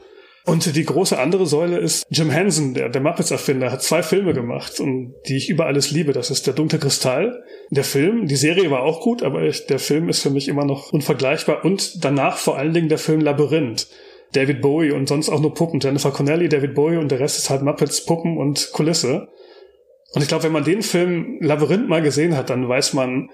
Und 0.44 0.75
die 0.75 0.84
große 0.84 1.18
andere 1.18 1.46
Säule 1.46 1.78
ist 1.78 2.04
Jim 2.11 2.30
Henson, 2.30 2.75
der, 2.75 2.88
der 2.88 3.00
Muppets-Erfinder, 3.00 3.70
hat 3.70 3.82
zwei 3.82 4.02
Filme 4.02 4.34
gemacht, 4.34 4.80
und 4.80 5.14
die 5.28 5.37
ich 5.37 5.49
über 5.49 5.66
alles 5.66 5.92
liebe. 5.92 6.12
Das 6.12 6.30
ist 6.30 6.46
Der 6.46 6.54
dunkle 6.54 6.80
Kristall. 6.80 7.44
Der 7.70 7.84
Film, 7.84 8.26
die 8.26 8.37
Serie 8.37 8.70
war 8.70 8.82
auch 8.82 9.00
gut, 9.00 9.22
aber 9.22 9.42
ich, 9.42 9.66
der 9.66 9.78
Film 9.78 10.08
ist 10.08 10.20
für 10.20 10.30
mich 10.30 10.49
immer 10.49 10.64
noch 10.64 10.92
unvergleichbar. 10.92 11.64
Und 11.64 12.04
danach 12.04 12.38
vor 12.38 12.58
allen 12.58 12.75
Dingen 12.75 12.88
der 12.88 12.99
Film 12.99 13.20
Labyrinth. 13.20 13.87
David 14.32 14.62
Bowie 14.62 14.92
und 14.92 15.08
sonst 15.08 15.28
auch 15.28 15.40
nur 15.40 15.54
Puppen. 15.54 15.78
Jennifer 15.80 16.11
Connelly, 16.11 16.49
David 16.49 16.75
Bowie 16.75 16.96
und 16.96 17.11
der 17.11 17.20
Rest 17.20 17.38
ist 17.38 17.50
halt 17.50 17.62
Muppets, 17.62 18.04
Puppen 18.04 18.38
und 18.38 18.70
Kulisse. 18.72 19.28
Und 20.14 20.22
ich 20.22 20.28
glaube, 20.28 20.44
wenn 20.44 20.52
man 20.52 20.64
den 20.64 20.82
Film 20.82 21.38
Labyrinth 21.40 21.88
mal 21.88 22.02
gesehen 22.02 22.37
hat, 22.37 22.50
dann 22.50 22.68
weiß 22.68 22.94
man, 22.94 23.30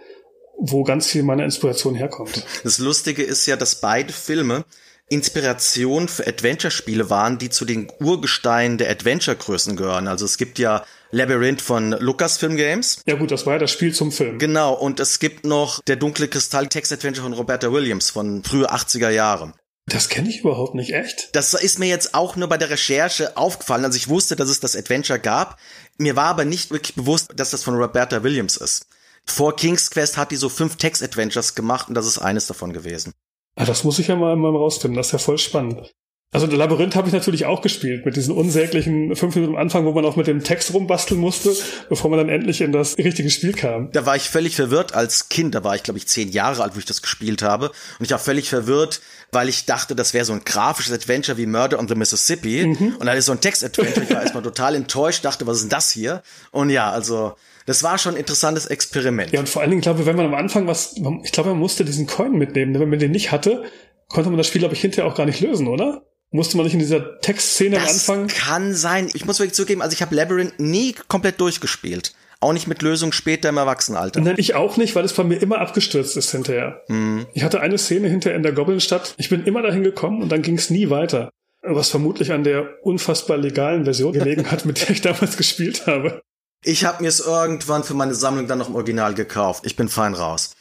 wo 0.58 0.82
ganz 0.82 1.06
viel 1.06 1.22
meiner 1.22 1.44
Inspiration 1.44 1.94
herkommt. 1.94 2.44
Das 2.64 2.78
Lustige 2.78 3.22
ist 3.22 3.46
ja, 3.46 3.56
dass 3.56 3.76
beide 3.76 4.12
Filme 4.12 4.64
Inspiration 5.08 6.08
für 6.08 6.26
Adventure-Spiele 6.26 7.10
waren, 7.10 7.38
die 7.38 7.50
zu 7.50 7.64
den 7.64 7.90
Urgesteinen 8.00 8.78
der 8.78 8.90
Adventure-Größen 8.90 9.76
gehören. 9.76 10.06
Also 10.06 10.24
es 10.24 10.36
gibt 10.36 10.58
ja 10.58 10.84
Labyrinth 11.10 11.62
von 11.62 11.92
Lucasfilm 11.92 12.56
Games. 12.56 13.02
Ja 13.06 13.14
gut, 13.14 13.30
das 13.30 13.46
war 13.46 13.54
ja 13.54 13.58
das 13.58 13.70
Spiel 13.70 13.94
zum 13.94 14.12
Film. 14.12 14.38
Genau, 14.38 14.74
und 14.74 15.00
es 15.00 15.18
gibt 15.18 15.46
noch 15.46 15.80
der 15.82 15.96
dunkle 15.96 16.28
Kristall 16.28 16.68
Text 16.68 16.92
Adventure 16.92 17.24
von 17.24 17.32
Roberta 17.32 17.72
Williams 17.72 18.10
von 18.10 18.44
frühe 18.44 18.70
80er 18.70 19.10
Jahre. 19.10 19.54
Das 19.86 20.10
kenne 20.10 20.28
ich 20.28 20.40
überhaupt 20.40 20.74
nicht, 20.74 20.92
echt? 20.92 21.30
Das 21.32 21.54
ist 21.54 21.78
mir 21.78 21.88
jetzt 21.88 22.14
auch 22.14 22.36
nur 22.36 22.48
bei 22.48 22.58
der 22.58 22.68
Recherche 22.68 23.38
aufgefallen. 23.38 23.86
Also 23.86 23.96
ich 23.96 24.08
wusste, 24.08 24.36
dass 24.36 24.50
es 24.50 24.60
das 24.60 24.76
Adventure 24.76 25.18
gab. 25.18 25.58
Mir 25.96 26.14
war 26.14 26.26
aber 26.26 26.44
nicht 26.44 26.70
wirklich 26.70 26.94
bewusst, 26.94 27.30
dass 27.34 27.50
das 27.50 27.64
von 27.64 27.74
Roberta 27.74 28.22
Williams 28.22 28.58
ist. 28.58 28.86
Vor 29.24 29.56
King's 29.56 29.90
Quest 29.90 30.18
hat 30.18 30.30
die 30.30 30.36
so 30.36 30.50
fünf 30.50 30.76
Text-Adventures 30.76 31.54
gemacht 31.54 31.88
und 31.88 31.94
das 31.94 32.06
ist 32.06 32.18
eines 32.18 32.46
davon 32.46 32.74
gewesen. 32.74 33.12
Ah, 33.58 33.64
das 33.64 33.82
muss 33.82 33.98
ich 33.98 34.06
ja 34.06 34.14
mal, 34.14 34.36
mal 34.36 34.54
rausfinden. 34.54 34.96
Das 34.96 35.08
ist 35.08 35.12
ja 35.12 35.18
voll 35.18 35.36
spannend. 35.36 35.92
Also 36.30 36.46
der 36.46 36.58
Labyrinth 36.58 36.94
habe 36.94 37.08
ich 37.08 37.14
natürlich 37.14 37.46
auch 37.46 37.62
gespielt, 37.62 38.04
mit 38.04 38.14
diesen 38.14 38.34
unsäglichen 38.34 39.16
fünf 39.16 39.34
Minuten 39.34 39.54
am 39.54 39.60
Anfang, 39.60 39.86
wo 39.86 39.92
man 39.92 40.04
auch 40.04 40.14
mit 40.14 40.26
dem 40.26 40.44
Text 40.44 40.74
rumbasteln 40.74 41.18
musste, 41.18 41.56
bevor 41.88 42.10
man 42.10 42.18
dann 42.18 42.28
endlich 42.28 42.60
in 42.60 42.70
das 42.70 42.98
richtige 42.98 43.30
Spiel 43.30 43.52
kam. 43.52 43.90
Da 43.92 44.04
war 44.04 44.14
ich 44.14 44.28
völlig 44.28 44.54
verwirrt 44.54 44.94
als 44.94 45.30
Kind, 45.30 45.54
da 45.54 45.64
war 45.64 45.74
ich 45.74 45.82
glaube 45.82 45.98
ich 45.98 46.06
zehn 46.06 46.30
Jahre 46.30 46.62
alt, 46.62 46.74
wo 46.74 46.78
ich 46.78 46.84
das 46.84 47.00
gespielt 47.00 47.40
habe. 47.42 47.70
Und 47.98 48.04
ich 48.04 48.10
war 48.10 48.18
völlig 48.18 48.50
verwirrt, 48.50 49.00
weil 49.32 49.48
ich 49.48 49.64
dachte, 49.64 49.96
das 49.96 50.12
wäre 50.12 50.26
so 50.26 50.34
ein 50.34 50.44
grafisches 50.44 50.92
Adventure 50.92 51.38
wie 51.38 51.46
Murder 51.46 51.78
on 51.78 51.88
the 51.88 51.94
Mississippi. 51.94 52.66
Mhm. 52.66 52.96
Und 52.96 53.06
dann 53.06 53.16
ist 53.16 53.24
so 53.24 53.32
ein 53.32 53.40
Text-Adventure, 53.40 54.04
ich 54.04 54.10
war 54.10 54.22
erstmal 54.22 54.42
total 54.42 54.74
enttäuscht, 54.74 55.24
dachte, 55.24 55.46
was 55.46 55.56
ist 55.56 55.62
denn 55.64 55.70
das 55.70 55.90
hier? 55.90 56.22
Und 56.50 56.68
ja, 56.68 56.90
also 56.90 57.34
das 57.68 57.82
war 57.82 57.98
schon 57.98 58.14
ein 58.14 58.20
interessantes 58.20 58.64
Experiment. 58.64 59.30
Ja, 59.30 59.40
und 59.40 59.48
vor 59.48 59.60
allen 59.60 59.70
Dingen, 59.70 59.82
glaube 59.82 60.00
ich, 60.00 60.06
wenn 60.06 60.16
man 60.16 60.24
am 60.24 60.34
Anfang 60.34 60.66
was, 60.66 60.94
ich 61.22 61.32
glaube, 61.32 61.50
man 61.50 61.58
musste 61.58 61.84
diesen 61.84 62.06
Coin 62.06 62.32
mitnehmen. 62.32 62.80
Wenn 62.80 62.88
man 62.88 62.98
den 62.98 63.10
nicht 63.10 63.30
hatte, 63.30 63.62
konnte 64.08 64.30
man 64.30 64.38
das 64.38 64.46
Spiel, 64.46 64.60
glaube 64.60 64.74
ich, 64.74 64.80
hinterher 64.80 65.06
auch 65.06 65.14
gar 65.14 65.26
nicht 65.26 65.40
lösen, 65.40 65.68
oder? 65.68 66.06
Musste 66.30 66.56
man 66.56 66.64
nicht 66.64 66.72
in 66.72 66.78
dieser 66.78 67.20
Textszene 67.20 67.76
am 67.76 67.86
Anfang? 67.86 68.26
kann 68.28 68.72
sein. 68.72 69.10
Ich 69.12 69.26
muss 69.26 69.38
wirklich 69.38 69.54
zugeben, 69.54 69.82
also 69.82 69.92
ich 69.92 70.00
habe 70.00 70.14
Labyrinth 70.14 70.58
nie 70.58 70.94
komplett 71.08 71.42
durchgespielt. 71.42 72.14
Auch 72.40 72.54
nicht 72.54 72.68
mit 72.68 72.80
Lösung 72.80 73.12
später 73.12 73.50
im 73.50 73.58
Erwachsenenalter. 73.58 74.22
Nein, 74.22 74.36
ich 74.38 74.54
auch 74.54 74.78
nicht, 74.78 74.96
weil 74.96 75.04
es 75.04 75.12
bei 75.12 75.24
mir 75.24 75.36
immer 75.36 75.58
abgestürzt 75.58 76.16
ist 76.16 76.30
hinterher. 76.30 76.80
Mhm. 76.88 77.26
Ich 77.34 77.42
hatte 77.42 77.60
eine 77.60 77.76
Szene 77.76 78.08
hinterher 78.08 78.36
in 78.36 78.42
der 78.42 78.52
Goblinstadt. 78.52 79.14
Ich 79.18 79.28
bin 79.28 79.44
immer 79.44 79.60
dahin 79.60 79.82
gekommen 79.82 80.22
und 80.22 80.32
dann 80.32 80.40
ging 80.40 80.56
es 80.56 80.70
nie 80.70 80.88
weiter. 80.88 81.28
Was 81.60 81.90
vermutlich 81.90 82.32
an 82.32 82.44
der 82.44 82.66
unfassbar 82.82 83.36
legalen 83.36 83.84
Version 83.84 84.14
gelegen 84.14 84.50
hat, 84.50 84.64
mit 84.64 84.80
der 84.80 84.90
ich 84.90 85.00
damals 85.02 85.36
gespielt 85.36 85.86
habe. 85.86 86.22
Ich 86.64 86.84
habe 86.84 87.02
mir 87.02 87.08
es 87.08 87.20
irgendwann 87.20 87.84
für 87.84 87.94
meine 87.94 88.14
Sammlung 88.14 88.46
dann 88.46 88.58
noch 88.58 88.68
im 88.68 88.74
Original 88.74 89.14
gekauft. 89.14 89.64
Ich 89.64 89.76
bin 89.76 89.88
fein 89.88 90.14
raus. 90.14 90.56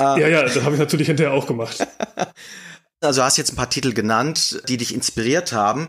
Äh, 0.00 0.20
ja, 0.20 0.28
ja, 0.28 0.42
das 0.42 0.60
habe 0.62 0.74
ich 0.74 0.80
natürlich 0.80 1.06
hinterher 1.06 1.32
auch 1.32 1.46
gemacht. 1.46 1.86
also 3.00 3.20
du 3.20 3.24
hast 3.24 3.36
jetzt 3.36 3.52
ein 3.52 3.56
paar 3.56 3.70
Titel 3.70 3.92
genannt, 3.92 4.62
die 4.68 4.76
dich 4.76 4.94
inspiriert 4.94 5.52
haben. 5.52 5.88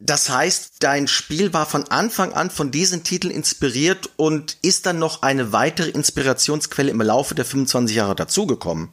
Das 0.00 0.30
heißt, 0.30 0.76
dein 0.80 1.08
Spiel 1.08 1.52
war 1.52 1.66
von 1.66 1.88
Anfang 1.88 2.32
an 2.32 2.50
von 2.50 2.70
diesen 2.70 3.02
Titeln 3.02 3.32
inspiriert 3.32 4.10
und 4.16 4.56
ist 4.62 4.86
dann 4.86 5.00
noch 5.00 5.22
eine 5.22 5.52
weitere 5.52 5.90
Inspirationsquelle 5.90 6.90
im 6.90 7.00
Laufe 7.00 7.34
der 7.34 7.44
25 7.44 7.96
Jahre 7.96 8.14
dazugekommen? 8.14 8.92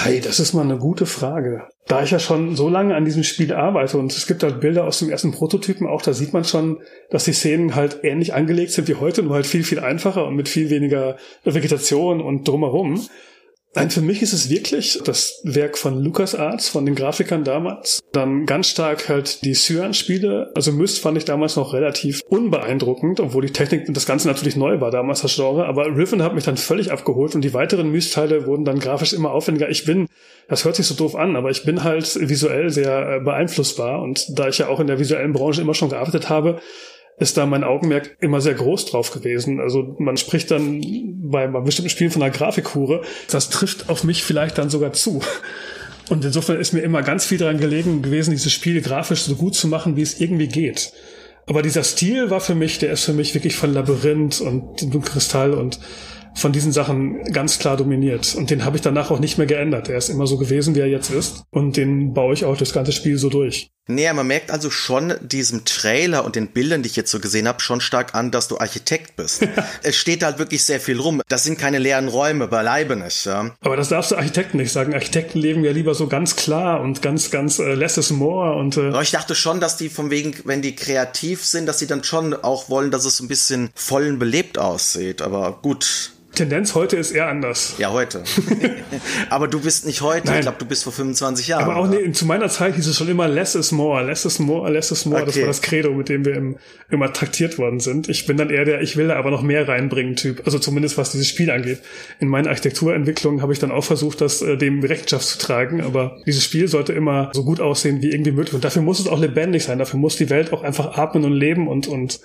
Hey, 0.00 0.20
das 0.20 0.38
ist 0.38 0.52
mal 0.52 0.62
eine 0.62 0.78
gute 0.78 1.06
Frage. 1.06 1.66
Da 1.88 2.04
ich 2.04 2.12
ja 2.12 2.20
schon 2.20 2.54
so 2.54 2.68
lange 2.68 2.94
an 2.94 3.04
diesem 3.04 3.24
Spiel 3.24 3.52
arbeite 3.52 3.98
und 3.98 4.12
es 4.12 4.28
gibt 4.28 4.44
halt 4.44 4.60
Bilder 4.60 4.84
aus 4.84 5.00
dem 5.00 5.10
ersten 5.10 5.32
Prototypen 5.32 5.88
auch, 5.88 6.02
da 6.02 6.12
sieht 6.12 6.32
man 6.32 6.44
schon, 6.44 6.78
dass 7.10 7.24
die 7.24 7.32
Szenen 7.32 7.74
halt 7.74 8.04
ähnlich 8.04 8.32
angelegt 8.32 8.70
sind 8.70 8.86
wie 8.86 8.94
heute, 8.94 9.24
nur 9.24 9.34
halt 9.34 9.46
viel, 9.46 9.64
viel 9.64 9.80
einfacher 9.80 10.24
und 10.24 10.36
mit 10.36 10.48
viel 10.48 10.70
weniger 10.70 11.16
Vegetation 11.42 12.20
und 12.20 12.46
drumherum. 12.46 13.08
Nein, 13.74 13.90
für 13.90 14.00
mich 14.00 14.22
ist 14.22 14.32
es 14.32 14.48
wirklich 14.48 14.98
das 15.04 15.40
Werk 15.44 15.76
von 15.76 16.02
LucasArts, 16.02 16.70
von 16.70 16.86
den 16.86 16.94
Grafikern 16.94 17.44
damals. 17.44 18.00
Dann 18.12 18.46
ganz 18.46 18.68
stark 18.68 19.08
halt 19.10 19.44
die 19.44 19.52
Cyan-Spiele. 19.52 20.50
Also 20.54 20.72
Myst 20.72 21.00
fand 21.00 21.18
ich 21.18 21.26
damals 21.26 21.56
noch 21.56 21.74
relativ 21.74 22.22
unbeeindruckend, 22.28 23.20
obwohl 23.20 23.42
die 23.42 23.52
Technik 23.52 23.86
und 23.86 23.96
das 23.96 24.06
Ganze 24.06 24.26
natürlich 24.26 24.56
neu 24.56 24.80
war 24.80 24.90
damals 24.90 25.20
das 25.20 25.36
Genre. 25.36 25.66
Aber 25.66 25.86
Riven 25.86 26.22
hat 26.22 26.34
mich 26.34 26.44
dann 26.44 26.56
völlig 26.56 26.90
abgeholt 26.90 27.34
und 27.34 27.42
die 27.42 27.52
weiteren 27.52 27.90
Myst-Teile 27.90 28.46
wurden 28.46 28.64
dann 28.64 28.80
grafisch 28.80 29.12
immer 29.12 29.32
aufwendiger. 29.32 29.68
Ich 29.68 29.84
bin, 29.84 30.08
das 30.48 30.64
hört 30.64 30.76
sich 30.76 30.86
so 30.86 30.94
doof 30.94 31.14
an, 31.14 31.36
aber 31.36 31.50
ich 31.50 31.64
bin 31.64 31.84
halt 31.84 32.18
visuell 32.20 32.70
sehr 32.70 33.16
äh, 33.16 33.20
beeinflussbar 33.20 34.00
und 34.00 34.38
da 34.38 34.48
ich 34.48 34.58
ja 34.58 34.68
auch 34.68 34.80
in 34.80 34.86
der 34.86 34.98
visuellen 34.98 35.34
Branche 35.34 35.60
immer 35.60 35.74
schon 35.74 35.90
gearbeitet 35.90 36.30
habe, 36.30 36.58
ist 37.18 37.36
da 37.36 37.46
mein 37.46 37.64
Augenmerk 37.64 38.16
immer 38.20 38.40
sehr 38.40 38.54
groß 38.54 38.86
drauf 38.86 39.10
gewesen. 39.10 39.60
Also 39.60 39.96
man 39.98 40.16
spricht 40.16 40.50
dann 40.50 40.80
bei, 41.30 41.46
bestimmten 41.46 41.90
Spielen 41.90 42.10
von 42.10 42.22
einer 42.22 42.32
Grafikhure. 42.32 43.02
Das 43.30 43.50
trifft 43.50 43.88
auf 43.88 44.04
mich 44.04 44.22
vielleicht 44.22 44.58
dann 44.58 44.70
sogar 44.70 44.92
zu. 44.92 45.20
Und 46.08 46.24
insofern 46.24 46.60
ist 46.60 46.72
mir 46.72 46.80
immer 46.80 47.02
ganz 47.02 47.26
viel 47.26 47.38
daran 47.38 47.58
gelegen 47.58 48.02
gewesen, 48.02 48.30
dieses 48.30 48.52
Spiel 48.52 48.80
grafisch 48.80 49.22
so 49.22 49.34
gut 49.34 49.54
zu 49.54 49.68
machen, 49.68 49.96
wie 49.96 50.02
es 50.02 50.20
irgendwie 50.20 50.48
geht. 50.48 50.92
Aber 51.46 51.62
dieser 51.62 51.82
Stil 51.82 52.30
war 52.30 52.40
für 52.40 52.54
mich, 52.54 52.78
der 52.78 52.92
ist 52.92 53.04
für 53.04 53.12
mich 53.12 53.34
wirklich 53.34 53.56
von 53.56 53.72
Labyrinth 53.72 54.40
und 54.40 55.04
Kristall 55.04 55.54
und 55.54 55.80
von 56.34 56.52
diesen 56.52 56.72
Sachen 56.72 57.24
ganz 57.32 57.58
klar 57.58 57.76
dominiert. 57.76 58.34
Und 58.36 58.50
den 58.50 58.64
habe 58.64 58.76
ich 58.76 58.82
danach 58.82 59.10
auch 59.10 59.18
nicht 59.18 59.38
mehr 59.38 59.46
geändert. 59.46 59.88
Er 59.88 59.98
ist 59.98 60.08
immer 60.08 60.26
so 60.26 60.38
gewesen, 60.38 60.74
wie 60.74 60.80
er 60.80 60.86
jetzt 60.86 61.10
ist. 61.10 61.42
Und 61.50 61.76
den 61.76 62.12
baue 62.12 62.34
ich 62.34 62.44
auch 62.44 62.56
das 62.56 62.72
ganze 62.72 62.92
Spiel 62.92 63.18
so 63.18 63.28
durch. 63.28 63.70
Naja, 63.90 64.12
man 64.12 64.26
merkt 64.26 64.50
also 64.50 64.70
schon 64.70 65.14
diesem 65.22 65.64
Trailer 65.64 66.24
und 66.24 66.36
den 66.36 66.48
Bildern, 66.48 66.82
die 66.82 66.90
ich 66.90 66.96
jetzt 66.96 67.10
so 67.10 67.20
gesehen 67.20 67.48
habe, 67.48 67.60
schon 67.60 67.80
stark 67.80 68.14
an, 68.14 68.30
dass 68.30 68.46
du 68.46 68.58
Architekt 68.58 69.16
bist. 69.16 69.46
es 69.82 69.96
steht 69.96 70.22
halt 70.22 70.38
wirklich 70.38 70.62
sehr 70.62 70.78
viel 70.78 71.00
rum. 71.00 71.22
Das 71.28 71.44
sind 71.44 71.58
keine 71.58 71.78
leeren 71.78 72.08
Räume, 72.08 72.48
beileibe 72.48 72.96
nicht. 72.96 73.24
Ja. 73.24 73.50
Aber 73.62 73.76
das 73.76 73.88
darfst 73.88 74.10
du 74.10 74.16
Architekten 74.16 74.58
nicht 74.58 74.72
sagen. 74.72 74.92
Architekten 74.92 75.38
leben 75.38 75.64
ja 75.64 75.72
lieber 75.72 75.94
so 75.94 76.06
ganz 76.06 76.36
klar 76.36 76.82
und 76.82 77.00
ganz, 77.00 77.30
ganz 77.30 77.58
äh, 77.58 77.74
less 77.74 77.96
is 77.96 78.10
more. 78.10 78.56
Und, 78.56 78.76
äh 78.76 78.88
Aber 78.88 79.02
ich 79.02 79.10
dachte 79.10 79.34
schon, 79.34 79.58
dass 79.58 79.78
die 79.78 79.88
von 79.88 80.10
wegen, 80.10 80.34
wenn 80.44 80.60
die 80.60 80.76
kreativ 80.76 81.44
sind, 81.44 81.64
dass 81.64 81.78
sie 81.78 81.86
dann 81.86 82.04
schon 82.04 82.34
auch 82.34 82.68
wollen, 82.68 82.90
dass 82.90 83.06
es 83.06 83.16
so 83.16 83.24
ein 83.24 83.28
bisschen 83.28 83.70
vollen 83.74 84.18
belebt 84.18 84.58
aussieht. 84.58 85.22
Aber 85.22 85.58
gut, 85.62 86.12
Tendenz 86.34 86.74
heute 86.74 86.96
ist 86.96 87.10
eher 87.10 87.26
anders. 87.26 87.74
Ja, 87.78 87.90
heute. 87.90 88.22
aber 89.30 89.48
du 89.48 89.60
bist 89.60 89.86
nicht 89.86 90.02
heute. 90.02 90.26
Nein. 90.26 90.36
Ich 90.36 90.42
glaube, 90.42 90.58
du 90.58 90.66
bist 90.66 90.84
vor 90.84 90.92
25 90.92 91.48
Jahren. 91.48 91.64
Aber 91.64 91.76
auch 91.76 91.88
nee, 91.88 92.12
zu 92.12 92.26
meiner 92.26 92.48
Zeit 92.48 92.76
hieß 92.76 92.86
es 92.86 92.96
schon 92.96 93.08
immer 93.08 93.26
less 93.26 93.54
is 93.54 93.72
more, 93.72 94.04
less 94.04 94.24
is 94.24 94.38
more, 94.38 94.70
less 94.70 94.90
is 94.90 95.04
more. 95.04 95.22
Okay. 95.22 95.26
Das 95.26 95.40
war 95.40 95.46
das 95.46 95.62
Credo, 95.62 95.92
mit 95.92 96.08
dem 96.08 96.24
wir 96.24 96.34
im, 96.34 96.56
immer 96.90 97.12
traktiert 97.12 97.58
worden 97.58 97.80
sind. 97.80 98.08
Ich 98.08 98.26
bin 98.26 98.36
dann 98.36 98.50
eher 98.50 98.64
der, 98.64 98.82
ich 98.82 98.96
will 98.96 99.08
da 99.08 99.16
aber 99.16 99.30
noch 99.30 99.42
mehr 99.42 99.66
reinbringen 99.66 100.16
Typ. 100.16 100.42
Also 100.44 100.58
zumindest 100.58 100.96
was 100.96 101.10
dieses 101.10 101.28
Spiel 101.28 101.50
angeht. 101.50 101.80
In 102.20 102.28
meiner 102.28 102.50
Architekturentwicklung 102.50 103.42
habe 103.42 103.52
ich 103.52 103.58
dann 103.58 103.72
auch 103.72 103.84
versucht, 103.84 104.20
das 104.20 104.42
äh, 104.42 104.56
dem 104.56 104.82
Rechenschaft 104.84 105.26
zu 105.26 105.38
tragen. 105.38 105.80
Aber 105.80 106.18
dieses 106.26 106.44
Spiel 106.44 106.68
sollte 106.68 106.92
immer 106.92 107.30
so 107.32 107.44
gut 107.44 107.60
aussehen 107.60 108.00
wie 108.02 108.10
irgendwie 108.10 108.32
möglich. 108.32 108.54
Und 108.54 108.64
dafür 108.64 108.82
muss 108.82 109.00
es 109.00 109.08
auch 109.08 109.18
lebendig 109.18 109.64
sein. 109.64 109.78
Dafür 109.78 109.98
muss 109.98 110.16
die 110.16 110.30
Welt 110.30 110.52
auch 110.52 110.62
einfach 110.62 110.96
atmen 110.96 111.24
und 111.24 111.32
leben 111.32 111.68
und, 111.68 111.88
und 111.88 112.20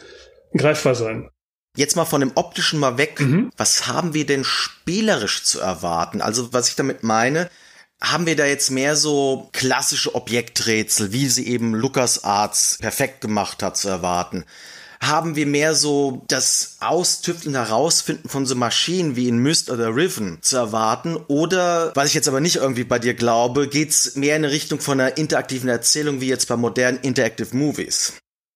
greifbar 0.56 0.94
sein. 0.94 1.30
Jetzt 1.76 1.96
mal 1.96 2.06
von 2.06 2.22
dem 2.22 2.32
optischen 2.36 2.80
mal 2.80 2.98
weg. 2.98 3.20
Mhm. 3.20 3.52
Was 3.58 3.88
haben 3.88 4.14
wir 4.14 4.26
denn 4.26 4.44
spielerisch 4.44 5.44
zu 5.44 5.60
erwarten? 5.60 6.22
Also 6.22 6.54
was 6.54 6.70
ich 6.70 6.76
damit 6.76 7.04
meine, 7.04 7.50
haben 8.02 8.26
wir 8.26 8.36
da 8.36 8.46
jetzt 8.46 8.70
mehr 8.70 8.96
so 8.96 9.50
klassische 9.54 10.14
Objekträtsel, 10.14 11.14
wie 11.14 11.28
sie 11.28 11.48
eben 11.48 11.74
LucasArts 11.74 12.78
perfekt 12.80 13.22
gemacht 13.22 13.64
hat, 13.64 13.78
zu 13.78 13.88
erwarten? 13.90 14.46
haben 15.08 15.36
wir 15.36 15.46
mehr 15.46 15.76
so 15.76 16.24
das 16.28 16.78
Austüfteln, 16.80 17.56
Herausfinden 17.56 18.30
von 18.30 18.46
so 18.46 18.56
Maschinen 18.56 19.16
wie 19.16 19.28
in 19.28 19.38
Myst 19.38 19.70
oder 19.70 19.96
Riven 19.96 20.38
zu 20.42 20.58
erwarten? 20.58 21.18
Oder, 21.28 21.92
was 21.96 22.10
ich 22.10 22.14
jetzt 22.14 22.28
aber 22.28 22.40
nicht 22.40 22.58
irgendwie 22.58 22.84
bei 22.84 23.00
dir 23.00 23.14
glaube, 23.14 23.68
geht's 23.68 24.16
mehr 24.16 24.36
in 24.36 24.46
eine 24.46 24.54
Richtung 24.54 24.80
von 24.80 25.00
einer 25.00 25.18
interaktiven 25.18 25.70
Erzählung 25.70 26.22
wie 26.22 26.28
jetzt 26.28 26.48
bei 26.48 26.56
modernen 26.56 27.00
Interactive 27.00 27.56
Movies? 27.56 28.14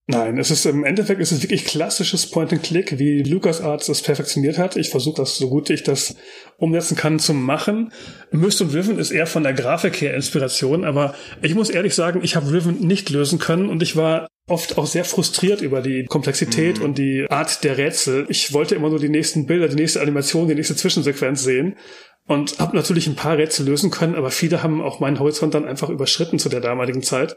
Nein, 0.10 0.38
es 0.38 0.52
ist 0.52 0.66
im 0.66 0.86
Endeffekt 0.86 1.20
ist 1.20 1.34
es 1.34 1.42
wirklich 1.42 1.66
klassisches 1.66 2.32
Point-and-Click, 2.32 2.98
wie 2.98 3.24
LucasArts 3.24 3.88
das 3.88 4.02
perfektioniert 4.02 4.58
hat. 4.58 4.78
Ich 4.78 4.90
versuche 4.90 5.18
das 5.18 5.38
so 5.38 5.50
gut 5.50 5.70
ich 5.70 5.84
das 5.84 6.16
umsetzen 6.58 6.96
kann 6.96 7.20
zu 7.20 7.34
machen. 7.34 7.92
Myst 8.32 8.62
und 8.62 8.74
Riven 8.74 9.00
ist 9.00 9.12
eher 9.12 9.28
von 9.28 9.44
der 9.44 9.54
Grafik 9.54 10.00
her 10.00 10.14
Inspiration, 10.16 10.86
aber 10.86 11.14
ich 11.42 11.56
muss 11.56 11.70
ehrlich 11.70 11.94
sagen, 11.94 12.22
ich 12.24 12.38
habe 12.38 12.54
Riven 12.54 12.80
nicht 12.80 13.10
lösen 13.10 13.38
können 13.38 13.70
und 13.70 13.84
ich 13.84 13.98
war 13.98 14.28
oft 14.48 14.78
auch 14.78 14.88
sehr 14.88 15.04
frustriert 15.04 15.60
über 15.60 15.82
die 15.82 16.06
Komplexität 16.06 16.80
mhm. 16.80 16.86
und 16.86 16.98
die 16.98 17.26
Art 17.30 17.66
der 17.66 17.78
Rätsel. 17.78 18.28
Ich 18.30 18.54
wollte 18.54 18.76
immer 18.76 18.90
nur 18.90 19.00
die 19.00 19.10
nächsten 19.10 19.46
Bilder, 19.46 19.68
die 19.68 19.76
nächste 19.76 20.00
Animation, 20.00 20.48
die 20.48 20.56
nächste 20.56 20.78
Zwischensequenz 20.78 21.44
sehen 21.44 21.76
und 22.28 22.60
habe 22.60 22.76
natürlich 22.76 23.08
ein 23.08 23.16
paar 23.16 23.38
Rätsel 23.38 23.66
lösen 23.66 23.92
können, 23.92 24.16
aber 24.16 24.32
viele 24.32 24.64
haben 24.64 24.82
auch 24.82 25.00
meinen 25.00 25.20
Horizont 25.20 25.54
dann 25.54 25.66
einfach 25.66 25.90
überschritten 25.90 26.40
zu 26.40 26.50
der 26.50 26.62
damaligen 26.62 27.02
Zeit. 27.02 27.36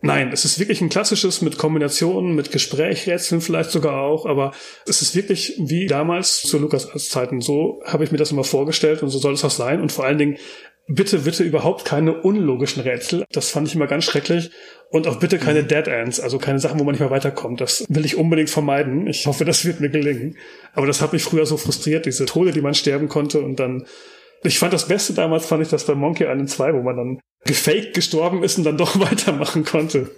Nein, 0.00 0.30
es 0.32 0.44
ist 0.44 0.60
wirklich 0.60 0.80
ein 0.80 0.90
klassisches 0.90 1.42
mit 1.42 1.58
Kombinationen, 1.58 2.36
mit 2.36 2.52
Gesprächrätseln 2.52 3.40
vielleicht 3.40 3.70
sogar 3.70 4.00
auch, 4.00 4.26
aber 4.26 4.52
es 4.86 5.02
ist 5.02 5.16
wirklich 5.16 5.54
wie 5.58 5.86
damals 5.86 6.42
zu 6.42 6.58
Lukas 6.58 6.88
Zeiten. 7.08 7.40
So 7.40 7.82
habe 7.84 8.04
ich 8.04 8.12
mir 8.12 8.18
das 8.18 8.30
immer 8.30 8.44
vorgestellt 8.44 9.02
und 9.02 9.08
so 9.08 9.18
soll 9.18 9.34
es 9.34 9.44
auch 9.44 9.50
sein. 9.50 9.80
Und 9.80 9.90
vor 9.90 10.04
allen 10.04 10.18
Dingen, 10.18 10.38
bitte, 10.88 11.18
bitte 11.18 11.42
überhaupt 11.42 11.84
keine 11.84 12.22
unlogischen 12.22 12.82
Rätsel. 12.82 13.24
Das 13.30 13.50
fand 13.50 13.68
ich 13.68 13.74
immer 13.74 13.86
ganz 13.86 14.04
schrecklich. 14.04 14.50
Und 14.90 15.06
auch 15.06 15.18
bitte 15.18 15.38
keine 15.38 15.62
mhm. 15.62 15.68
Dead 15.68 15.86
Ends, 15.86 16.18
also 16.18 16.38
keine 16.38 16.58
Sachen, 16.60 16.80
wo 16.80 16.84
man 16.84 16.92
nicht 16.92 17.00
mehr 17.00 17.10
weiterkommt. 17.10 17.60
Das 17.60 17.84
will 17.88 18.06
ich 18.06 18.16
unbedingt 18.16 18.50
vermeiden. 18.50 19.06
Ich 19.06 19.26
hoffe, 19.26 19.44
das 19.44 19.64
wird 19.64 19.80
mir 19.80 19.90
gelingen. 19.90 20.36
Aber 20.72 20.86
das 20.86 21.02
hat 21.02 21.12
mich 21.12 21.22
früher 21.22 21.44
so 21.44 21.56
frustriert, 21.56 22.06
diese 22.06 22.24
Tode, 22.24 22.52
die 22.52 22.62
man 22.62 22.74
sterben 22.74 23.08
konnte 23.08 23.40
und 23.40 23.60
dann 23.60 23.84
ich 24.42 24.58
fand 24.58 24.72
das 24.72 24.88
Beste 24.88 25.14
damals, 25.14 25.46
fand 25.46 25.62
ich 25.62 25.68
das 25.68 25.84
bei 25.84 25.94
Monkey 25.94 26.24
Island 26.24 26.50
2, 26.50 26.74
wo 26.74 26.82
man 26.82 26.96
dann 26.96 27.20
gefaked 27.44 27.94
gestorben 27.94 28.42
ist 28.42 28.58
und 28.58 28.64
dann 28.64 28.76
doch 28.78 28.98
weitermachen 29.00 29.64
konnte. 29.64 30.10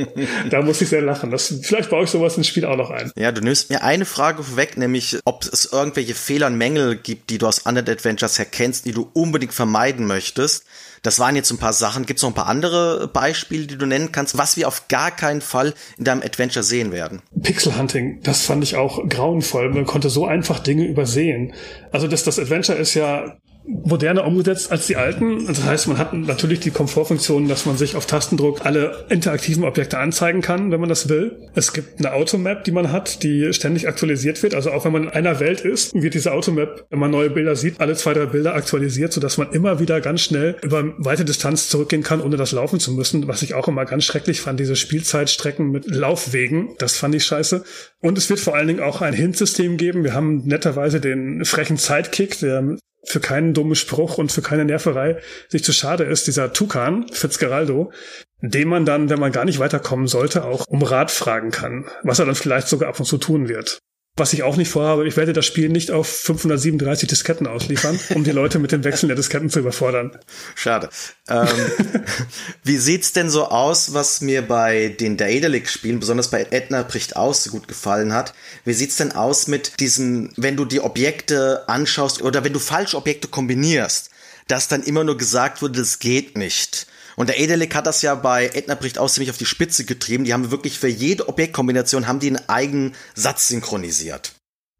da 0.50 0.62
muss 0.62 0.80
ich 0.80 0.88
sehr 0.88 1.02
lachen. 1.02 1.30
Das, 1.30 1.54
vielleicht 1.62 1.90
baue 1.90 2.04
ich 2.04 2.10
sowas 2.10 2.36
ins 2.36 2.46
Spiel 2.46 2.64
auch 2.64 2.76
noch 2.76 2.90
ein. 2.90 3.10
Ja, 3.16 3.32
du 3.32 3.40
nimmst 3.40 3.70
mir 3.70 3.82
eine 3.82 4.04
Frage 4.04 4.42
vorweg, 4.42 4.76
nämlich 4.76 5.18
ob 5.24 5.44
es 5.44 5.66
irgendwelche 5.72 6.14
Fehler 6.14 6.46
und 6.46 6.56
Mängel 6.56 6.96
gibt, 6.96 7.30
die 7.30 7.38
du 7.38 7.46
aus 7.46 7.66
anderen 7.66 7.88
Adventures 7.88 8.38
erkennst, 8.38 8.84
die 8.86 8.92
du 8.92 9.10
unbedingt 9.12 9.54
vermeiden 9.54 10.06
möchtest. 10.06 10.64
Das 11.02 11.18
waren 11.18 11.36
jetzt 11.36 11.50
ein 11.50 11.58
paar 11.58 11.74
Sachen. 11.74 12.06
Gibt 12.06 12.18
es 12.18 12.22
noch 12.22 12.30
ein 12.30 12.34
paar 12.34 12.46
andere 12.46 13.08
Beispiele, 13.08 13.66
die 13.66 13.76
du 13.76 13.84
nennen 13.84 14.10
kannst, 14.10 14.38
was 14.38 14.56
wir 14.56 14.66
auf 14.66 14.88
gar 14.88 15.10
keinen 15.10 15.42
Fall 15.42 15.74
in 15.98 16.04
deinem 16.04 16.22
Adventure 16.22 16.62
sehen 16.62 16.92
werden? 16.92 17.20
Pixel 17.42 17.76
Hunting, 17.76 18.20
das 18.22 18.46
fand 18.46 18.64
ich 18.64 18.76
auch 18.76 19.06
grauenvoll. 19.08 19.68
Man 19.68 19.84
konnte 19.84 20.08
so 20.08 20.24
einfach 20.24 20.60
Dinge 20.60 20.86
übersehen. 20.86 21.52
Also 21.92 22.08
das, 22.08 22.24
das 22.24 22.38
Adventure 22.38 22.78
ist 22.78 22.94
ja 22.94 23.36
moderner 23.66 24.26
umgesetzt 24.26 24.70
als 24.70 24.86
die 24.86 24.96
alten. 24.96 25.46
Das 25.46 25.64
heißt, 25.64 25.88
man 25.88 25.98
hat 25.98 26.12
natürlich 26.12 26.60
die 26.60 26.70
Komfortfunktion, 26.70 27.48
dass 27.48 27.66
man 27.66 27.76
sich 27.76 27.96
auf 27.96 28.06
Tastendruck 28.06 28.64
alle 28.64 29.06
interaktiven 29.08 29.64
Objekte 29.64 29.98
anzeigen 29.98 30.42
kann, 30.42 30.70
wenn 30.70 30.80
man 30.80 30.88
das 30.88 31.08
will. 31.08 31.38
Es 31.54 31.72
gibt 31.72 31.98
eine 31.98 32.12
Automap, 32.12 32.64
die 32.64 32.72
man 32.72 32.92
hat, 32.92 33.22
die 33.22 33.52
ständig 33.52 33.88
aktualisiert 33.88 34.42
wird. 34.42 34.54
Also 34.54 34.70
auch 34.70 34.84
wenn 34.84 34.92
man 34.92 35.04
in 35.04 35.10
einer 35.10 35.40
Welt 35.40 35.62
ist, 35.62 35.94
wird 35.94 36.14
diese 36.14 36.32
Automap, 36.32 36.84
wenn 36.90 36.98
man 36.98 37.10
neue 37.10 37.30
Bilder 37.30 37.56
sieht, 37.56 37.80
alle 37.80 37.94
zwei, 37.94 38.12
drei 38.12 38.26
Bilder 38.26 38.54
aktualisiert, 38.54 39.12
sodass 39.12 39.38
man 39.38 39.50
immer 39.52 39.80
wieder 39.80 40.00
ganz 40.00 40.20
schnell 40.20 40.56
über 40.62 40.84
weite 40.98 41.24
Distanz 41.24 41.68
zurückgehen 41.68 42.02
kann, 42.02 42.20
ohne 42.20 42.36
das 42.36 42.52
laufen 42.52 42.80
zu 42.80 42.92
müssen. 42.92 43.26
Was 43.28 43.42
ich 43.42 43.54
auch 43.54 43.68
immer 43.68 43.86
ganz 43.86 44.04
schrecklich 44.04 44.40
fand, 44.40 44.60
diese 44.60 44.76
Spielzeitstrecken 44.76 45.70
mit 45.70 45.86
Laufwegen. 45.86 46.74
Das 46.78 46.96
fand 46.96 47.14
ich 47.14 47.24
scheiße. 47.24 47.64
Und 48.00 48.18
es 48.18 48.28
wird 48.28 48.40
vor 48.40 48.54
allen 48.54 48.68
Dingen 48.68 48.80
auch 48.80 49.00
ein 49.00 49.14
Hint-System 49.14 49.78
geben. 49.78 50.04
Wir 50.04 50.14
haben 50.14 50.42
netterweise 50.44 51.00
den 51.00 51.44
frechen 51.44 51.76
Sidekick, 51.76 52.38
der 52.40 52.76
für 53.04 53.20
keinen 53.20 53.54
dummen 53.54 53.74
Spruch 53.74 54.18
und 54.18 54.32
für 54.32 54.42
keine 54.42 54.64
Nerverei 54.64 55.18
sich 55.48 55.64
zu 55.64 55.72
schade 55.72 56.04
ist, 56.04 56.26
dieser 56.26 56.52
Tukan, 56.52 57.06
Fitzgeraldo, 57.12 57.92
dem 58.40 58.68
man 58.68 58.84
dann, 58.84 59.10
wenn 59.10 59.20
man 59.20 59.32
gar 59.32 59.44
nicht 59.44 59.58
weiterkommen 59.58 60.06
sollte, 60.06 60.44
auch 60.44 60.66
um 60.66 60.82
Rat 60.82 61.10
fragen 61.10 61.50
kann, 61.50 61.86
was 62.02 62.18
er 62.18 62.26
dann 62.26 62.34
vielleicht 62.34 62.68
sogar 62.68 62.88
ab 62.88 62.98
und 62.98 63.06
zu 63.06 63.18
tun 63.18 63.48
wird. 63.48 63.78
Was 64.16 64.32
ich 64.32 64.44
auch 64.44 64.56
nicht 64.56 64.68
vorhabe, 64.68 65.08
ich 65.08 65.16
werde 65.16 65.32
das 65.32 65.44
Spiel 65.44 65.68
nicht 65.68 65.90
auf 65.90 66.06
537 66.06 67.08
Disketten 67.08 67.48
ausliefern, 67.48 67.98
um 68.14 68.22
die 68.22 68.30
Leute 68.30 68.60
mit 68.60 68.70
dem 68.70 68.84
Wechseln 68.84 69.08
der 69.08 69.16
Disketten 69.16 69.50
zu 69.50 69.58
überfordern. 69.58 70.16
Schade. 70.54 70.88
Ähm, 71.28 71.48
wie 72.62 72.76
sieht's 72.76 73.12
denn 73.12 73.28
so 73.28 73.46
aus, 73.46 73.92
was 73.92 74.20
mir 74.20 74.42
bei 74.42 74.94
den 75.00 75.16
Daedalic-Spielen, 75.16 75.98
besonders 75.98 76.30
bei 76.30 76.46
Edna 76.50 76.84
bricht 76.84 77.16
aus, 77.16 77.42
so 77.42 77.50
gut 77.50 77.66
gefallen 77.66 78.12
hat? 78.12 78.34
Wie 78.64 78.72
sieht's 78.72 78.94
denn 78.94 79.10
aus 79.10 79.48
mit 79.48 79.80
diesen, 79.80 80.32
wenn 80.36 80.56
du 80.56 80.64
die 80.64 80.80
Objekte 80.80 81.68
anschaust 81.68 82.22
oder 82.22 82.44
wenn 82.44 82.52
du 82.52 82.60
falsche 82.60 82.96
Objekte 82.96 83.26
kombinierst, 83.26 84.10
dass 84.46 84.68
dann 84.68 84.84
immer 84.84 85.02
nur 85.02 85.18
gesagt 85.18 85.60
wurde, 85.60 85.80
das 85.80 85.98
geht 85.98 86.38
nicht? 86.38 86.86
Und 87.16 87.28
der 87.28 87.38
Edelik 87.38 87.74
hat 87.74 87.86
das 87.86 88.02
ja 88.02 88.14
bei 88.14 88.50
Edna 88.52 88.74
bricht 88.74 88.98
aus 88.98 89.14
ziemlich 89.14 89.30
auf 89.30 89.38
die 89.38 89.46
Spitze 89.46 89.84
getrieben. 89.84 90.24
Die 90.24 90.32
haben 90.32 90.50
wirklich 90.50 90.78
für 90.78 90.88
jede 90.88 91.28
Objektkombination 91.28 92.06
haben 92.06 92.20
die 92.20 92.28
einen 92.28 92.48
eigenen 92.48 92.94
Satz 93.14 93.48
synchronisiert. 93.48 94.32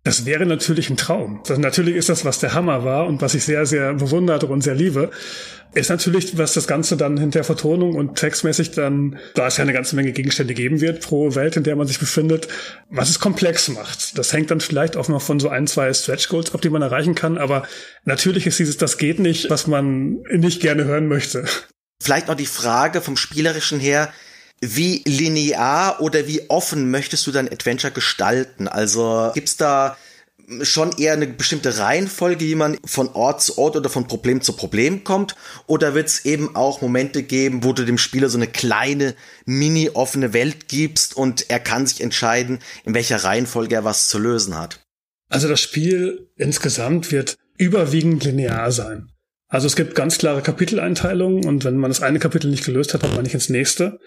Das 0.05 0.27
wäre 0.27 0.45
natürlich 0.45 0.91
ein 0.91 0.99
Traum. 0.99 1.41
Das, 1.47 1.59
natürlich 1.59 1.97
ist 1.97 2.11
das, 2.11 2.27
was 2.27 2.39
der 2.39 2.53
Hammer 2.53 2.85
war 2.85 3.07
und 3.07 3.23
was 3.23 3.35
ich 3.35 3.45
sehr, 3.45 3.65
sehr 3.65 3.95
bewundere 3.95 4.47
und 4.47 4.63
sehr 4.63 4.75
liebe. 4.75 5.11
Ist 5.73 5.89
natürlich, 5.89 6.37
was 6.37 6.53
das 6.53 6.69
Ganze 6.69 6.97
dann 6.97 7.17
hinter 7.17 7.43
Vertonung 7.43 7.97
und 7.97 8.17
textmäßig 8.17 8.73
dann, 8.73 9.19
da 9.35 9.47
es 9.47 9.57
ja 9.57 9.63
eine 9.63 9.73
ganze 9.73 9.97
Menge 9.97 10.13
Gegenstände 10.13 10.53
geben 10.53 10.83
wird 10.83 11.01
pro 11.01 11.35
Welt, 11.35 11.57
in 11.57 11.65
der 11.65 11.75
man 11.75 11.87
sich 11.87 11.99
befindet, 11.99 12.49
was 12.91 13.09
es 13.09 13.19
komplex 13.19 13.69
macht. 13.71 14.17
Das 14.19 14.33
hängt 14.33 14.51
dann 14.51 14.61
vielleicht 14.61 14.97
auch 14.97 15.09
noch 15.09 15.23
von 15.23 15.41
so 15.41 15.49
ein, 15.49 15.67
zwei 15.67 15.93
Stretch 15.93 16.29
Goals 16.29 16.55
ab, 16.55 16.61
die 16.61 16.71
man 16.71 16.83
erreichen 16.83 17.15
kann, 17.15 17.39
aber 17.39 17.67
natürlich 18.05 18.47
ist 18.47 18.59
dieses, 18.59 18.77
das 18.77 18.99
geht 18.99 19.19
nicht, 19.19 19.51
was 19.51 19.67
man 19.67 20.23
nicht 20.31 20.61
gerne 20.61 20.85
hören 20.85 21.09
möchte. 21.09 21.45
Vielleicht 22.03 22.29
noch 22.29 22.35
die 22.35 22.47
Frage 22.47 23.01
vom 23.01 23.17
Spielerischen 23.17 23.81
her, 23.81 24.13
wie 24.61 25.03
linear 25.07 26.01
oder 26.01 26.27
wie 26.27 26.49
offen 26.49 26.91
möchtest 26.91 27.27
du 27.27 27.33
dein 27.33 27.51
Adventure 27.51 27.93
gestalten? 27.93 28.69
Also 28.69 29.31
gibt's 29.35 29.57
da 29.57 29.97
schon 30.63 30.93
eher 30.99 31.15
eine 31.15 31.27
bestimmte 31.27 31.79
Reihenfolge, 31.79 32.45
wie 32.45 32.55
man 32.55 32.79
von 32.85 33.09
Ort 33.09 33.43
zu 33.43 33.59
Ort 33.59 33.77
oder 33.77 33.89
von 33.89 34.07
Problem 34.07 34.43
zu 34.43 34.55
Problem 34.55 35.05
kommt? 35.05 35.35
Oder 35.67 35.95
wird's 35.95 36.25
eben 36.25 36.55
auch 36.55 36.81
Momente 36.81 37.23
geben, 37.23 37.65
wo 37.65 37.73
du 37.73 37.85
dem 37.85 37.99
Spieler 37.99 38.29
so 38.29 38.39
eine 38.39 38.47
kleine, 38.47 39.15
mini 39.47 39.91
offene 39.91 40.33
Welt 40.33 40.69
gibst 40.69 41.17
und 41.17 41.51
er 41.51 41.61
kann 41.61 41.87
sich 41.87 42.01
entscheiden, 42.01 42.59
in 42.85 42.95
welcher 42.95 43.25
Reihenfolge 43.25 43.75
er 43.75 43.85
was 43.85 44.09
zu 44.09 44.19
lösen 44.19 44.57
hat? 44.57 44.81
Also 45.29 45.49
das 45.49 45.61
Spiel 45.61 46.31
insgesamt 46.37 47.11
wird 47.11 47.37
überwiegend 47.57 48.25
linear 48.25 48.71
sein. 48.73 49.11
Also 49.55 49.69
es 49.69 49.77
gibt 49.77 49.95
ganz 49.95 50.19
klare 50.19 50.43
Kapiteleinteilungen 50.43 51.45
und 51.45 51.65
wenn 51.65 51.77
man 51.77 51.89
das 51.89 52.03
eine 52.03 52.19
Kapitel 52.19 52.51
nicht 52.51 52.65
gelöst 52.65 52.93
hat, 52.93 53.03
kommt 53.03 53.15
man 53.15 53.23
nicht 53.23 53.35
ins 53.35 53.51
nächste. 53.51 54.01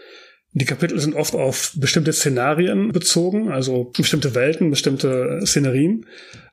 Die 0.52 0.66
Kapitel 0.66 1.00
sind 1.00 1.16
oft 1.16 1.36
auf 1.36 1.72
bestimmte 1.78 2.12
Szenarien 2.12 2.92
bezogen, 2.92 3.50
also 3.50 3.86
bestimmte 3.96 4.36
Welten, 4.36 4.70
bestimmte 4.70 5.40
Szenerien. 5.46 6.06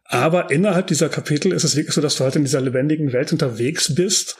Aber 0.04 0.52
innerhalb 0.52 0.86
dieser 0.86 1.08
Kapitel 1.08 1.50
ist 1.50 1.64
es 1.64 1.74
wirklich 1.74 1.92
so, 1.92 2.00
dass 2.00 2.14
du 2.14 2.22
halt 2.22 2.36
in 2.36 2.44
dieser 2.44 2.60
lebendigen 2.60 3.12
Welt 3.12 3.32
unterwegs 3.32 3.92
bist 3.96 4.36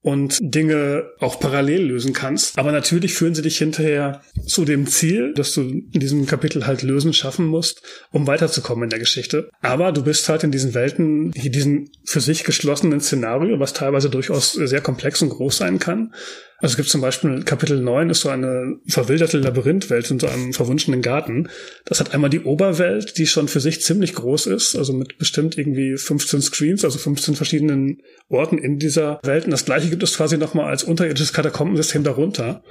und 0.00 0.38
Dinge 0.40 1.10
auch 1.18 1.40
parallel 1.40 1.82
lösen 1.86 2.12
kannst. 2.12 2.56
Aber 2.58 2.72
natürlich 2.72 3.14
führen 3.14 3.34
sie 3.34 3.42
dich 3.42 3.58
hinterher 3.58 4.22
zu 4.46 4.64
dem 4.64 4.86
Ziel, 4.86 5.34
dass 5.34 5.54
du 5.54 5.62
in 5.62 6.00
diesem 6.00 6.26
Kapitel 6.26 6.66
halt 6.66 6.82
lösen 6.82 7.12
schaffen 7.12 7.46
musst, 7.46 7.82
um 8.12 8.26
weiterzukommen 8.26 8.84
in 8.84 8.90
der 8.90 9.00
Geschichte. 9.00 9.50
Aber 9.60 9.92
du 9.92 10.04
bist 10.04 10.28
halt 10.28 10.44
in 10.44 10.52
diesen 10.52 10.74
Welten, 10.74 11.32
in 11.32 11.52
diesem 11.52 11.90
für 12.04 12.20
sich 12.20 12.44
geschlossenen 12.44 13.00
Szenario, 13.00 13.58
was 13.58 13.72
teilweise 13.72 14.08
durchaus 14.08 14.52
sehr 14.52 14.80
komplex 14.80 15.20
und 15.20 15.30
groß 15.30 15.56
sein 15.56 15.78
kann. 15.78 16.12
Also 16.60 16.72
es 16.72 16.76
gibt 16.76 16.88
zum 16.88 17.00
Beispiel 17.00 17.44
Kapitel 17.44 17.80
9 17.80 18.10
ist 18.10 18.22
so 18.22 18.30
eine 18.30 18.78
verwilderte 18.88 19.38
Labyrinthwelt 19.38 20.10
in 20.10 20.18
so 20.18 20.26
einem 20.26 20.52
verwunschenen 20.52 21.02
Garten. 21.02 21.48
Das 21.84 22.00
hat 22.00 22.12
einmal 22.12 22.30
die 22.30 22.40
Oberwelt, 22.40 23.16
die 23.16 23.28
schon 23.28 23.46
für 23.46 23.60
sich 23.60 23.80
ziemlich 23.80 24.14
groß 24.14 24.46
ist, 24.46 24.74
also 24.74 24.92
mit 24.92 25.18
bestimmt 25.18 25.56
irgendwie 25.56 25.96
15 25.96 26.42
Screens, 26.42 26.84
also 26.84 26.98
15 26.98 27.36
verschiedenen 27.36 28.02
Orten 28.28 28.58
in 28.58 28.80
dieser 28.80 29.20
Welt. 29.22 29.44
Und 29.44 29.52
das 29.52 29.66
gleiche 29.66 29.88
gibt 29.88 30.02
es 30.02 30.16
quasi 30.16 30.36
nochmal 30.36 30.66
als 30.66 30.82
unterirdisches 30.82 31.32
Katakombensystem 31.32 32.02
darunter. 32.02 32.64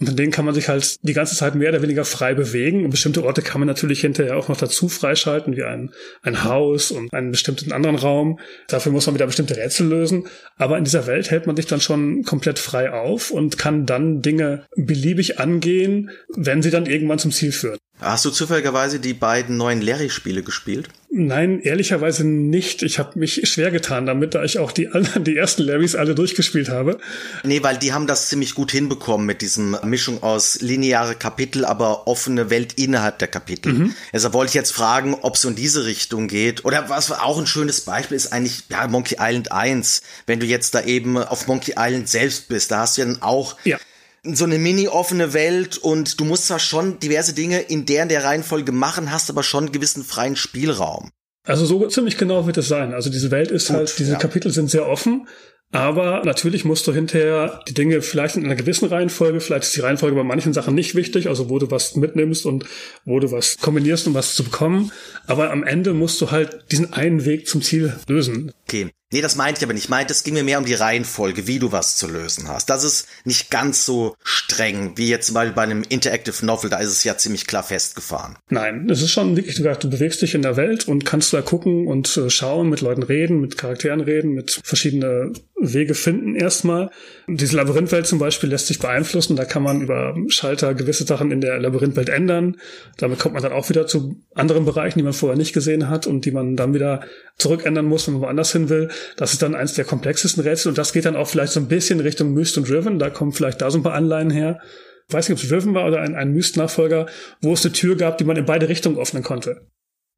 Und 0.00 0.08
in 0.08 0.16
denen 0.16 0.32
kann 0.32 0.46
man 0.46 0.54
sich 0.54 0.68
halt 0.68 0.96
die 1.02 1.12
ganze 1.12 1.36
Zeit 1.36 1.54
mehr 1.54 1.68
oder 1.68 1.82
weniger 1.82 2.06
frei 2.06 2.34
bewegen. 2.34 2.84
Und 2.84 2.90
bestimmte 2.90 3.22
Orte 3.22 3.42
kann 3.42 3.60
man 3.60 3.68
natürlich 3.68 4.00
hinterher 4.00 4.36
auch 4.36 4.48
noch 4.48 4.56
dazu 4.56 4.88
freischalten, 4.88 5.56
wie 5.56 5.62
ein, 5.62 5.92
ein 6.22 6.44
Haus 6.44 6.90
und 6.90 7.12
einen 7.12 7.30
bestimmten 7.30 7.72
anderen 7.72 7.96
Raum. 7.96 8.40
Dafür 8.68 8.92
muss 8.92 9.06
man 9.06 9.14
wieder 9.14 9.26
bestimmte 9.26 9.56
Rätsel 9.56 9.88
lösen. 9.88 10.26
Aber 10.56 10.78
in 10.78 10.84
dieser 10.84 11.06
Welt 11.06 11.30
hält 11.30 11.46
man 11.46 11.56
sich 11.56 11.66
dann 11.66 11.82
schon 11.82 12.22
komplett 12.22 12.58
frei 12.58 12.90
auf 12.90 13.30
und 13.30 13.58
kann 13.58 13.84
dann 13.84 14.22
Dinge 14.22 14.64
beliebig 14.74 15.38
angehen, 15.38 16.10
wenn 16.34 16.62
sie 16.62 16.70
dann 16.70 16.86
irgendwann 16.86 17.18
zum 17.18 17.30
Ziel 17.30 17.52
führen. 17.52 17.78
Hast 18.00 18.24
du 18.24 18.30
zufälligerweise 18.30 18.98
die 18.98 19.14
beiden 19.14 19.56
neuen 19.56 19.82
Larry-Spiele 19.82 20.42
gespielt? 20.42 20.88
Nein, 21.12 21.60
ehrlicherweise 21.60 22.24
nicht. 22.24 22.82
Ich 22.82 22.98
habe 23.00 23.18
mich 23.18 23.48
schwer 23.50 23.70
getan 23.70 24.06
damit, 24.06 24.34
da 24.34 24.44
ich 24.44 24.58
auch 24.58 24.70
die 24.70 24.88
anderen, 24.88 25.24
die 25.24 25.36
ersten 25.36 25.62
Larrys 25.64 25.96
alle 25.96 26.14
durchgespielt 26.14 26.68
habe. 26.68 26.98
Nee, 27.42 27.62
weil 27.64 27.76
die 27.78 27.92
haben 27.92 28.06
das 28.06 28.28
ziemlich 28.28 28.54
gut 28.54 28.70
hinbekommen 28.70 29.26
mit 29.26 29.42
diesem 29.42 29.76
Mischung 29.82 30.22
aus 30.22 30.60
lineare 30.60 31.16
Kapitel, 31.16 31.64
aber 31.64 32.06
offene 32.06 32.48
Welt 32.48 32.74
innerhalb 32.74 33.18
der 33.18 33.28
Kapitel. 33.28 33.72
Mhm. 33.72 33.94
Also 34.12 34.32
wollte 34.32 34.50
ich 34.50 34.54
jetzt 34.54 34.72
fragen, 34.72 35.14
ob 35.20 35.34
es 35.34 35.44
in 35.44 35.56
diese 35.56 35.84
Richtung 35.84 36.28
geht. 36.28 36.64
Oder 36.64 36.88
was 36.88 37.10
auch 37.10 37.38
ein 37.38 37.46
schönes 37.46 37.80
Beispiel 37.80 38.16
ist 38.16 38.32
eigentlich, 38.32 38.62
ja, 38.70 38.86
Monkey 38.86 39.16
Island 39.18 39.50
1. 39.50 40.02
Wenn 40.26 40.38
du 40.38 40.46
jetzt 40.46 40.74
da 40.76 40.82
eben 40.82 41.18
auf 41.18 41.48
Monkey 41.48 41.74
Island 41.76 42.08
selbst 42.08 42.48
bist, 42.48 42.70
da 42.70 42.80
hast 42.80 42.96
du 42.96 43.02
ja 43.02 43.08
dann 43.08 43.20
auch 43.20 43.56
ja 43.64 43.78
so 44.22 44.44
eine 44.44 44.58
mini-offene 44.58 45.32
Welt 45.32 45.78
und 45.78 46.20
du 46.20 46.24
musst 46.24 46.46
zwar 46.46 46.58
schon 46.58 46.98
diverse 46.98 47.34
Dinge 47.34 47.60
in 47.60 47.86
der 47.86 48.06
der 48.06 48.24
Reihenfolge 48.24 48.72
machen, 48.72 49.10
hast 49.12 49.30
aber 49.30 49.42
schon 49.42 49.64
einen 49.64 49.72
gewissen 49.72 50.04
freien 50.04 50.36
Spielraum. 50.36 51.10
Also 51.44 51.64
so 51.64 51.86
ziemlich 51.88 52.18
genau 52.18 52.46
wird 52.46 52.58
es 52.58 52.68
sein. 52.68 52.92
Also 52.92 53.10
diese 53.10 53.30
Welt 53.30 53.50
ist 53.50 53.68
Gut, 53.68 53.76
halt, 53.76 53.98
diese 53.98 54.12
ja. 54.12 54.18
Kapitel 54.18 54.50
sind 54.50 54.70
sehr 54.70 54.86
offen, 54.86 55.26
aber 55.72 56.22
natürlich 56.24 56.64
musst 56.64 56.86
du 56.86 56.92
hinterher 56.92 57.62
die 57.68 57.74
Dinge 57.74 58.02
vielleicht 58.02 58.36
in 58.36 58.44
einer 58.44 58.56
gewissen 58.56 58.88
Reihenfolge, 58.88 59.40
vielleicht 59.40 59.64
ist 59.64 59.76
die 59.76 59.80
Reihenfolge 59.80 60.16
bei 60.16 60.24
manchen 60.24 60.52
Sachen 60.52 60.74
nicht 60.74 60.96
wichtig, 60.96 61.28
also 61.28 61.48
wo 61.48 61.58
du 61.58 61.70
was 61.70 61.94
mitnimmst 61.94 62.44
und 62.44 62.66
wo 63.04 63.20
du 63.20 63.30
was 63.30 63.56
kombinierst, 63.58 64.06
um 64.08 64.14
was 64.14 64.34
zu 64.34 64.42
bekommen. 64.42 64.90
Aber 65.26 65.50
am 65.50 65.62
Ende 65.62 65.94
musst 65.94 66.20
du 66.20 66.30
halt 66.30 66.64
diesen 66.72 66.92
einen 66.92 67.24
Weg 67.24 67.46
zum 67.46 67.62
Ziel 67.62 67.96
lösen. 68.08 68.52
Okay. 68.66 68.90
Nee, 69.12 69.22
das 69.22 69.34
meinte 69.34 69.58
ich 69.58 69.64
aber 69.64 69.72
nicht. 69.72 69.84
Ich 69.84 69.90
meinte, 69.90 70.12
es 70.12 70.22
ging 70.22 70.34
mir 70.34 70.44
mehr 70.44 70.58
um 70.58 70.64
die 70.64 70.74
Reihenfolge, 70.74 71.48
wie 71.48 71.58
du 71.58 71.72
was 71.72 71.96
zu 71.96 72.06
lösen 72.06 72.46
hast. 72.46 72.70
Das 72.70 72.84
ist 72.84 73.08
nicht 73.24 73.50
ganz 73.50 73.84
so 73.84 74.14
streng, 74.22 74.92
wie 74.96 75.08
jetzt 75.08 75.26
zum 75.26 75.34
Beispiel 75.34 75.54
bei 75.54 75.62
einem 75.62 75.82
Interactive 75.88 76.46
Novel, 76.46 76.70
da 76.70 76.78
ist 76.78 76.90
es 76.90 77.02
ja 77.02 77.16
ziemlich 77.16 77.48
klar 77.48 77.64
festgefahren. 77.64 78.36
Nein, 78.50 78.88
es 78.88 79.02
ist 79.02 79.10
schon 79.10 79.36
wirklich, 79.36 79.56
du 79.56 79.90
bewegst 79.90 80.22
dich 80.22 80.36
in 80.36 80.42
der 80.42 80.56
Welt 80.56 80.86
und 80.86 81.04
kannst 81.04 81.32
da 81.32 81.42
gucken 81.42 81.88
und 81.88 82.16
äh, 82.16 82.30
schauen, 82.30 82.68
mit 82.68 82.82
Leuten 82.82 83.02
reden, 83.02 83.40
mit 83.40 83.58
Charakteren 83.58 84.00
reden, 84.00 84.32
mit 84.32 84.60
verschiedene 84.62 85.32
Wege 85.58 85.94
finden 85.94 86.36
erstmal. 86.36 86.90
Diese 87.32 87.56
Labyrinthwelt 87.56 88.08
zum 88.08 88.18
Beispiel 88.18 88.50
lässt 88.50 88.66
sich 88.66 88.80
beeinflussen. 88.80 89.36
Da 89.36 89.44
kann 89.44 89.62
man 89.62 89.82
über 89.82 90.16
Schalter 90.28 90.74
gewisse 90.74 91.04
Sachen 91.04 91.30
in 91.30 91.40
der 91.40 91.60
Labyrinthwelt 91.60 92.08
ändern. 92.08 92.56
Damit 92.96 93.20
kommt 93.20 93.34
man 93.34 93.42
dann 93.42 93.52
auch 93.52 93.68
wieder 93.68 93.86
zu 93.86 94.16
anderen 94.34 94.64
Bereichen, 94.64 94.98
die 94.98 95.04
man 95.04 95.12
vorher 95.12 95.38
nicht 95.38 95.52
gesehen 95.52 95.88
hat 95.88 96.08
und 96.08 96.24
die 96.24 96.32
man 96.32 96.56
dann 96.56 96.74
wieder 96.74 97.02
zurückändern 97.38 97.86
muss, 97.86 98.06
wenn 98.06 98.14
man 98.14 98.22
woanders 98.22 98.50
hin 98.50 98.68
will. 98.68 98.88
Das 99.16 99.32
ist 99.32 99.42
dann 99.42 99.54
eins 99.54 99.74
der 99.74 99.84
komplexesten 99.84 100.42
Rätsel 100.42 100.70
und 100.70 100.78
das 100.78 100.92
geht 100.92 101.04
dann 101.04 101.14
auch 101.14 101.28
vielleicht 101.28 101.52
so 101.52 101.60
ein 101.60 101.68
bisschen 101.68 102.00
Richtung 102.00 102.32
Myst 102.34 102.58
und 102.58 102.68
Driven. 102.68 102.98
Da 102.98 103.10
kommen 103.10 103.32
vielleicht 103.32 103.60
da 103.60 103.70
so 103.70 103.78
ein 103.78 103.84
paar 103.84 103.94
Anleihen 103.94 104.30
her. 104.30 104.58
Ich 105.06 105.14
weiß 105.14 105.28
nicht, 105.28 105.38
ob 105.38 105.44
es 105.44 105.48
Driven 105.48 105.74
war 105.74 105.86
oder 105.86 106.00
ein, 106.00 106.16
ein 106.16 106.32
Myst-Nachfolger, 106.32 107.06
wo 107.42 107.52
es 107.52 107.64
eine 107.64 107.72
Tür 107.72 107.96
gab, 107.96 108.18
die 108.18 108.24
man 108.24 108.36
in 108.36 108.44
beide 108.44 108.68
Richtungen 108.68 108.98
öffnen 108.98 109.22
konnte. 109.22 109.68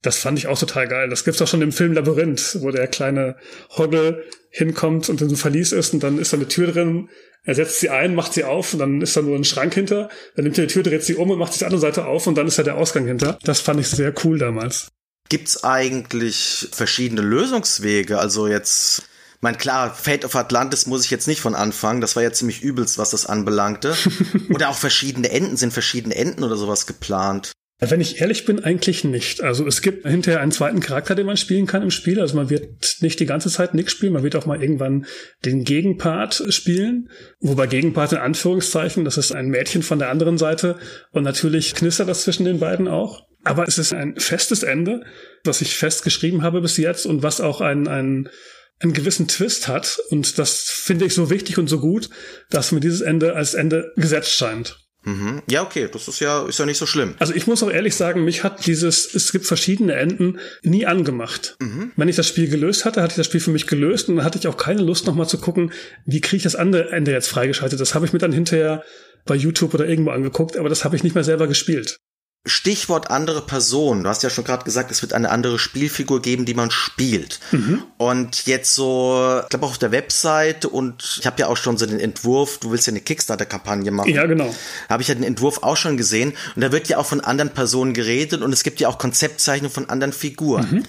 Das 0.02 0.18
fand 0.18 0.38
ich 0.38 0.48
auch 0.48 0.58
total 0.58 0.88
geil. 0.88 1.08
Das 1.08 1.24
gibt's 1.24 1.40
auch 1.40 1.48
schon 1.48 1.62
im 1.62 1.72
Film 1.72 1.92
Labyrinth, 1.92 2.58
wo 2.60 2.70
der 2.70 2.88
kleine 2.88 3.36
Hoddle 3.70 4.24
hinkommt 4.50 5.08
und 5.08 5.20
in 5.20 5.28
so 5.28 5.34
ein 5.34 5.38
Verlies 5.38 5.72
ist 5.72 5.94
und 5.94 6.02
dann 6.02 6.18
ist 6.18 6.32
da 6.32 6.36
eine 6.36 6.48
Tür 6.48 6.70
drin. 6.72 7.08
Er 7.44 7.54
setzt 7.54 7.80
sie 7.80 7.88
ein, 7.88 8.14
macht 8.14 8.34
sie 8.34 8.44
auf 8.44 8.72
und 8.72 8.80
dann 8.80 9.00
ist 9.00 9.16
da 9.16 9.22
nur 9.22 9.36
ein 9.36 9.44
Schrank 9.44 9.74
hinter. 9.74 10.10
Dann 10.36 10.44
nimmt 10.44 10.58
er 10.58 10.66
die 10.66 10.72
Tür, 10.72 10.82
dreht 10.82 11.04
sie 11.04 11.14
um 11.14 11.30
und 11.30 11.38
macht 11.38 11.58
die 11.58 11.64
andere 11.64 11.80
Seite 11.80 12.04
auf 12.04 12.26
und 12.26 12.36
dann 12.36 12.46
ist 12.46 12.58
da 12.58 12.62
der 12.62 12.76
Ausgang 12.76 13.06
hinter. 13.06 13.38
Das 13.44 13.60
fand 13.60 13.80
ich 13.80 13.88
sehr 13.88 14.12
cool 14.24 14.38
damals. 14.38 14.88
Gibt's 15.28 15.64
eigentlich 15.64 16.68
verschiedene 16.72 17.22
Lösungswege? 17.22 18.18
Also 18.18 18.48
jetzt 18.48 19.04
mein 19.40 19.58
klar, 19.58 19.92
Fate 19.94 20.24
of 20.24 20.36
Atlantis 20.36 20.86
muss 20.86 21.04
ich 21.04 21.10
jetzt 21.10 21.26
nicht 21.26 21.40
von 21.40 21.54
anfangen. 21.54 22.00
Das 22.00 22.14
war 22.14 22.22
ja 22.22 22.32
ziemlich 22.32 22.62
übelst, 22.62 22.98
was 22.98 23.10
das 23.10 23.26
anbelangte. 23.26 23.96
oder 24.50 24.68
auch 24.68 24.76
verschiedene 24.76 25.30
Enden, 25.30 25.56
sind 25.56 25.72
verschiedene 25.72 26.14
Enden 26.14 26.44
oder 26.44 26.56
sowas 26.56 26.86
geplant? 26.86 27.52
Wenn 27.84 28.00
ich 28.00 28.20
ehrlich 28.20 28.44
bin, 28.44 28.62
eigentlich 28.62 29.02
nicht. 29.02 29.42
Also 29.42 29.66
es 29.66 29.82
gibt 29.82 30.06
hinterher 30.06 30.40
einen 30.40 30.52
zweiten 30.52 30.78
Charakter, 30.78 31.16
den 31.16 31.26
man 31.26 31.36
spielen 31.36 31.66
kann 31.66 31.82
im 31.82 31.90
Spiel. 31.90 32.20
Also 32.20 32.36
man 32.36 32.48
wird 32.48 32.98
nicht 33.00 33.18
die 33.18 33.26
ganze 33.26 33.50
Zeit 33.50 33.74
Nick 33.74 33.90
spielen, 33.90 34.12
man 34.12 34.22
wird 34.22 34.36
auch 34.36 34.46
mal 34.46 34.62
irgendwann 34.62 35.04
den 35.44 35.64
Gegenpart 35.64 36.44
spielen. 36.50 37.08
Wobei 37.40 37.66
Gegenpart 37.66 38.12
in 38.12 38.18
Anführungszeichen, 38.18 39.04
das 39.04 39.18
ist 39.18 39.32
ein 39.32 39.48
Mädchen 39.48 39.82
von 39.82 39.98
der 39.98 40.10
anderen 40.10 40.38
Seite. 40.38 40.76
Und 41.10 41.24
natürlich 41.24 41.74
knistert 41.74 42.08
das 42.08 42.22
zwischen 42.22 42.44
den 42.44 42.60
beiden 42.60 42.86
auch. 42.86 43.26
Aber 43.42 43.66
es 43.66 43.78
ist 43.78 43.92
ein 43.92 44.14
festes 44.16 44.62
Ende, 44.62 45.02
was 45.42 45.60
ich 45.60 45.74
festgeschrieben 45.74 46.42
habe 46.42 46.60
bis 46.60 46.76
jetzt 46.76 47.04
und 47.04 47.24
was 47.24 47.40
auch 47.40 47.60
ein, 47.60 47.88
ein 47.88 48.28
einen 48.78 48.92
gewissen 48.92 49.28
Twist 49.28 49.68
hat. 49.68 49.98
Und 50.10 50.38
das 50.38 50.70
finde 50.70 51.04
ich 51.04 51.14
so 51.14 51.30
wichtig 51.30 51.58
und 51.58 51.68
so 51.68 51.80
gut, 51.80 52.10
dass 52.50 52.72
mir 52.72 52.80
dieses 52.80 53.00
Ende 53.00 53.34
als 53.34 53.54
Ende 53.54 53.92
gesetzt 53.96 54.32
scheint. 54.32 54.78
Mhm. 55.04 55.42
Ja, 55.50 55.62
okay, 55.62 55.88
das 55.92 56.08
ist 56.08 56.20
ja, 56.20 56.46
ist 56.46 56.58
ja 56.58 56.66
nicht 56.66 56.78
so 56.78 56.86
schlimm. 56.86 57.14
Also 57.18 57.34
ich 57.34 57.46
muss 57.46 57.62
auch 57.62 57.70
ehrlich 57.70 57.96
sagen, 57.96 58.24
mich 58.24 58.44
hat 58.44 58.66
dieses, 58.66 59.14
es 59.14 59.32
gibt 59.32 59.46
verschiedene 59.46 59.94
Enden, 59.94 60.38
nie 60.62 60.86
angemacht. 60.86 61.56
Mhm. 61.60 61.92
Wenn 61.96 62.08
ich 62.08 62.16
das 62.16 62.28
Spiel 62.28 62.48
gelöst 62.48 62.84
hatte, 62.84 63.02
hatte 63.02 63.12
ich 63.12 63.16
das 63.16 63.26
Spiel 63.26 63.40
für 63.40 63.50
mich 63.50 63.66
gelöst 63.66 64.08
und 64.08 64.16
dann 64.16 64.24
hatte 64.24 64.38
ich 64.38 64.46
auch 64.46 64.56
keine 64.56 64.82
Lust 64.82 65.06
nochmal 65.06 65.28
zu 65.28 65.38
gucken, 65.38 65.72
wie 66.06 66.20
kriege 66.20 66.36
ich 66.36 66.42
das 66.44 66.56
andere 66.56 66.90
Ende 66.90 67.10
jetzt 67.10 67.28
freigeschaltet. 67.28 67.80
Das 67.80 67.94
habe 67.94 68.06
ich 68.06 68.12
mir 68.12 68.20
dann 68.20 68.32
hinterher 68.32 68.84
bei 69.24 69.34
YouTube 69.34 69.74
oder 69.74 69.88
irgendwo 69.88 70.10
angeguckt, 70.10 70.56
aber 70.56 70.68
das 70.68 70.84
habe 70.84 70.96
ich 70.96 71.02
nicht 71.02 71.14
mehr 71.14 71.24
selber 71.24 71.46
gespielt. 71.46 71.98
Stichwort 72.44 73.10
andere 73.10 73.42
Person. 73.42 74.02
Du 74.02 74.08
hast 74.08 74.24
ja 74.24 74.30
schon 74.30 74.42
gerade 74.42 74.64
gesagt, 74.64 74.90
es 74.90 75.00
wird 75.00 75.12
eine 75.12 75.30
andere 75.30 75.60
Spielfigur 75.60 76.20
geben, 76.20 76.44
die 76.44 76.54
man 76.54 76.72
spielt. 76.72 77.38
Mhm. 77.52 77.84
Und 77.98 78.46
jetzt 78.46 78.74
so, 78.74 79.40
ich 79.42 79.48
glaube 79.48 79.66
auch 79.66 79.70
auf 79.70 79.78
der 79.78 79.92
Website 79.92 80.64
und 80.64 81.18
ich 81.20 81.26
habe 81.26 81.40
ja 81.40 81.46
auch 81.46 81.56
schon 81.56 81.76
so 81.76 81.86
den 81.86 82.00
Entwurf, 82.00 82.58
du 82.58 82.72
willst 82.72 82.88
ja 82.88 82.92
eine 82.92 83.00
Kickstarter-Kampagne 83.00 83.92
machen. 83.92 84.10
Ja, 84.10 84.26
genau. 84.26 84.52
Habe 84.88 85.02
ich 85.02 85.08
ja 85.08 85.14
den 85.14 85.22
Entwurf 85.22 85.62
auch 85.62 85.76
schon 85.76 85.96
gesehen. 85.96 86.32
Und 86.56 86.62
da 86.62 86.72
wird 86.72 86.88
ja 86.88 86.98
auch 86.98 87.06
von 87.06 87.20
anderen 87.20 87.50
Personen 87.50 87.94
geredet 87.94 88.42
und 88.42 88.52
es 88.52 88.64
gibt 88.64 88.80
ja 88.80 88.88
auch 88.88 88.98
Konzeptzeichnungen 88.98 89.72
von 89.72 89.88
anderen 89.88 90.12
Figuren. 90.12 90.68
Mhm. 90.70 90.82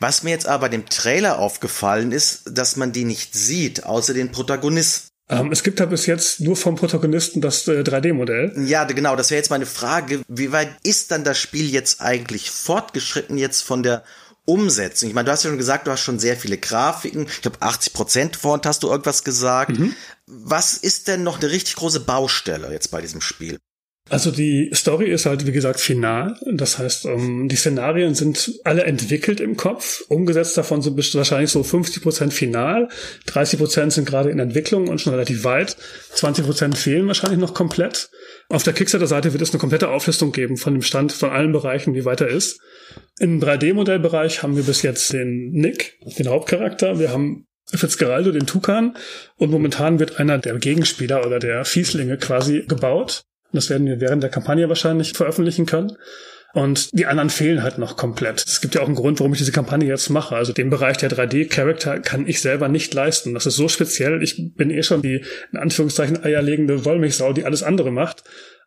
Was 0.00 0.24
mir 0.24 0.30
jetzt 0.30 0.46
aber 0.46 0.62
bei 0.62 0.68
dem 0.70 0.86
Trailer 0.86 1.38
aufgefallen 1.38 2.10
ist, 2.10 2.42
dass 2.50 2.76
man 2.76 2.92
die 2.92 3.04
nicht 3.04 3.34
sieht, 3.34 3.84
außer 3.84 4.12
den 4.12 4.32
Protagonisten. 4.32 5.15
Ähm, 5.28 5.50
es 5.50 5.62
gibt 5.62 5.80
da 5.80 5.86
bis 5.86 6.06
jetzt 6.06 6.40
nur 6.40 6.56
vom 6.56 6.76
Protagonisten 6.76 7.40
das 7.40 7.66
äh, 7.66 7.80
3D-Modell. 7.80 8.52
Ja, 8.66 8.84
genau, 8.84 9.16
das 9.16 9.30
wäre 9.30 9.38
jetzt 9.38 9.50
meine 9.50 9.66
Frage. 9.66 10.22
Wie 10.28 10.52
weit 10.52 10.70
ist 10.84 11.10
dann 11.10 11.24
das 11.24 11.38
Spiel 11.38 11.68
jetzt 11.68 12.00
eigentlich 12.00 12.50
fortgeschritten 12.50 13.36
jetzt 13.36 13.62
von 13.62 13.82
der 13.82 14.04
Umsetzung? 14.44 15.08
Ich 15.08 15.14
meine, 15.14 15.26
du 15.26 15.32
hast 15.32 15.42
ja 15.42 15.50
schon 15.50 15.58
gesagt, 15.58 15.88
du 15.88 15.90
hast 15.90 16.02
schon 16.02 16.20
sehr 16.20 16.36
viele 16.36 16.58
Grafiken. 16.58 17.26
Ich 17.28 17.42
glaube, 17.42 17.60
80 17.60 17.92
Prozent 17.92 18.36
vorhin 18.36 18.62
hast 18.64 18.84
du 18.84 18.88
irgendwas 18.88 19.24
gesagt. 19.24 19.76
Mhm. 19.76 19.96
Was 20.26 20.74
ist 20.74 21.08
denn 21.08 21.24
noch 21.24 21.40
eine 21.40 21.50
richtig 21.50 21.74
große 21.74 22.00
Baustelle 22.00 22.70
jetzt 22.70 22.92
bei 22.92 23.00
diesem 23.00 23.20
Spiel? 23.20 23.58
Also 24.08 24.30
die 24.30 24.70
Story 24.72 25.10
ist 25.10 25.26
halt, 25.26 25.46
wie 25.46 25.52
gesagt, 25.52 25.80
final. 25.80 26.36
Das 26.52 26.78
heißt, 26.78 27.06
ähm, 27.06 27.48
die 27.48 27.56
Szenarien 27.56 28.14
sind 28.14 28.52
alle 28.62 28.84
entwickelt 28.84 29.40
im 29.40 29.56
Kopf. 29.56 30.02
Umgesetzt 30.08 30.56
davon 30.56 30.80
sind 30.80 30.96
wahrscheinlich 30.96 31.50
so 31.50 31.64
50 31.64 32.02
Prozent 32.02 32.32
final. 32.32 32.88
30 33.26 33.58
Prozent 33.58 33.92
sind 33.92 34.06
gerade 34.06 34.30
in 34.30 34.38
Entwicklung 34.38 34.86
und 34.88 35.00
schon 35.00 35.12
relativ 35.12 35.42
weit. 35.42 35.76
20 36.14 36.44
Prozent 36.44 36.78
fehlen 36.78 37.08
wahrscheinlich 37.08 37.40
noch 37.40 37.52
komplett. 37.52 38.10
Auf 38.48 38.62
der 38.62 38.74
Kickstarter-Seite 38.74 39.32
wird 39.32 39.42
es 39.42 39.50
eine 39.50 39.58
komplette 39.58 39.88
Auflistung 39.88 40.30
geben 40.30 40.56
von 40.56 40.72
dem 40.72 40.82
Stand 40.82 41.12
von 41.12 41.30
allen 41.30 41.50
Bereichen, 41.50 41.94
wie 41.94 42.04
weiter 42.04 42.28
ist. 42.28 42.60
Im 43.18 43.40
3D-Modellbereich 43.40 44.42
haben 44.44 44.56
wir 44.56 44.62
bis 44.62 44.82
jetzt 44.82 45.12
den 45.12 45.50
Nick, 45.50 45.98
den 46.16 46.28
Hauptcharakter. 46.28 47.00
Wir 47.00 47.10
haben 47.10 47.46
Fitzgeraldo, 47.66 48.30
den 48.30 48.46
Tukan. 48.46 48.96
Und 49.36 49.50
momentan 49.50 49.98
wird 49.98 50.20
einer 50.20 50.38
der 50.38 50.56
Gegenspieler 50.58 51.26
oder 51.26 51.40
der 51.40 51.64
Fieslinge 51.64 52.18
quasi 52.18 52.64
gebaut. 52.68 53.24
Das 53.52 53.70
werden 53.70 53.86
wir 53.86 54.00
während 54.00 54.22
der 54.22 54.30
Kampagne 54.30 54.68
wahrscheinlich 54.68 55.12
veröffentlichen 55.12 55.66
können. 55.66 55.96
Und 56.56 56.98
die 56.98 57.04
anderen 57.04 57.28
fehlen 57.28 57.62
halt 57.62 57.76
noch 57.76 57.98
komplett. 57.98 58.42
Es 58.46 58.62
gibt 58.62 58.74
ja 58.74 58.80
auch 58.80 58.86
einen 58.86 58.94
Grund, 58.94 59.20
warum 59.20 59.32
ich 59.32 59.38
diese 59.38 59.52
Kampagne 59.52 59.86
jetzt 59.86 60.08
mache. 60.08 60.36
Also 60.36 60.54
den 60.54 60.70
Bereich 60.70 60.96
der 60.96 61.10
3D-Charakter 61.10 62.00
kann 62.00 62.26
ich 62.26 62.40
selber 62.40 62.68
nicht 62.68 62.94
leisten. 62.94 63.34
Das 63.34 63.44
ist 63.44 63.56
so 63.56 63.68
speziell. 63.68 64.22
Ich 64.22 64.54
bin 64.54 64.70
eh 64.70 64.82
schon 64.82 65.02
die, 65.02 65.22
in 65.52 65.58
Anführungszeichen, 65.58 66.24
eierlegende 66.24 66.86
Wollmilchsau, 66.86 67.34
die 67.34 67.44
alles 67.44 67.62
andere 67.62 67.90
macht. 67.90 68.24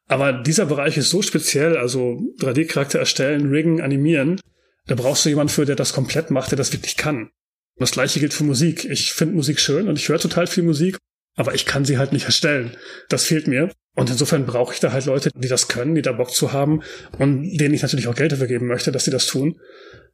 Aber 0.07 0.33
dieser 0.33 0.67
Bereich 0.67 0.97
ist 0.97 1.09
so 1.09 1.23
speziell, 1.23 1.77
also 1.77 2.19
3D-Charakter 2.39 2.99
erstellen, 2.99 3.49
riggen, 3.49 3.81
animieren. 3.81 4.39
Da 4.85 4.95
brauchst 4.95 5.25
du 5.25 5.29
jemanden 5.29 5.53
für, 5.53 5.65
der 5.65 5.75
das 5.75 5.93
komplett 5.93 6.29
macht, 6.29 6.51
der 6.51 6.57
das 6.57 6.73
wirklich 6.73 6.95
kann. 6.95 7.31
Das 7.77 7.91
gleiche 7.91 8.19
gilt 8.19 8.33
für 8.33 8.43
Musik. 8.43 8.85
Ich 8.85 9.13
finde 9.13 9.35
Musik 9.35 9.59
schön 9.59 9.87
und 9.87 9.97
ich 9.97 10.09
höre 10.09 10.19
total 10.19 10.47
viel 10.47 10.63
Musik, 10.63 10.97
aber 11.35 11.55
ich 11.55 11.65
kann 11.65 11.85
sie 11.85 11.97
halt 11.97 12.13
nicht 12.13 12.25
erstellen. 12.25 12.75
Das 13.09 13.25
fehlt 13.25 13.47
mir. 13.47 13.71
Und 13.95 14.09
insofern 14.09 14.45
brauche 14.45 14.73
ich 14.73 14.79
da 14.79 14.91
halt 14.91 15.05
Leute, 15.05 15.29
die 15.35 15.47
das 15.47 15.67
können, 15.67 15.95
die 15.95 16.01
da 16.01 16.13
Bock 16.13 16.31
zu 16.31 16.53
haben 16.53 16.81
und 17.17 17.57
denen 17.57 17.73
ich 17.73 17.81
natürlich 17.81 18.07
auch 18.07 18.15
Geld 18.15 18.31
dafür 18.31 18.47
geben 18.47 18.67
möchte, 18.67 18.91
dass 18.91 19.05
sie 19.05 19.11
das 19.11 19.27
tun. 19.27 19.59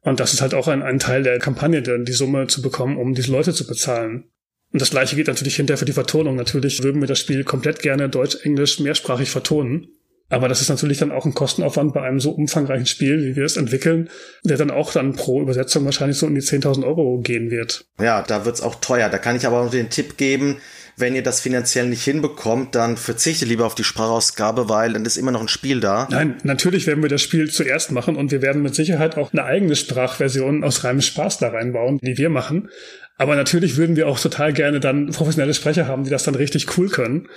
Und 0.00 0.18
das 0.18 0.32
ist 0.32 0.40
halt 0.40 0.54
auch 0.54 0.66
ein, 0.66 0.82
ein 0.82 0.98
Teil 0.98 1.22
der 1.22 1.38
Kampagne, 1.38 1.82
dann 1.82 2.04
die 2.04 2.12
Summe 2.12 2.46
zu 2.46 2.62
bekommen, 2.62 2.96
um 2.96 3.14
diese 3.14 3.30
Leute 3.30 3.52
zu 3.52 3.66
bezahlen. 3.66 4.24
Und 4.72 4.82
das 4.82 4.90
gleiche 4.90 5.16
geht 5.16 5.28
natürlich 5.28 5.56
hinterher 5.56 5.78
für 5.78 5.84
die 5.84 5.92
Vertonung. 5.92 6.36
Natürlich 6.36 6.82
würden 6.82 7.00
wir 7.00 7.08
das 7.08 7.20
Spiel 7.20 7.44
komplett 7.44 7.80
gerne 7.80 8.08
Deutsch, 8.08 8.36
Englisch, 8.42 8.80
mehrsprachig 8.80 9.30
vertonen. 9.30 9.88
Aber 10.28 10.48
das 10.48 10.60
ist 10.60 10.68
natürlich 10.68 10.98
dann 10.98 11.12
auch 11.12 11.24
ein 11.24 11.34
Kostenaufwand 11.34 11.94
bei 11.94 12.02
einem 12.02 12.18
so 12.18 12.32
umfangreichen 12.32 12.86
Spiel, 12.86 13.24
wie 13.24 13.36
wir 13.36 13.44
es 13.44 13.56
entwickeln, 13.56 14.10
der 14.42 14.56
dann 14.56 14.72
auch 14.72 14.92
dann 14.92 15.14
pro 15.14 15.40
Übersetzung 15.40 15.84
wahrscheinlich 15.84 16.18
so 16.18 16.26
um 16.26 16.34
die 16.34 16.40
10.000 16.40 16.84
Euro 16.84 17.20
gehen 17.20 17.50
wird. 17.50 17.86
Ja, 18.00 18.22
da 18.22 18.44
wird's 18.44 18.60
auch 18.60 18.74
teuer. 18.76 19.08
Da 19.08 19.18
kann 19.18 19.36
ich 19.36 19.46
aber 19.46 19.60
auch 19.60 19.70
den 19.70 19.88
Tipp 19.88 20.16
geben, 20.16 20.56
wenn 20.98 21.14
ihr 21.14 21.22
das 21.22 21.40
finanziell 21.40 21.88
nicht 21.88 22.02
hinbekommt, 22.04 22.74
dann 22.74 22.96
verzichte 22.96 23.44
lieber 23.44 23.66
auf 23.66 23.74
die 23.74 23.84
Sprachausgabe, 23.84 24.70
weil 24.70 24.94
dann 24.94 25.04
ist 25.04 25.18
immer 25.18 25.30
noch 25.30 25.42
ein 25.42 25.48
Spiel 25.48 25.80
da. 25.80 26.08
Nein, 26.10 26.36
natürlich 26.42 26.86
werden 26.86 27.02
wir 27.02 27.10
das 27.10 27.20
Spiel 27.20 27.50
zuerst 27.50 27.92
machen 27.92 28.16
und 28.16 28.30
wir 28.30 28.40
werden 28.40 28.62
mit 28.62 28.74
Sicherheit 28.74 29.18
auch 29.18 29.32
eine 29.32 29.44
eigene 29.44 29.76
Sprachversion 29.76 30.64
aus 30.64 30.84
reinem 30.84 31.02
Spaß 31.02 31.38
da 31.38 31.48
reinbauen, 31.48 31.98
die 32.00 32.16
wir 32.16 32.30
machen. 32.30 32.70
Aber 33.18 33.36
natürlich 33.36 33.76
würden 33.76 33.96
wir 33.96 34.08
auch 34.08 34.18
total 34.18 34.52
gerne 34.52 34.80
dann 34.80 35.10
professionelle 35.10 35.54
Sprecher 35.54 35.86
haben, 35.86 36.04
die 36.04 36.10
das 36.10 36.24
dann 36.24 36.34
richtig 36.34 36.78
cool 36.78 36.88
können. 36.88 37.28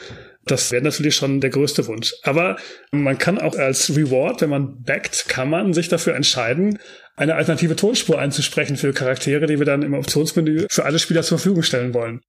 Das 0.46 0.72
wäre 0.72 0.84
natürlich 0.84 1.16
schon 1.16 1.42
der 1.42 1.50
größte 1.50 1.88
Wunsch. 1.88 2.14
Aber 2.24 2.58
man 2.92 3.18
kann 3.18 3.40
auch 3.40 3.56
als 3.56 3.96
Reward, 3.96 4.42
wenn 4.42 4.50
man 4.50 4.84
backt, 4.84 5.28
kann 5.28 5.50
man 5.50 5.74
sich 5.74 5.90
dafür 5.90 6.16
entscheiden, 6.16 6.80
eine 7.18 7.36
alternative 7.36 7.76
Tonspur 7.76 8.20
einzusprechen 8.20 8.78
für 8.78 8.94
Charaktere, 8.94 9.46
die 9.46 9.60
wir 9.60 9.66
dann 9.66 9.84
im 9.84 9.94
Optionsmenü 9.94 10.68
für 10.70 10.86
alle 10.86 11.00
Spieler 11.00 11.24
zur 11.24 11.38
Verfügung 11.38 11.64
stellen 11.64 11.94
wollen. 11.94 12.22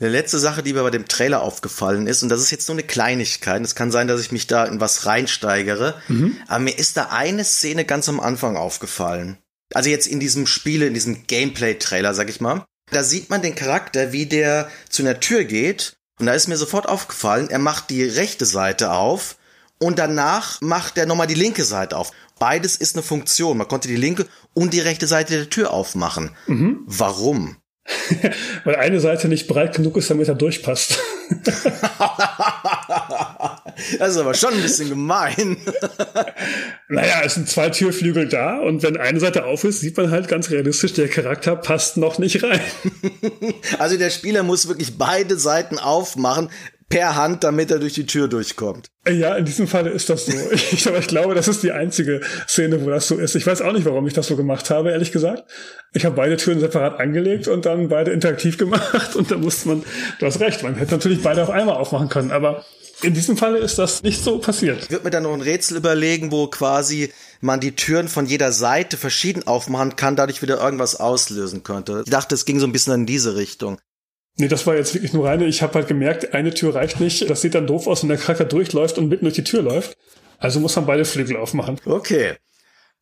Eine 0.00 0.10
letzte 0.10 0.38
Sache, 0.38 0.62
die 0.62 0.72
mir 0.72 0.82
bei 0.82 0.90
dem 0.90 1.06
Trailer 1.06 1.42
aufgefallen 1.42 2.06
ist, 2.08 2.22
und 2.22 2.28
das 2.28 2.40
ist 2.40 2.50
jetzt 2.50 2.68
nur 2.68 2.74
eine 2.74 2.86
Kleinigkeit, 2.86 3.62
es 3.62 3.76
kann 3.76 3.92
sein, 3.92 4.08
dass 4.08 4.20
ich 4.20 4.32
mich 4.32 4.48
da 4.48 4.64
in 4.64 4.80
was 4.80 5.06
reinsteigere, 5.06 5.94
mhm. 6.08 6.36
aber 6.48 6.58
mir 6.64 6.76
ist 6.76 6.96
da 6.96 7.10
eine 7.10 7.44
Szene 7.44 7.84
ganz 7.84 8.08
am 8.08 8.18
Anfang 8.18 8.56
aufgefallen. 8.56 9.38
Also 9.72 9.90
jetzt 9.90 10.06
in 10.06 10.20
diesem 10.20 10.46
Spiele, 10.46 10.86
in 10.86 10.94
diesem 10.94 11.26
Gameplay-Trailer, 11.26 12.14
sag 12.14 12.28
ich 12.28 12.40
mal. 12.40 12.64
Da 12.90 13.02
sieht 13.02 13.30
man 13.30 13.42
den 13.42 13.54
Charakter, 13.54 14.12
wie 14.12 14.26
der 14.26 14.68
zu 14.88 15.02
einer 15.02 15.20
Tür 15.20 15.44
geht. 15.44 15.96
Und 16.20 16.26
da 16.26 16.34
ist 16.34 16.48
mir 16.48 16.56
sofort 16.56 16.88
aufgefallen, 16.88 17.50
er 17.50 17.58
macht 17.58 17.90
die 17.90 18.04
rechte 18.04 18.46
Seite 18.46 18.92
auf 18.92 19.36
und 19.80 19.98
danach 19.98 20.60
macht 20.60 20.96
er 20.96 21.06
nochmal 21.06 21.26
die 21.26 21.34
linke 21.34 21.64
Seite 21.64 21.96
auf. 21.96 22.12
Beides 22.38 22.76
ist 22.76 22.94
eine 22.94 23.02
Funktion. 23.02 23.58
Man 23.58 23.68
konnte 23.68 23.88
die 23.88 23.96
linke 23.96 24.26
und 24.54 24.72
die 24.74 24.80
rechte 24.80 25.06
Seite 25.06 25.34
der 25.34 25.50
Tür 25.50 25.72
aufmachen. 25.72 26.30
Mhm. 26.46 26.82
Warum? 26.86 27.56
Weil 28.64 28.76
eine 28.76 28.98
Seite 29.00 29.28
nicht 29.28 29.46
breit 29.46 29.74
genug 29.74 29.96
ist, 29.98 30.10
damit 30.10 30.28
er 30.28 30.34
durchpasst. 30.34 30.98
das 33.98 34.10
ist 34.10 34.16
aber 34.16 34.32
schon 34.34 34.54
ein 34.54 34.62
bisschen 34.62 34.88
gemein. 34.88 35.58
naja, 36.88 37.20
es 37.24 37.34
sind 37.34 37.48
zwei 37.48 37.68
Türflügel 37.68 38.28
da 38.28 38.58
und 38.58 38.82
wenn 38.82 38.96
eine 38.96 39.20
Seite 39.20 39.44
auf 39.44 39.64
ist, 39.64 39.80
sieht 39.80 39.96
man 39.96 40.10
halt 40.10 40.28
ganz 40.28 40.50
realistisch, 40.50 40.94
der 40.94 41.08
Charakter 41.08 41.56
passt 41.56 41.98
noch 41.98 42.18
nicht 42.18 42.42
rein. 42.42 42.60
also 43.78 43.98
der 43.98 44.10
Spieler 44.10 44.42
muss 44.42 44.66
wirklich 44.68 44.96
beide 44.96 45.38
Seiten 45.38 45.78
aufmachen, 45.78 46.50
per 46.94 47.16
Hand, 47.16 47.42
damit 47.42 47.72
er 47.72 47.80
durch 47.80 47.94
die 47.94 48.06
Tür 48.06 48.28
durchkommt. 48.28 48.86
Ja, 49.08 49.34
in 49.34 49.44
diesem 49.44 49.66
Falle 49.66 49.90
ist 49.90 50.08
das 50.10 50.26
so. 50.26 50.32
Ich, 50.70 50.86
aber 50.86 50.98
ich 50.98 51.08
glaube, 51.08 51.34
das 51.34 51.48
ist 51.48 51.64
die 51.64 51.72
einzige 51.72 52.20
Szene, 52.48 52.84
wo 52.84 52.88
das 52.88 53.08
so 53.08 53.16
ist. 53.16 53.34
Ich 53.34 53.44
weiß 53.44 53.62
auch 53.62 53.72
nicht, 53.72 53.84
warum 53.84 54.06
ich 54.06 54.12
das 54.12 54.28
so 54.28 54.36
gemacht 54.36 54.70
habe, 54.70 54.92
ehrlich 54.92 55.10
gesagt. 55.10 55.42
Ich 55.92 56.04
habe 56.04 56.14
beide 56.14 56.36
Türen 56.36 56.60
separat 56.60 57.00
angelegt 57.00 57.48
und 57.48 57.66
dann 57.66 57.88
beide 57.88 58.12
interaktiv 58.12 58.58
gemacht 58.58 59.16
und 59.16 59.28
da 59.32 59.36
musste 59.36 59.70
man, 59.70 59.82
du 60.20 60.26
hast 60.26 60.38
recht, 60.38 60.62
man 60.62 60.76
hätte 60.76 60.92
natürlich 60.92 61.20
beide 61.20 61.42
auf 61.42 61.50
einmal 61.50 61.74
aufmachen 61.74 62.08
können, 62.08 62.30
aber 62.30 62.64
in 63.02 63.12
diesem 63.12 63.36
Falle 63.36 63.58
ist 63.58 63.76
das 63.76 64.04
nicht 64.04 64.22
so 64.22 64.38
passiert. 64.38 64.84
Ich 64.84 64.90
würde 64.92 65.02
mir 65.02 65.10
dann 65.10 65.24
noch 65.24 65.34
ein 65.34 65.40
Rätsel 65.40 65.76
überlegen, 65.76 66.30
wo 66.30 66.46
quasi 66.46 67.12
man 67.40 67.58
die 67.58 67.74
Türen 67.74 68.06
von 68.06 68.26
jeder 68.26 68.52
Seite 68.52 68.96
verschieden 68.96 69.48
aufmachen 69.48 69.96
kann, 69.96 70.14
dadurch 70.14 70.42
wieder 70.42 70.62
irgendwas 70.62 70.94
auslösen 71.00 71.64
könnte. 71.64 72.02
Ich 72.04 72.10
dachte, 72.12 72.36
es 72.36 72.44
ging 72.44 72.60
so 72.60 72.66
ein 72.66 72.72
bisschen 72.72 72.94
in 72.94 73.06
diese 73.06 73.34
Richtung. 73.34 73.78
Nee, 74.36 74.48
das 74.48 74.66
war 74.66 74.74
jetzt 74.74 74.94
wirklich 74.94 75.12
nur 75.12 75.26
reine. 75.26 75.46
Ich 75.46 75.62
habe 75.62 75.74
halt 75.74 75.86
gemerkt, 75.86 76.34
eine 76.34 76.52
Tür 76.52 76.74
reicht 76.74 76.98
nicht. 76.98 77.28
Das 77.30 77.40
sieht 77.40 77.54
dann 77.54 77.68
doof 77.68 77.86
aus, 77.86 78.02
wenn 78.02 78.08
der 78.08 78.18
Charakter 78.18 78.44
durchläuft 78.44 78.98
und 78.98 79.08
mitten 79.08 79.24
durch 79.24 79.36
die 79.36 79.44
Tür 79.44 79.62
läuft. 79.62 79.96
Also 80.38 80.58
muss 80.58 80.74
man 80.74 80.86
beide 80.86 81.04
Flügel 81.04 81.36
aufmachen. 81.36 81.80
Okay. 81.84 82.34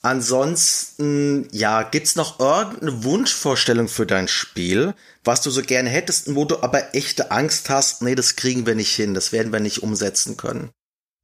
Ansonsten, 0.03 1.49
ja, 1.53 1.85
gibt's 1.85 2.17
noch 2.17 2.41
irgendeine 2.41 3.05
Wunschvorstellung 3.05 3.87
für 3.87 4.05
dein 4.05 4.27
Spiel, 4.27 4.95
was 5.23 5.43
du 5.43 5.51
so 5.51 5.63
gerne 5.63 5.91
hättest, 5.91 6.35
wo 6.35 6.45
du 6.45 6.61
aber 6.61 6.95
echte 6.95 7.31
Angst 7.31 7.71
hast, 7.71 8.03
nee, 8.03 8.17
das 8.17 8.35
kriegen 8.35 8.67
wir 8.67 8.75
nicht 8.75 8.95
hin, 8.95 9.15
das 9.15 9.31
werden 9.31 9.53
wir 9.53 9.61
nicht 9.61 9.85
umsetzen 9.85 10.37
können? 10.37 10.71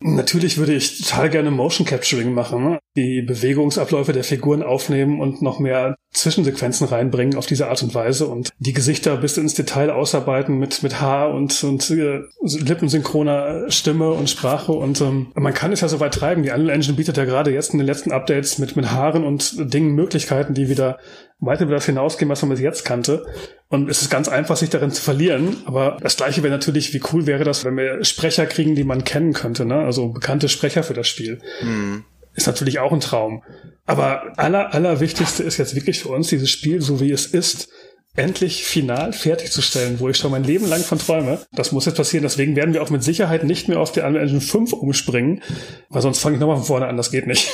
Natürlich 0.01 0.59
würde 0.59 0.75
ich 0.75 1.03
total 1.03 1.29
gerne 1.29 1.51
Motion 1.51 1.85
Capturing 1.85 2.33
machen, 2.33 2.79
die 2.97 3.21
Bewegungsabläufe 3.21 4.13
der 4.13 4.23
Figuren 4.23 4.63
aufnehmen 4.63 5.21
und 5.21 5.43
noch 5.43 5.59
mehr 5.59 5.97
Zwischensequenzen 6.13 6.87
reinbringen 6.87 7.37
auf 7.37 7.47
diese 7.47 7.69
Art 7.69 7.83
und 7.83 7.95
Weise 7.97 8.29
und 8.29 8.51
die 8.59 8.73
Gesichter 8.73 9.17
bis 9.17 9.37
ins 9.39 9.55
Detail 9.55 9.91
ausarbeiten 9.91 10.57
mit 10.57 10.85
mit 10.85 11.01
Haar 11.01 11.35
und 11.35 11.65
und 11.65 11.91
äh, 11.91 12.21
lippensynchroner 12.43 13.71
Stimme 13.71 14.13
und 14.13 14.31
Sprache 14.31 14.71
und 14.71 15.01
ähm, 15.01 15.33
man 15.35 15.53
kann 15.53 15.73
es 15.73 15.81
ja 15.81 15.89
so 15.89 15.99
weit 15.99 16.15
treiben. 16.15 16.45
Die 16.45 16.51
Unreal 16.51 16.71
Engine 16.71 16.97
bietet 16.97 17.17
ja 17.17 17.25
gerade 17.25 17.53
jetzt 17.53 17.73
in 17.73 17.79
den 17.79 17.87
letzten 17.87 18.13
Updates 18.13 18.59
mit 18.59 18.77
mit 18.77 18.93
Haaren 18.93 19.25
und 19.25 19.73
Dingen 19.75 19.97
Möglichkeiten, 19.97 20.55
die 20.55 20.69
wieder 20.69 20.99
weit 21.41 21.61
über 21.61 21.75
das 21.75 21.87
hinausgehen, 21.87 22.29
was 22.29 22.43
man 22.43 22.51
bis 22.51 22.61
jetzt 22.61 22.85
kannte. 22.85 23.27
Und 23.69 23.89
es 23.89 24.03
ist 24.03 24.11
ganz 24.11 24.29
einfach, 24.29 24.57
sich 24.57 24.71
darin 24.71 24.91
zu 24.91 25.03
verlieren. 25.03 25.59
Aber 25.67 25.99
das 26.01 26.17
Gleiche 26.17 26.43
wäre 26.43 26.53
natürlich, 26.53 26.93
wie 26.95 27.03
cool 27.13 27.27
wäre 27.27 27.45
das, 27.45 27.65
wenn 27.65 27.77
wir 27.77 28.05
Sprecher 28.05 28.47
kriegen, 28.47 28.75
die 28.75 28.85
man 28.85 29.05
kennen 29.05 29.33
könnte, 29.33 29.65
ne? 29.65 29.77
Also 29.77 30.09
bekannte 30.09 30.49
Sprecher 30.49 30.83
für 30.83 30.95
das 30.95 31.09
Spiel. 31.09 31.41
Mhm. 31.63 32.05
Ist 32.35 32.47
natürlich 32.47 32.79
auch 32.79 32.93
ein 32.93 33.01
Traum. 33.01 33.43
Aber 33.85 34.33
aller, 34.37 34.75
aller 34.75 35.01
wichtigste 35.01 35.43
ist 35.43 35.57
jetzt 35.57 35.75
wirklich 35.75 36.01
für 36.01 36.11
uns, 36.11 36.29
dieses 36.29 36.51
Spiel, 36.51 36.81
so 36.81 37.01
wie 37.01 37.11
es 37.11 37.27
ist, 37.27 37.69
endlich 38.17 38.65
final 38.65 39.13
fertigzustellen, 39.13 40.01
wo 40.01 40.09
ich 40.09 40.17
schon 40.17 40.31
mein 40.31 40.45
Leben 40.45 40.69
lang 40.69 40.81
von 40.81 40.99
träume. 40.99 41.41
Das 41.53 41.73
muss 41.73 41.87
jetzt 41.87 41.97
passieren. 41.97 42.25
Deswegen 42.25 42.57
werden 42.57 42.75
wir 42.75 42.83
auch 42.83 42.91
mit 42.91 43.03
Sicherheit 43.05 43.45
nicht 43.45 43.69
mehr 43.69 43.81
auf 43.81 43.93
die 43.93 44.01
Unreal 44.01 44.25
Engine 44.25 44.41
5 44.41 44.73
umspringen, 44.73 45.43
weil 45.89 46.03
sonst 46.03 46.19
fange 46.19 46.35
ich 46.35 46.41
nochmal 46.41 46.57
von 46.57 46.67
vorne 46.67 46.87
an. 46.87 46.97
Das 46.97 47.11
geht 47.11 47.27
nicht. 47.27 47.51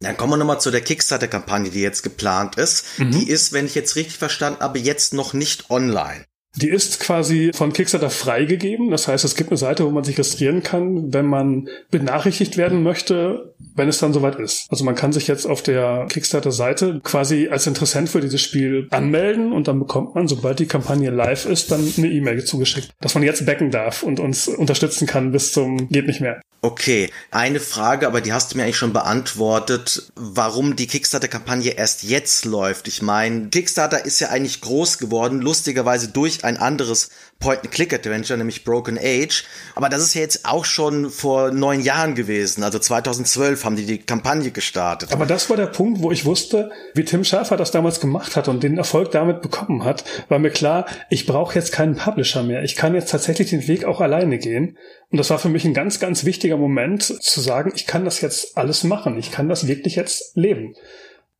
Dann 0.00 0.16
kommen 0.16 0.32
wir 0.32 0.36
nochmal 0.36 0.60
zu 0.60 0.70
der 0.70 0.82
Kickstarter-Kampagne, 0.82 1.70
die 1.70 1.80
jetzt 1.80 2.02
geplant 2.02 2.56
ist. 2.56 2.98
Mhm. 2.98 3.12
Die 3.12 3.28
ist, 3.28 3.52
wenn 3.52 3.66
ich 3.66 3.74
jetzt 3.74 3.96
richtig 3.96 4.18
verstanden 4.18 4.60
habe, 4.60 4.78
jetzt 4.78 5.14
noch 5.14 5.32
nicht 5.32 5.70
online. 5.70 6.24
Die 6.56 6.70
ist 6.70 7.00
quasi 7.00 7.50
von 7.54 7.72
Kickstarter 7.72 8.10
freigegeben. 8.10 8.90
Das 8.90 9.08
heißt, 9.08 9.24
es 9.24 9.36
gibt 9.36 9.50
eine 9.50 9.58
Seite, 9.58 9.84
wo 9.84 9.90
man 9.90 10.04
sich 10.04 10.16
registrieren 10.16 10.62
kann, 10.62 11.12
wenn 11.12 11.26
man 11.26 11.68
benachrichtigt 11.90 12.56
werden 12.56 12.82
möchte, 12.82 13.54
wenn 13.74 13.88
es 13.88 13.98
dann 13.98 14.12
soweit 14.12 14.36
ist. 14.36 14.66
Also 14.70 14.84
man 14.84 14.94
kann 14.94 15.12
sich 15.12 15.28
jetzt 15.28 15.46
auf 15.46 15.62
der 15.62 16.06
Kickstarter-Seite 16.08 17.00
quasi 17.04 17.48
als 17.48 17.66
Interessent 17.66 18.08
für 18.08 18.20
dieses 18.20 18.40
Spiel 18.40 18.88
anmelden 18.90 19.52
und 19.52 19.68
dann 19.68 19.78
bekommt 19.78 20.14
man, 20.14 20.28
sobald 20.28 20.58
die 20.58 20.66
Kampagne 20.66 21.10
live 21.10 21.44
ist, 21.44 21.70
dann 21.70 21.92
eine 21.96 22.08
E-Mail 22.08 22.44
zugeschickt, 22.44 22.90
dass 23.00 23.14
man 23.14 23.22
jetzt 23.22 23.44
backen 23.44 23.70
darf 23.70 24.02
und 24.02 24.18
uns 24.18 24.48
unterstützen 24.48 25.06
kann 25.06 25.32
bis 25.32 25.52
zum 25.52 25.88
geht 25.88 26.06
nicht 26.06 26.20
mehr. 26.20 26.40
Okay, 26.62 27.10
eine 27.30 27.60
Frage, 27.60 28.06
aber 28.06 28.20
die 28.20 28.32
hast 28.32 28.52
du 28.52 28.56
mir 28.56 28.64
eigentlich 28.64 28.78
schon 28.78 28.92
beantwortet, 28.92 30.10
warum 30.16 30.74
die 30.74 30.86
Kickstarter-Kampagne 30.86 31.72
erst 31.72 32.02
jetzt 32.02 32.44
läuft. 32.44 32.88
Ich 32.88 33.02
meine, 33.02 33.50
Kickstarter 33.50 34.04
ist 34.04 34.20
ja 34.20 34.30
eigentlich 34.30 34.62
groß 34.62 34.98
geworden, 34.98 35.40
lustigerweise 35.40 36.08
durch 36.08 36.44
ein 36.46 36.56
anderes 36.56 37.10
Point-and-Click-Adventure, 37.40 38.38
nämlich 38.38 38.64
Broken 38.64 38.98
Age. 38.98 39.44
Aber 39.74 39.88
das 39.88 40.02
ist 40.02 40.14
ja 40.14 40.22
jetzt 40.22 40.46
auch 40.46 40.64
schon 40.64 41.10
vor 41.10 41.50
neun 41.50 41.80
Jahren 41.82 42.14
gewesen. 42.14 42.62
Also 42.62 42.78
2012 42.78 43.64
haben 43.64 43.76
die 43.76 43.84
die 43.84 43.98
Kampagne 43.98 44.50
gestartet. 44.50 45.12
Aber 45.12 45.26
das 45.26 45.50
war 45.50 45.56
der 45.56 45.66
Punkt, 45.66 46.00
wo 46.00 46.10
ich 46.10 46.24
wusste, 46.24 46.70
wie 46.94 47.04
Tim 47.04 47.24
Schafer 47.24 47.56
das 47.56 47.70
damals 47.70 48.00
gemacht 48.00 48.36
hat 48.36 48.48
und 48.48 48.62
den 48.62 48.78
Erfolg 48.78 49.10
damit 49.10 49.42
bekommen 49.42 49.84
hat, 49.84 50.04
war 50.28 50.38
mir 50.38 50.50
klar, 50.50 50.86
ich 51.10 51.26
brauche 51.26 51.54
jetzt 51.54 51.72
keinen 51.72 51.96
Publisher 51.96 52.42
mehr. 52.42 52.62
Ich 52.62 52.76
kann 52.76 52.94
jetzt 52.94 53.10
tatsächlich 53.10 53.50
den 53.50 53.68
Weg 53.68 53.84
auch 53.84 54.00
alleine 54.00 54.38
gehen. 54.38 54.78
Und 55.10 55.18
das 55.18 55.30
war 55.30 55.38
für 55.38 55.48
mich 55.48 55.64
ein 55.64 55.74
ganz, 55.74 56.00
ganz 56.00 56.24
wichtiger 56.24 56.56
Moment 56.56 57.02
zu 57.02 57.40
sagen, 57.40 57.72
ich 57.74 57.86
kann 57.86 58.04
das 58.04 58.20
jetzt 58.20 58.56
alles 58.56 58.82
machen. 58.82 59.18
Ich 59.18 59.30
kann 59.30 59.48
das 59.48 59.66
wirklich 59.66 59.96
jetzt 59.96 60.36
leben 60.36 60.74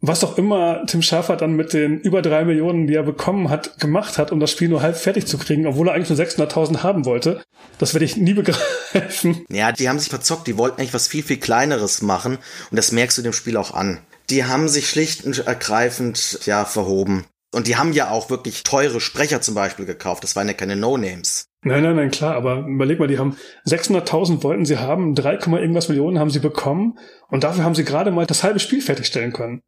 was 0.00 0.24
auch 0.24 0.36
immer 0.36 0.84
Tim 0.86 1.02
Schafer 1.02 1.36
dann 1.36 1.56
mit 1.56 1.72
den 1.72 2.00
über 2.00 2.22
drei 2.22 2.44
Millionen, 2.44 2.86
die 2.86 2.94
er 2.94 3.02
bekommen 3.02 3.48
hat, 3.48 3.78
gemacht 3.80 4.18
hat, 4.18 4.30
um 4.30 4.40
das 4.40 4.50
Spiel 4.50 4.68
nur 4.68 4.82
halb 4.82 4.96
fertig 4.96 5.26
zu 5.26 5.38
kriegen, 5.38 5.66
obwohl 5.66 5.88
er 5.88 5.94
eigentlich 5.94 6.10
nur 6.10 6.18
600.000 6.18 6.82
haben 6.82 7.04
wollte, 7.04 7.42
das 7.78 7.94
werde 7.94 8.04
ich 8.04 8.16
nie 8.16 8.34
begreifen. 8.34 9.44
Ja, 9.50 9.72
die 9.72 9.88
haben 9.88 9.98
sich 9.98 10.10
verzockt, 10.10 10.46
die 10.46 10.58
wollten 10.58 10.80
eigentlich 10.80 10.94
was 10.94 11.08
viel, 11.08 11.22
viel 11.22 11.38
kleineres 11.38 12.02
machen 12.02 12.38
und 12.70 12.76
das 12.76 12.92
merkst 12.92 13.16
du 13.18 13.22
dem 13.22 13.32
Spiel 13.32 13.56
auch 13.56 13.72
an. 13.72 14.00
Die 14.30 14.44
haben 14.44 14.68
sich 14.68 14.88
schlicht 14.88 15.24
und 15.24 15.46
ergreifend, 15.46 16.40
ja, 16.46 16.64
verhoben. 16.64 17.24
Und 17.52 17.68
die 17.68 17.76
haben 17.76 17.92
ja 17.92 18.10
auch 18.10 18.28
wirklich 18.28 18.64
teure 18.64 19.00
Sprecher 19.00 19.40
zum 19.40 19.54
Beispiel 19.54 19.86
gekauft. 19.86 20.24
Das 20.24 20.36
waren 20.36 20.48
ja 20.48 20.52
keine 20.52 20.76
No-Names. 20.76 21.46
Nein, 21.62 21.82
nein, 21.82 21.96
nein, 21.96 22.10
klar, 22.10 22.34
aber 22.34 22.66
überleg 22.66 22.98
mal, 22.98 23.08
die 23.08 23.18
haben 23.18 23.36
600.000 23.66 24.42
wollten 24.42 24.64
sie 24.64 24.78
haben, 24.78 25.14
3, 25.14 25.38
irgendwas 25.58 25.88
Millionen 25.88 26.18
haben 26.18 26.30
sie 26.30 26.40
bekommen 26.40 26.98
und 27.28 27.44
dafür 27.44 27.64
haben 27.64 27.74
sie 27.74 27.84
gerade 27.84 28.10
mal 28.10 28.26
das 28.26 28.42
halbe 28.42 28.60
Spiel 28.60 28.82
fertigstellen 28.82 29.32
können. 29.32 29.62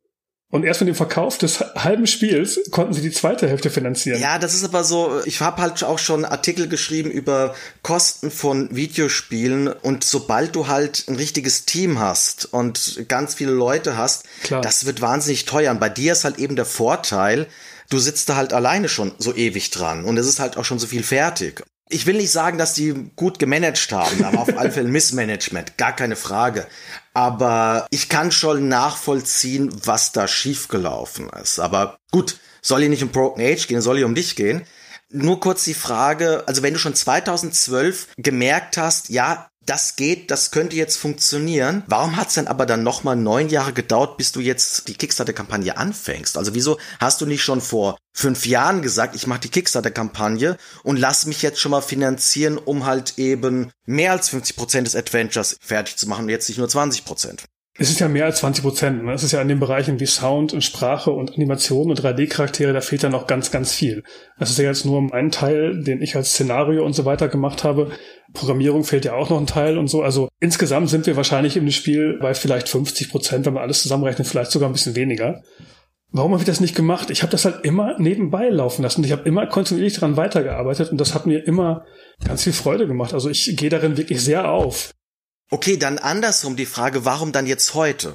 Und 0.50 0.64
erst 0.64 0.80
mit 0.80 0.88
dem 0.88 0.94
Verkauf 0.94 1.36
des 1.36 1.60
halben 1.60 2.06
Spiels 2.06 2.58
konnten 2.70 2.94
sie 2.94 3.02
die 3.02 3.10
zweite 3.10 3.46
Hälfte 3.46 3.68
finanzieren. 3.68 4.18
Ja, 4.18 4.38
das 4.38 4.54
ist 4.54 4.64
aber 4.64 4.82
so, 4.82 5.20
ich 5.26 5.42
habe 5.42 5.60
halt 5.60 5.84
auch 5.84 5.98
schon 5.98 6.24
Artikel 6.24 6.68
geschrieben 6.68 7.10
über 7.10 7.54
Kosten 7.82 8.30
von 8.30 8.74
Videospielen 8.74 9.68
und 9.68 10.04
sobald 10.04 10.56
du 10.56 10.66
halt 10.66 11.04
ein 11.06 11.16
richtiges 11.16 11.66
Team 11.66 11.98
hast 11.98 12.46
und 12.46 13.04
ganz 13.08 13.34
viele 13.34 13.52
Leute 13.52 13.98
hast, 13.98 14.24
Klar. 14.42 14.62
das 14.62 14.86
wird 14.86 15.02
wahnsinnig 15.02 15.44
teuer. 15.44 15.70
Und 15.70 15.80
bei 15.80 15.90
dir 15.90 16.12
ist 16.12 16.24
halt 16.24 16.38
eben 16.38 16.56
der 16.56 16.64
Vorteil, 16.64 17.46
du 17.90 17.98
sitzt 17.98 18.30
da 18.30 18.36
halt 18.36 18.54
alleine 18.54 18.88
schon 18.88 19.12
so 19.18 19.34
ewig 19.34 19.70
dran 19.70 20.06
und 20.06 20.16
es 20.16 20.26
ist 20.26 20.40
halt 20.40 20.56
auch 20.56 20.64
schon 20.64 20.78
so 20.78 20.86
viel 20.86 21.02
fertig. 21.02 21.62
Ich 21.90 22.06
will 22.06 22.16
nicht 22.16 22.30
sagen, 22.30 22.58
dass 22.58 22.74
die 22.74 23.10
gut 23.16 23.38
gemanagt 23.38 23.90
haben, 23.92 24.24
aber 24.24 24.40
auf 24.40 24.58
alle 24.58 24.70
Fälle 24.70 24.88
Missmanagement, 24.88 25.78
gar 25.78 25.94
keine 25.94 26.16
Frage. 26.16 26.66
Aber 27.14 27.86
ich 27.90 28.08
kann 28.08 28.30
schon 28.30 28.68
nachvollziehen, 28.68 29.70
was 29.84 30.12
da 30.12 30.28
schiefgelaufen 30.28 31.30
ist. 31.42 31.58
Aber 31.58 31.98
gut, 32.10 32.38
soll 32.62 32.80
hier 32.80 32.88
nicht 32.88 33.02
um 33.02 33.10
Broken 33.10 33.42
Age 33.42 33.66
gehen, 33.66 33.80
soll 33.80 33.96
hier 33.96 34.06
um 34.06 34.14
dich 34.14 34.36
gehen. 34.36 34.62
Nur 35.10 35.40
kurz 35.40 35.64
die 35.64 35.74
Frage, 35.74 36.44
also 36.46 36.62
wenn 36.62 36.74
du 36.74 36.78
schon 36.78 36.94
2012 36.94 38.08
gemerkt 38.18 38.76
hast, 38.76 39.08
ja, 39.08 39.50
das 39.68 39.96
geht, 39.96 40.30
das 40.30 40.50
könnte 40.50 40.76
jetzt 40.76 40.96
funktionieren. 40.96 41.82
Warum 41.86 42.16
hat 42.16 42.28
es 42.28 42.34
denn 42.34 42.48
aber 42.48 42.64
dann 42.64 42.82
nochmal 42.82 43.16
neun 43.16 43.48
Jahre 43.48 43.72
gedauert, 43.72 44.16
bis 44.16 44.32
du 44.32 44.40
jetzt 44.40 44.88
die 44.88 44.94
Kickstarter-Kampagne 44.94 45.76
anfängst? 45.76 46.38
Also 46.38 46.54
wieso 46.54 46.78
hast 47.00 47.20
du 47.20 47.26
nicht 47.26 47.42
schon 47.42 47.60
vor 47.60 47.98
fünf 48.14 48.46
Jahren 48.46 48.82
gesagt, 48.82 49.14
ich 49.14 49.26
mache 49.26 49.40
die 49.40 49.50
Kickstarter-Kampagne 49.50 50.56
und 50.82 50.96
lass 50.96 51.26
mich 51.26 51.42
jetzt 51.42 51.60
schon 51.60 51.70
mal 51.70 51.82
finanzieren, 51.82 52.56
um 52.58 52.86
halt 52.86 53.18
eben 53.18 53.70
mehr 53.84 54.12
als 54.12 54.30
50 54.30 54.56
Prozent 54.56 54.86
des 54.86 54.96
Adventures 54.96 55.56
fertig 55.60 55.96
zu 55.96 56.08
machen 56.08 56.24
und 56.24 56.30
jetzt 56.30 56.48
nicht 56.48 56.58
nur 56.58 56.68
20%? 56.68 57.04
Prozent? 57.04 57.44
Es 57.80 57.90
ist 57.90 58.00
ja 58.00 58.08
mehr 58.08 58.24
als 58.24 58.38
20 58.38 58.64
Prozent. 58.64 59.04
Ne? 59.04 59.12
Es 59.12 59.22
ist 59.22 59.30
ja 59.30 59.40
in 59.40 59.46
den 59.46 59.60
Bereichen 59.60 60.00
wie 60.00 60.06
Sound 60.06 60.52
und 60.52 60.62
Sprache 60.62 61.12
und 61.12 61.34
Animation 61.34 61.90
und 61.90 62.02
3D-Charaktere, 62.02 62.72
da 62.72 62.80
fehlt 62.80 63.04
ja 63.04 63.08
noch 63.08 63.28
ganz, 63.28 63.52
ganz 63.52 63.72
viel. 63.72 64.02
Das 64.36 64.50
ist 64.50 64.58
ja 64.58 64.64
jetzt 64.64 64.84
nur 64.84 65.14
ein 65.14 65.30
Teil, 65.30 65.80
den 65.84 66.02
ich 66.02 66.16
als 66.16 66.32
Szenario 66.32 66.84
und 66.84 66.94
so 66.94 67.04
weiter 67.04 67.28
gemacht 67.28 67.62
habe. 67.62 67.92
Programmierung 68.32 68.82
fehlt 68.82 69.04
ja 69.04 69.14
auch 69.14 69.30
noch 69.30 69.38
ein 69.38 69.46
Teil 69.46 69.78
und 69.78 69.86
so. 69.86 70.02
Also 70.02 70.28
insgesamt 70.40 70.90
sind 70.90 71.06
wir 71.06 71.16
wahrscheinlich 71.16 71.56
im 71.56 71.70
Spiel 71.70 72.18
bei 72.20 72.34
vielleicht 72.34 72.68
50 72.68 73.10
Prozent, 73.10 73.46
wenn 73.46 73.54
wir 73.54 73.60
alles 73.60 73.82
zusammenrechnen, 73.82 74.26
vielleicht 74.26 74.50
sogar 74.50 74.68
ein 74.68 74.72
bisschen 74.72 74.96
weniger. 74.96 75.44
Warum 76.10 76.32
habe 76.32 76.42
ich 76.42 76.46
das 76.46 76.60
nicht 76.60 76.74
gemacht? 76.74 77.10
Ich 77.10 77.22
habe 77.22 77.30
das 77.30 77.44
halt 77.44 77.64
immer 77.64 77.96
nebenbei 78.00 78.48
laufen 78.48 78.82
lassen. 78.82 79.04
Ich 79.04 79.12
habe 79.12 79.28
immer 79.28 79.46
kontinuierlich 79.46 79.94
daran 79.94 80.16
weitergearbeitet 80.16 80.90
und 80.90 80.98
das 80.98 81.14
hat 81.14 81.26
mir 81.26 81.46
immer 81.46 81.84
ganz 82.26 82.42
viel 82.42 82.54
Freude 82.54 82.88
gemacht. 82.88 83.14
Also 83.14 83.30
ich 83.30 83.56
gehe 83.56 83.70
darin 83.70 83.96
wirklich 83.96 84.20
sehr 84.20 84.50
auf. 84.50 84.90
Okay, 85.50 85.76
dann 85.76 85.98
andersrum 85.98 86.56
die 86.56 86.66
Frage, 86.66 87.04
warum 87.04 87.32
dann 87.32 87.46
jetzt 87.46 87.74
heute? 87.74 88.14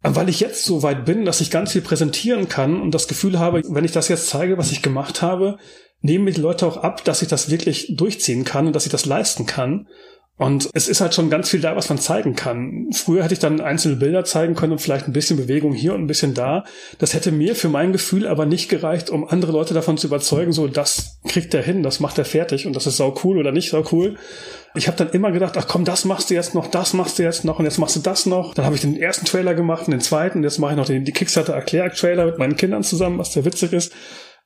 Weil 0.00 0.28
ich 0.28 0.38
jetzt 0.38 0.64
so 0.64 0.84
weit 0.84 1.04
bin, 1.04 1.24
dass 1.24 1.40
ich 1.40 1.50
ganz 1.50 1.72
viel 1.72 1.82
präsentieren 1.82 2.48
kann 2.48 2.80
und 2.80 2.92
das 2.92 3.08
Gefühl 3.08 3.40
habe, 3.40 3.62
wenn 3.68 3.84
ich 3.84 3.90
das 3.90 4.08
jetzt 4.08 4.28
zeige, 4.28 4.56
was 4.56 4.70
ich 4.70 4.80
gemacht 4.80 5.22
habe, 5.22 5.58
nehmen 6.00 6.24
mir 6.24 6.32
die 6.32 6.40
Leute 6.40 6.66
auch 6.66 6.76
ab, 6.76 7.04
dass 7.04 7.22
ich 7.22 7.28
das 7.28 7.50
wirklich 7.50 7.94
durchziehen 7.96 8.44
kann 8.44 8.68
und 8.68 8.76
dass 8.76 8.86
ich 8.86 8.92
das 8.92 9.06
leisten 9.06 9.46
kann. 9.46 9.88
Und 10.36 10.70
es 10.72 10.88
ist 10.88 11.00
halt 11.00 11.14
schon 11.14 11.30
ganz 11.30 11.50
viel 11.50 11.60
da, 11.60 11.74
was 11.74 11.88
man 11.88 11.98
zeigen 11.98 12.36
kann. 12.36 12.90
Früher 12.92 13.24
hätte 13.24 13.34
ich 13.34 13.40
dann 13.40 13.60
einzelne 13.60 13.96
Bilder 13.96 14.24
zeigen 14.24 14.54
können 14.54 14.70
und 14.70 14.78
vielleicht 14.78 15.08
ein 15.08 15.12
bisschen 15.12 15.36
Bewegung 15.36 15.72
hier 15.72 15.94
und 15.94 16.02
ein 16.02 16.06
bisschen 16.06 16.32
da. 16.32 16.62
Das 16.98 17.12
hätte 17.12 17.32
mir 17.32 17.56
für 17.56 17.68
mein 17.68 17.90
Gefühl 17.90 18.24
aber 18.24 18.46
nicht 18.46 18.68
gereicht, 18.68 19.10
um 19.10 19.28
andere 19.28 19.50
Leute 19.50 19.74
davon 19.74 19.98
zu 19.98 20.06
überzeugen, 20.06 20.52
so 20.52 20.68
das 20.68 21.18
kriegt 21.26 21.54
er 21.54 21.62
hin, 21.62 21.82
das 21.82 21.98
macht 21.98 22.18
er 22.18 22.24
fertig 22.24 22.68
und 22.68 22.76
das 22.76 22.86
ist 22.86 22.98
sau 22.98 23.16
cool 23.24 23.38
oder 23.38 23.50
nicht 23.50 23.70
sau 23.70 23.84
cool. 23.90 24.16
Ich 24.78 24.86
habe 24.86 24.96
dann 24.96 25.10
immer 25.10 25.32
gedacht, 25.32 25.56
ach 25.56 25.66
komm, 25.68 25.84
das 25.84 26.04
machst 26.04 26.30
du 26.30 26.34
jetzt 26.34 26.54
noch, 26.54 26.68
das 26.68 26.94
machst 26.94 27.18
du 27.18 27.24
jetzt 27.24 27.44
noch 27.44 27.58
und 27.58 27.64
jetzt 27.64 27.78
machst 27.78 27.96
du 27.96 28.00
das 28.00 28.26
noch. 28.26 28.54
Dann 28.54 28.64
habe 28.64 28.76
ich 28.76 28.80
den 28.80 28.96
ersten 28.96 29.26
Trailer 29.26 29.54
gemacht 29.54 29.86
und 29.86 29.90
den 29.90 30.00
zweiten, 30.00 30.42
jetzt 30.42 30.58
mache 30.58 30.72
ich 30.72 30.76
noch 30.76 30.86
den 30.86 31.04
die 31.04 31.12
Kickstarter 31.12 31.52
Erklär-Trailer 31.52 32.26
mit 32.26 32.38
meinen 32.38 32.56
Kindern 32.56 32.82
zusammen, 32.82 33.18
was 33.18 33.32
sehr 33.32 33.44
witzig 33.44 33.72
ist 33.72 33.92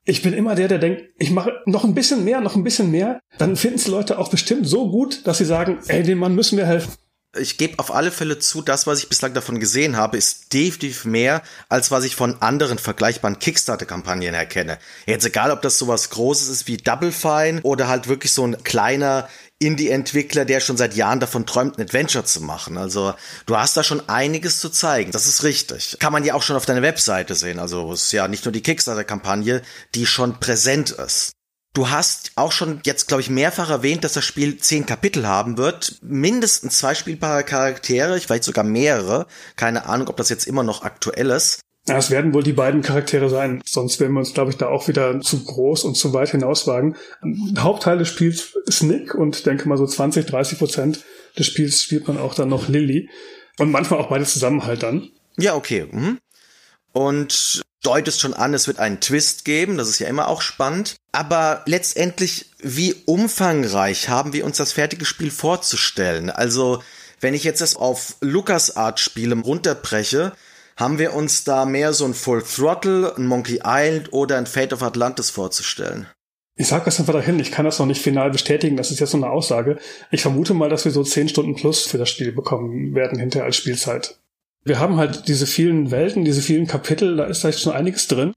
ich 0.05 0.23
bin 0.23 0.33
immer 0.33 0.55
der, 0.55 0.69
der 0.69 0.79
denkt, 0.79 1.03
ich 1.19 1.31
mache 1.31 1.53
noch 1.65 1.85
ein 1.85 1.95
bisschen 1.95 2.25
mehr, 2.25 2.41
noch 2.41 2.57
ein 2.57 2.65
bisschen 2.65 2.91
mehr. 2.91 3.21
Dann 3.39 3.57
finden 3.57 3.77
es 3.77 3.87
Leute 3.87 4.19
auch 4.19 4.31
bestimmt 4.31 4.67
so 4.67 4.91
gut, 4.91 5.27
dass 5.27 5.39
sie 5.39 5.45
sagen, 5.45 5.79
ey, 5.87 6.03
dem 6.03 6.19
Mann 6.19 6.35
müssen 6.35 6.59
wir 6.59 6.67
helfen. 6.67 6.93
Ich 7.39 7.57
gebe 7.57 7.79
auf 7.79 7.95
alle 7.95 8.11
Fälle 8.11 8.39
zu, 8.41 8.61
das, 8.61 8.87
was 8.87 8.99
ich 8.99 9.09
bislang 9.09 9.33
davon 9.33 9.59
gesehen 9.59 9.97
habe, 9.97 10.19
ist 10.19 10.53
definitiv 10.53 11.07
mehr, 11.07 11.41
als 11.71 11.91
was 11.91 12.05
ich 12.05 12.15
von 12.15 12.43
anderen 12.43 12.77
vergleichbaren 12.77 13.39
Kickstarter-Kampagnen 13.39 14.35
erkenne. 14.35 14.79
Jetzt 15.07 15.25
egal, 15.25 15.51
ob 15.51 15.63
das 15.63 15.79
sowas 15.79 16.11
Großes 16.11 16.49
ist 16.49 16.67
wie 16.67 16.77
Double 16.77 17.11
Fine 17.11 17.63
oder 17.63 17.89
halt 17.89 18.07
wirklich 18.07 18.33
so 18.33 18.47
ein 18.47 18.63
kleiner 18.65 19.31
Indie-Entwickler, 19.67 20.45
der 20.45 20.61
schon 20.61 20.77
seit 20.77 20.95
Jahren 20.95 21.21
davon 21.21 21.47
träumt, 21.47 21.79
ein 21.79 21.83
Adventure 21.83 22.25
zu 22.25 22.41
machen. 22.41 22.77
Also 22.77 23.15
du 23.47 23.57
hast 23.57 23.77
da 23.77 23.83
schon 23.83 24.09
einiges 24.09 24.61
zu 24.61 24.71
zeigen. 24.71 25.13
Das 25.13 25.27
ist 25.27 25.43
richtig. 25.43 25.97
Kann 25.99 26.13
man 26.13 26.25
ja 26.25 26.35
auch 26.35 26.43
schon 26.43 26.57
auf 26.57 26.67
deiner 26.67 26.83
Webseite 26.83 27.35
sehen. 27.35 27.59
Also 27.59 27.93
es 27.93 28.05
ist 28.05 28.13
ja 28.13 28.29
nicht 28.29 28.45
nur 28.45 28.53
die 28.53 28.63
Kickstarter-Kampagne, 28.63 29.63
die 29.95 30.07
schon 30.07 30.41
präsent 30.41 30.91
ist. 30.91 31.33
Du 31.75 31.89
hast 31.89 32.33
auch 32.35 32.53
schon 32.53 32.81
jetzt, 32.85 33.09
glaube 33.09 33.23
ich, 33.23 33.31
mehrfach 33.31 33.71
erwähnt, 33.71 34.05
dass 34.05 34.13
das 34.13 34.27
Spiel 34.27 34.59
zehn 34.59 34.85
Kapitel 34.85 35.27
haben 35.27 35.57
wird. 35.57 35.97
Mindestens 36.03 36.77
zwei 36.77 36.95
spielbare 36.95 37.45
Charaktere, 37.45 38.21
vielleicht 38.21 38.45
sogar 38.45 38.65
mehrere. 38.65 39.27
Keine 39.57 39.87
Ahnung, 39.87 40.09
ob 40.09 40.19
das 40.19 40.29
jetzt 40.29 40.47
immer 40.47 40.65
noch 40.65 40.83
aktuell 40.83 41.31
ist. 41.31 41.61
Ja, 41.89 41.99
es 41.99 42.11
werden 42.11 42.33
wohl 42.33 42.45
die 42.45 42.53
beiden 42.53 42.83
Charaktere 42.83 43.29
sein. 43.29 43.61
Sonst 43.65 43.99
werden 43.99 44.13
wir 44.13 44.21
uns, 44.21 44.35
glaube 44.35 44.53
ich, 44.53 44.57
da 44.57 44.69
auch 44.69 44.87
wieder 44.87 45.21
zu 45.21 45.45
groß 45.45 45.83
und 45.85 45.97
zu 45.97 46.13
weit 46.13 46.31
hinauswagen. 46.31 46.97
Hauptteil 47.59 47.99
des 47.99 48.09
Spiels 48.09 48.57
ist 48.67 48.85
Nick 48.85 49.15
und 49.15 49.47
denke 49.47 49.69
mal 49.69 49.77
so 49.77 49.87
20, 49.87 50.27
30 50.27 50.59
Prozent 50.59 51.05
des 51.37 51.47
Spiels 51.47 51.83
spielt 51.83 52.07
man 52.07 52.19
auch 52.19 52.35
dann 52.35 52.49
noch 52.49 52.69
Lilly. 52.69 53.11
Und 53.59 53.71
manchmal 53.71 54.01
auch 54.01 54.09
beide 54.09 54.25
zusammen 54.25 54.65
halt 54.65 54.83
dann. 54.83 55.11
Ja, 55.39 55.55
okay. 55.55 55.89
Mhm. 55.91 56.19
Und 56.93 57.63
deutest 57.83 58.21
schon 58.21 58.35
an, 58.35 58.55
es 58.55 58.69
wird 58.69 58.79
einen 58.79 59.01
Twist 59.01 59.45
geben. 59.45 59.77
Das 59.77 59.89
ist 59.89 59.99
ja 59.99 60.07
immer 60.07 60.29
auch 60.29 60.41
spannend. 60.41 60.97
Aber 61.11 61.63
letztendlich, 61.67 62.51
wie 62.61 62.95
umfangreich 63.07 64.09
haben 64.09 64.33
wir 64.33 64.45
uns 64.45 64.57
das 64.57 64.73
fertige 64.73 65.05
Spiel 65.05 65.31
vorzustellen? 65.33 66.31
Also, 66.31 66.83
wenn 67.21 67.35
ich 67.35 67.45
jetzt 67.45 67.61
das 67.61 67.77
auf 67.77 68.17
LucasArts-Spiele 68.21 69.35
runterbreche, 69.37 70.33
haben 70.77 70.99
wir 70.99 71.15
uns 71.15 71.45
da 71.45 71.65
mehr 71.65 71.93
so 71.93 72.05
ein 72.05 72.15
Full 72.15 72.43
Throttle, 72.43 73.15
ein 73.17 73.27
Monkey 73.27 73.61
Island 73.65 74.13
oder 74.13 74.39
ein 74.39 74.47
Fate 74.47 74.73
of 74.73 74.83
Atlantis 74.83 75.31
vorzustellen? 75.31 76.07
Ich 76.57 76.69
sag 76.69 76.85
das 76.85 77.01
einfach 77.01 77.15
dahin, 77.15 77.41
ich 77.41 77.51
kann 77.51 77.65
das 77.65 77.79
noch 77.79 77.87
nicht 77.87 78.03
final 78.03 78.31
bestätigen, 78.31 78.77
das 78.77 78.91
ist 78.91 79.01
jetzt 79.01 79.13
so 79.13 79.17
eine 79.17 79.31
Aussage. 79.31 79.79
Ich 80.11 80.23
vermute 80.23 80.53
mal, 80.53 80.69
dass 80.69 80.85
wir 80.85 80.93
so 80.93 81.03
10 81.03 81.31
Stunden 81.31 81.55
plus 81.55 81.87
für 81.87 81.99
das 81.99 82.11
Spiel 82.11 82.33
bekommen 82.33 82.95
werden 82.95 83.19
hinterher 83.19 83.47
als 83.47 83.57
Spielzeit. 83.57 84.19
Wir 84.65 84.79
haben 84.79 84.97
halt 84.97 85.29
diese 85.29 85.47
vielen 85.47 85.91
Welten, 85.91 86.25
diese 86.25 86.43
vielen 86.43 86.67
Kapitel, 86.67 87.17
da 87.17 87.25
ist 87.25 87.43
da 87.43 87.51
schon 87.53 87.73
einiges 87.73 88.07
drin. 88.07 88.33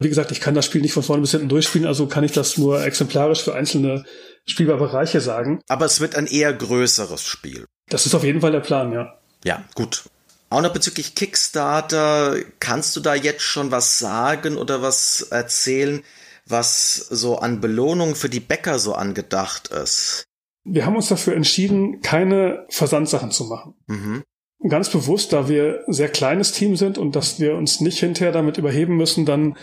Wie 0.00 0.08
gesagt, 0.08 0.32
ich 0.32 0.40
kann 0.40 0.54
das 0.54 0.64
Spiel 0.64 0.80
nicht 0.80 0.94
von 0.94 1.02
vorne 1.02 1.20
bis 1.20 1.30
hinten 1.30 1.48
durchspielen, 1.48 1.86
also 1.86 2.06
kann 2.06 2.24
ich 2.24 2.32
das 2.32 2.58
nur 2.58 2.84
exemplarisch 2.84 3.42
für 3.42 3.54
einzelne 3.54 4.04
Spielbereiche 4.46 5.20
sagen. 5.20 5.60
Aber 5.68 5.84
es 5.84 6.00
wird 6.00 6.16
ein 6.16 6.26
eher 6.26 6.52
größeres 6.52 7.24
Spiel. 7.24 7.66
Das 7.88 8.06
ist 8.06 8.14
auf 8.14 8.24
jeden 8.24 8.40
Fall 8.40 8.50
der 8.50 8.60
Plan, 8.60 8.92
ja. 8.92 9.18
Ja, 9.44 9.62
gut. 9.74 10.04
Auch 10.52 10.60
noch 10.60 10.74
bezüglich 10.74 11.14
Kickstarter, 11.14 12.36
kannst 12.60 12.94
du 12.94 13.00
da 13.00 13.14
jetzt 13.14 13.40
schon 13.40 13.70
was 13.70 13.98
sagen 13.98 14.58
oder 14.58 14.82
was 14.82 15.22
erzählen, 15.22 16.02
was 16.46 16.94
so 16.94 17.38
an 17.38 17.62
Belohnung 17.62 18.14
für 18.14 18.28
die 18.28 18.40
Bäcker 18.40 18.78
so 18.78 18.94
angedacht 18.94 19.68
ist? 19.68 20.24
Wir 20.62 20.84
haben 20.84 20.94
uns 20.94 21.08
dafür 21.08 21.34
entschieden, 21.36 22.02
keine 22.02 22.66
Versandsachen 22.68 23.30
zu 23.30 23.44
machen. 23.44 23.76
Mhm. 23.86 24.24
Ganz 24.68 24.90
bewusst, 24.90 25.32
da 25.32 25.48
wir 25.48 25.84
sehr 25.86 26.10
kleines 26.10 26.52
Team 26.52 26.76
sind 26.76 26.98
und 26.98 27.16
dass 27.16 27.40
wir 27.40 27.54
uns 27.54 27.80
nicht 27.80 28.00
hinterher 28.00 28.32
damit 28.32 28.58
überheben 28.58 28.98
müssen, 28.98 29.24
dann 29.24 29.56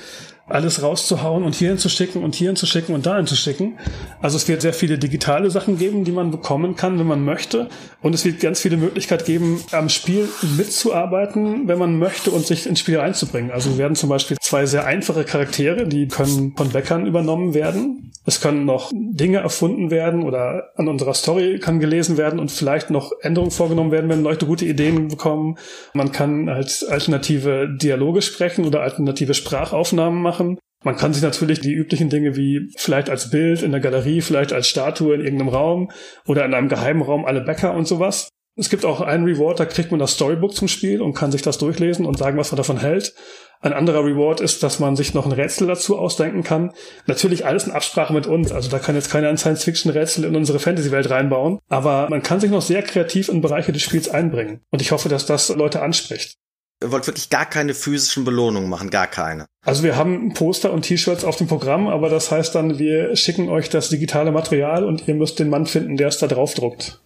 alles 0.50 0.82
rauszuhauen 0.82 1.44
und 1.44 1.56
hierhin 1.56 1.78
zu 1.78 1.90
schicken 1.90 2.24
und 2.24 2.36
hierhin 2.36 2.56
zu 2.56 2.66
schicken 2.66 2.94
und 2.94 3.06
dahin 3.06 3.28
zu 3.28 3.36
schicken. 3.36 3.78
Also 4.22 4.38
es 4.38 4.48
wird 4.48 4.62
sehr 4.62 4.74
viele 4.74 4.98
digitale 4.98 5.50
Sachen 5.50 5.78
geben, 5.78 6.04
die 6.04 6.12
man 6.12 6.32
bekommen 6.32 6.76
kann, 6.76 7.00
wenn 7.00 7.08
man 7.08 7.24
möchte. 7.24 7.70
Und 8.02 8.16
es 8.16 8.26
wird 8.26 8.40
ganz 8.40 8.62
viele 8.62 8.78
Möglichkeiten 8.78 9.26
geben, 9.26 9.62
am 9.72 9.90
Spiel 9.90 10.28
mitzuarbeiten, 10.58 11.68
wenn 11.68 11.80
man 11.80 12.00
möchte 12.00 12.32
und 12.32 12.46
sich 12.46 12.66
ins 12.66 12.80
Spiel 12.80 13.00
einzubringen. 13.00 13.52
Also 13.52 13.78
werden 13.78 13.96
zum 13.96 14.10
Beispiel 14.10 14.38
zwei 14.40 14.66
sehr 14.66 14.86
einfache 14.86 15.24
Charaktere, 15.24 15.88
die 15.88 16.08
können 16.08 16.54
von 16.56 16.70
Bäckern 16.70 17.06
übernommen 17.06 17.54
werden. 17.54 18.12
Es 18.26 18.42
können 18.42 18.66
noch 18.66 18.92
Dinge 18.94 19.40
erfunden 19.40 19.90
werden 19.90 20.24
oder 20.24 20.70
an 20.76 20.88
unserer 20.88 21.16
Story 21.16 21.60
kann 21.60 21.80
gelesen 21.80 22.18
werden 22.18 22.40
und 22.40 22.52
vielleicht 22.52 22.92
noch 22.92 23.12
Änderungen 23.22 23.52
vorgenommen 23.52 23.92
werden, 23.92 24.10
wenn 24.10 24.22
Leute 24.22 24.46
gute 24.46 24.66
Ideen 24.66 25.08
bekommen. 25.08 25.58
Man 25.94 26.12
kann 26.12 26.50
halt 26.50 26.86
alternative 26.90 27.68
Dialoge 27.82 28.22
sprechen 28.22 28.66
oder 28.66 28.82
alternative 28.82 29.34
Sprachaufnahmen 29.34 30.22
machen 30.22 30.39
machen. 30.40 30.60
Man 30.84 30.96
kann 30.96 31.14
sich 31.14 31.22
natürlich 31.22 31.60
die 31.60 31.74
üblichen 31.74 32.10
Dinge 32.10 32.38
wie 32.38 32.72
vielleicht 32.78 33.10
als 33.10 33.30
Bild 33.30 33.62
in 33.62 33.72
der 33.72 33.82
Galerie, 33.82 34.22
vielleicht 34.22 34.54
als 34.54 34.70
Statue 34.70 35.14
in 35.14 35.22
irgendeinem 35.22 35.50
Raum 35.50 35.92
oder 36.26 36.46
in 36.46 36.54
einem 36.54 36.70
geheimen 36.70 37.02
Raum 37.02 37.26
alle 37.26 37.42
Bäcker 37.42 37.74
und 37.74 37.88
sowas. 37.88 38.30
Es 38.56 38.70
gibt 38.70 38.84
auch 38.86 39.00
einen 39.00 39.26
Reward, 39.26 39.60
da 39.60 39.66
kriegt 39.66 39.92
man 39.92 40.00
das 40.00 40.14
Storybook 40.14 40.54
zum 40.54 40.68
Spiel 40.68 41.02
und 41.02 41.14
kann 41.14 41.32
sich 41.32 41.42
das 41.42 41.58
durchlesen 41.58 42.06
und 42.06 42.18
sagen, 42.18 42.38
was 42.38 42.52
man 42.52 42.58
davon 42.58 42.80
hält. 42.80 43.14
Ein 43.62 43.74
anderer 43.74 44.06
Reward 44.06 44.40
ist, 44.40 44.64
dass 44.64 44.80
man 44.80 44.96
sich 44.96 45.14
noch 45.14 45.26
ein 45.26 45.34
Rätsel 45.34 45.68
dazu 45.68 45.98
ausdenken 45.98 46.44
kann. 46.44 46.72
Natürlich 47.08 47.46
alles 47.46 47.68
in 47.68 47.74
Absprache 47.74 48.14
mit 48.14 48.26
uns. 48.26 48.52
Also 48.52 48.70
da 48.70 48.80
kann 48.80 48.96
jetzt 48.96 49.12
keiner 49.12 49.30
ein 49.30 49.38
Science-Fiction-Rätsel 49.38 50.24
in 50.24 50.36
unsere 50.36 50.60
Fantasy-Welt 50.60 51.10
reinbauen. 51.10 51.60
Aber 51.68 52.08
man 52.10 52.24
kann 52.24 52.40
sich 52.40 52.52
noch 52.52 52.62
sehr 52.62 52.82
kreativ 52.82 53.28
in 53.28 53.42
Bereiche 53.42 53.74
des 53.74 53.82
Spiels 53.82 54.10
einbringen. 54.10 54.62
Und 54.72 54.82
ich 54.82 54.92
hoffe, 54.92 55.10
dass 55.10 55.26
das 55.26 55.50
Leute 55.50 55.82
anspricht. 55.82 56.36
Ihr 56.82 56.94
wollt 56.94 57.08
wirklich 57.08 57.30
gar 57.30 57.46
keine 57.46 57.74
physischen 57.74 58.24
Belohnungen 58.24 58.70
machen, 58.70 58.90
gar 58.90 59.08
keine. 59.08 59.48
Also 59.66 59.84
wir 59.84 59.98
haben 59.98 60.34
Poster 60.34 60.72
und 60.72 60.84
T-Shirts 60.84 61.26
auf 61.26 61.36
dem 61.36 61.48
Programm, 61.48 61.90
aber 61.90 62.10
das 62.10 62.32
heißt 62.32 62.56
dann, 62.56 62.80
wir 62.80 63.18
schicken 63.18 63.50
euch 63.50 63.70
das 63.70 63.90
digitale 63.90 64.32
Material 64.32 64.86
und 64.86 65.06
ihr 65.08 65.16
müsst 65.16 65.40
den 65.40 65.50
Mann 65.50 65.66
finden, 65.66 65.98
der 65.98 66.08
es 66.08 66.20
da 66.20 66.28
drauf 66.28 66.54
druckt. 66.54 67.02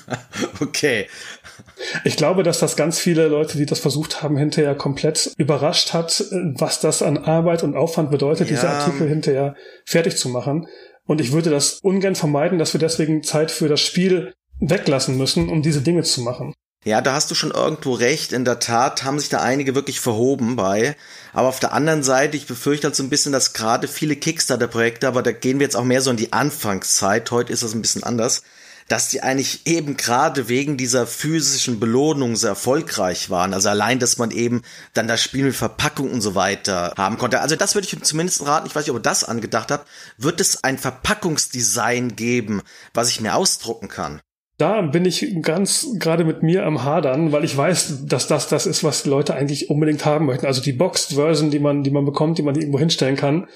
okay. 0.60 1.06
Ich 2.04 2.16
glaube, 2.16 2.42
dass 2.42 2.58
das 2.58 2.76
ganz 2.76 2.98
viele 2.98 3.28
Leute, 3.28 3.56
die 3.56 3.64
das 3.64 3.78
versucht 3.78 4.22
haben, 4.22 4.36
hinterher 4.36 4.74
komplett 4.74 5.32
überrascht 5.38 5.94
hat, 5.94 6.22
was 6.30 6.80
das 6.80 7.00
an 7.00 7.16
Arbeit 7.16 7.62
und 7.62 7.74
Aufwand 7.74 8.10
bedeutet, 8.10 8.50
ja. 8.50 8.56
diese 8.56 8.68
Artikel 8.68 9.08
hinterher 9.08 9.56
fertig 9.86 10.18
zu 10.18 10.28
machen. 10.28 10.68
Und 11.06 11.22
ich 11.22 11.32
würde 11.32 11.48
das 11.48 11.80
ungern 11.80 12.16
vermeiden, 12.16 12.58
dass 12.58 12.74
wir 12.74 12.80
deswegen 12.80 13.22
Zeit 13.22 13.50
für 13.50 13.68
das 13.68 13.80
Spiel 13.80 14.34
weglassen 14.60 15.16
müssen, 15.16 15.48
um 15.48 15.62
diese 15.62 15.80
Dinge 15.80 16.02
zu 16.02 16.20
machen. 16.20 16.52
Ja, 16.86 17.00
da 17.00 17.14
hast 17.14 17.28
du 17.32 17.34
schon 17.34 17.50
irgendwo 17.50 17.94
recht. 17.94 18.32
In 18.32 18.44
der 18.44 18.60
Tat 18.60 19.02
haben 19.02 19.18
sich 19.18 19.28
da 19.28 19.40
einige 19.40 19.74
wirklich 19.74 19.98
verhoben 19.98 20.54
bei. 20.54 20.94
Aber 21.32 21.48
auf 21.48 21.58
der 21.58 21.72
anderen 21.72 22.04
Seite, 22.04 22.36
ich 22.36 22.46
befürchte 22.46 22.86
halt 22.86 22.94
so 22.94 23.02
ein 23.02 23.10
bisschen, 23.10 23.32
dass 23.32 23.54
gerade 23.54 23.88
viele 23.88 24.14
Kickstarter-Projekte, 24.14 25.08
aber 25.08 25.24
da 25.24 25.32
gehen 25.32 25.58
wir 25.58 25.66
jetzt 25.66 25.74
auch 25.74 25.82
mehr 25.82 26.00
so 26.00 26.12
in 26.12 26.16
die 26.16 26.32
Anfangszeit, 26.32 27.28
heute 27.32 27.52
ist 27.52 27.64
das 27.64 27.74
ein 27.74 27.82
bisschen 27.82 28.04
anders, 28.04 28.42
dass 28.86 29.08
die 29.08 29.20
eigentlich 29.20 29.66
eben 29.66 29.96
gerade 29.96 30.46
wegen 30.46 30.76
dieser 30.76 31.08
physischen 31.08 31.80
Belohnung 31.80 32.36
sehr 32.36 32.50
erfolgreich 32.50 33.30
waren. 33.30 33.52
Also 33.52 33.68
allein, 33.68 33.98
dass 33.98 34.18
man 34.18 34.30
eben 34.30 34.62
dann 34.94 35.08
das 35.08 35.20
Spiel 35.20 35.46
mit 35.46 35.56
Verpackung 35.56 36.12
und 36.12 36.20
so 36.20 36.36
weiter 36.36 36.94
haben 36.96 37.18
konnte. 37.18 37.40
Also 37.40 37.56
das 37.56 37.74
würde 37.74 37.88
ich 37.88 38.00
zumindest 38.04 38.46
raten, 38.46 38.68
ich 38.68 38.76
weiß 38.76 38.84
nicht, 38.84 38.90
ob 38.92 38.98
ihr 38.98 39.02
das 39.02 39.24
angedacht 39.24 39.72
habt, 39.72 39.88
wird 40.18 40.40
es 40.40 40.62
ein 40.62 40.78
Verpackungsdesign 40.78 42.14
geben, 42.14 42.62
was 42.94 43.08
ich 43.08 43.20
mir 43.20 43.34
ausdrucken 43.34 43.88
kann. 43.88 44.20
Da 44.58 44.80
bin 44.80 45.04
ich 45.04 45.42
ganz 45.42 45.86
gerade 45.98 46.24
mit 46.24 46.42
mir 46.42 46.64
am 46.64 46.82
Hadern, 46.82 47.30
weil 47.32 47.44
ich 47.44 47.54
weiß, 47.54 48.06
dass 48.06 48.26
das 48.26 48.48
das 48.48 48.66
ist, 48.66 48.82
was 48.84 49.04
Leute 49.04 49.34
eigentlich 49.34 49.68
unbedingt 49.68 50.06
haben 50.06 50.26
möchten. 50.26 50.46
Also 50.46 50.62
die 50.62 50.72
Boxed 50.72 51.12
Version, 51.12 51.50
die 51.50 51.58
man, 51.58 51.82
die 51.82 51.90
man 51.90 52.06
bekommt, 52.06 52.38
die 52.38 52.42
man 52.42 52.54
irgendwo 52.54 52.78
hinstellen 52.78 53.16
kann. 53.16 53.48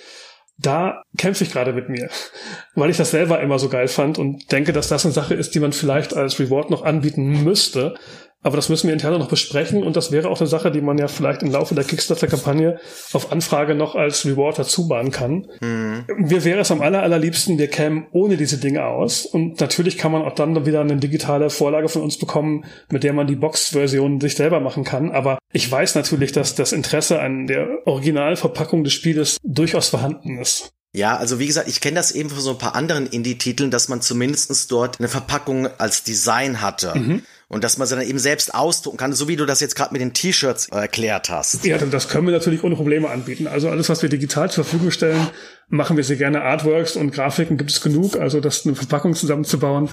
Da 0.59 1.03
kämpfe 1.17 1.45
ich 1.45 1.53
gerade 1.53 1.73
mit 1.73 1.89
mir, 1.89 2.11
weil 2.75 2.91
ich 2.91 2.99
das 2.99 3.13
selber 3.13 3.41
immer 3.41 3.59
so 3.59 3.71
geil 3.71 3.89
fand 3.89 4.19
und 4.19 4.53
denke, 4.53 4.75
dass 4.75 4.89
das 4.89 5.07
eine 5.07 5.15
Sache 5.15 5.35
ist, 5.35 5.55
die 5.55 5.61
man 5.61 5.73
vielleicht 5.73 6.15
als 6.15 6.39
Reward 6.39 6.71
noch 6.71 6.85
anbieten 6.85 7.45
müsste, 7.45 7.95
aber 8.43 8.57
das 8.57 8.69
müssen 8.69 8.87
wir 8.87 8.95
intern 8.95 9.19
noch 9.19 9.29
besprechen 9.29 9.83
und 9.83 9.97
das 9.97 10.13
wäre 10.13 10.29
auch 10.29 10.41
eine 10.41 10.49
Sache, 10.49 10.71
die 10.71 10.81
man 10.81 10.97
ja 10.99 11.09
vielleicht 11.09 11.43
im 11.43 11.51
Laufe 11.51 11.75
der 11.75 11.85
Kickstarter-Kampagne 11.85 12.79
auf 13.13 13.33
Anfrage 13.33 13.75
noch 13.75 13.95
als 13.95 14.25
Reward 14.25 14.59
dazu 14.59 14.89
bahnen 14.89 15.11
kann. 15.11 15.47
Mhm. 15.61 16.05
Mir 16.17 16.45
wäre 16.45 16.61
es 16.61 16.71
am 16.71 16.81
aller, 16.81 17.03
allerliebsten, 17.03 17.59
wir 17.59 17.69
kämen 17.69 18.07
ohne 18.13 18.37
diese 18.37 18.59
Dinge 18.59 18.85
aus 18.85 19.27
und 19.27 19.61
natürlich 19.61 19.99
kann 19.99 20.13
man 20.13 20.23
auch 20.23 20.35
dann 20.35 20.65
wieder 20.65 20.81
eine 20.81 20.97
digitale 20.97 21.51
Vorlage 21.51 21.89
von 21.89 22.03
uns 22.03 22.19
bekommen, 22.19 22.65
mit 22.91 23.05
der 23.05 23.13
man 23.13 23.27
die 23.27 23.37
Box-Version 23.37 24.21
sich 24.21 24.37
selber 24.37 24.61
machen 24.61 24.85
kann. 24.85 25.11
Aber 25.11 25.39
ich 25.53 25.71
weiß 25.71 25.95
natürlich, 25.95 26.33
dass 26.33 26.55
das 26.55 26.73
Interesse 26.73 27.21
an 27.21 27.47
der 27.47 27.69
Originalverpackung 27.87 28.85
des 28.85 28.93
Spieles 28.95 29.37
durchaus 29.43 29.89
vorhanden 29.89 30.39
ist. 30.39 30.71
Ja, 30.93 31.17
also 31.17 31.39
wie 31.39 31.47
gesagt, 31.47 31.69
ich 31.69 31.81
kenne 31.81 31.97
das 31.97 32.11
eben 32.11 32.31
von 32.31 32.41
so 32.41 32.51
ein 32.51 32.59
paar 32.59 32.75
anderen 32.75 33.07
Indie-Titeln, 33.07 33.71
dass 33.71 33.89
man 33.89 34.01
zumindestens 34.01 34.67
dort 34.67 34.99
eine 34.99 35.09
Verpackung 35.09 35.69
als 35.79 36.03
Design 36.03 36.61
hatte. 36.61 36.99
Mhm. 36.99 37.23
Und 37.51 37.65
dass 37.65 37.79
man 37.79 37.89
sie 37.89 37.97
dann 37.97 38.07
eben 38.07 38.21
selbst 38.21 38.55
ausdrucken 38.55 38.97
kann, 38.97 39.13
so 39.13 39.27
wie 39.27 39.35
du 39.35 39.45
das 39.45 39.59
jetzt 39.59 39.75
gerade 39.75 39.93
mit 39.93 40.01
den 40.01 40.13
T-Shirts 40.13 40.69
erklärt 40.69 41.31
hast. 41.31 41.65
Ja, 41.65 41.79
das 41.79 42.09
können 42.09 42.27
wir 42.27 42.33
natürlich 42.33 42.63
ohne 42.63 42.77
Probleme 42.77 43.11
anbieten. 43.11 43.49
Also 43.49 43.69
alles, 43.69 43.89
was 43.89 44.03
wir 44.03 44.09
digital 44.09 44.49
zur 44.53 44.63
Verfügung 44.63 44.93
stellen, 44.93 45.27
machen 45.71 45.97
wir 45.97 46.05
sehr 46.05 46.17
gerne. 46.17 46.43
Artworks 46.43 46.97
und 46.97 47.13
Grafiken 47.13 47.57
gibt 47.57 47.71
es 47.71 47.81
genug. 47.81 48.17
Also 48.17 48.41
das 48.41 48.67
eine 48.67 48.75
Verpackung 48.75 49.15
zusammenzubauen, 49.15 49.91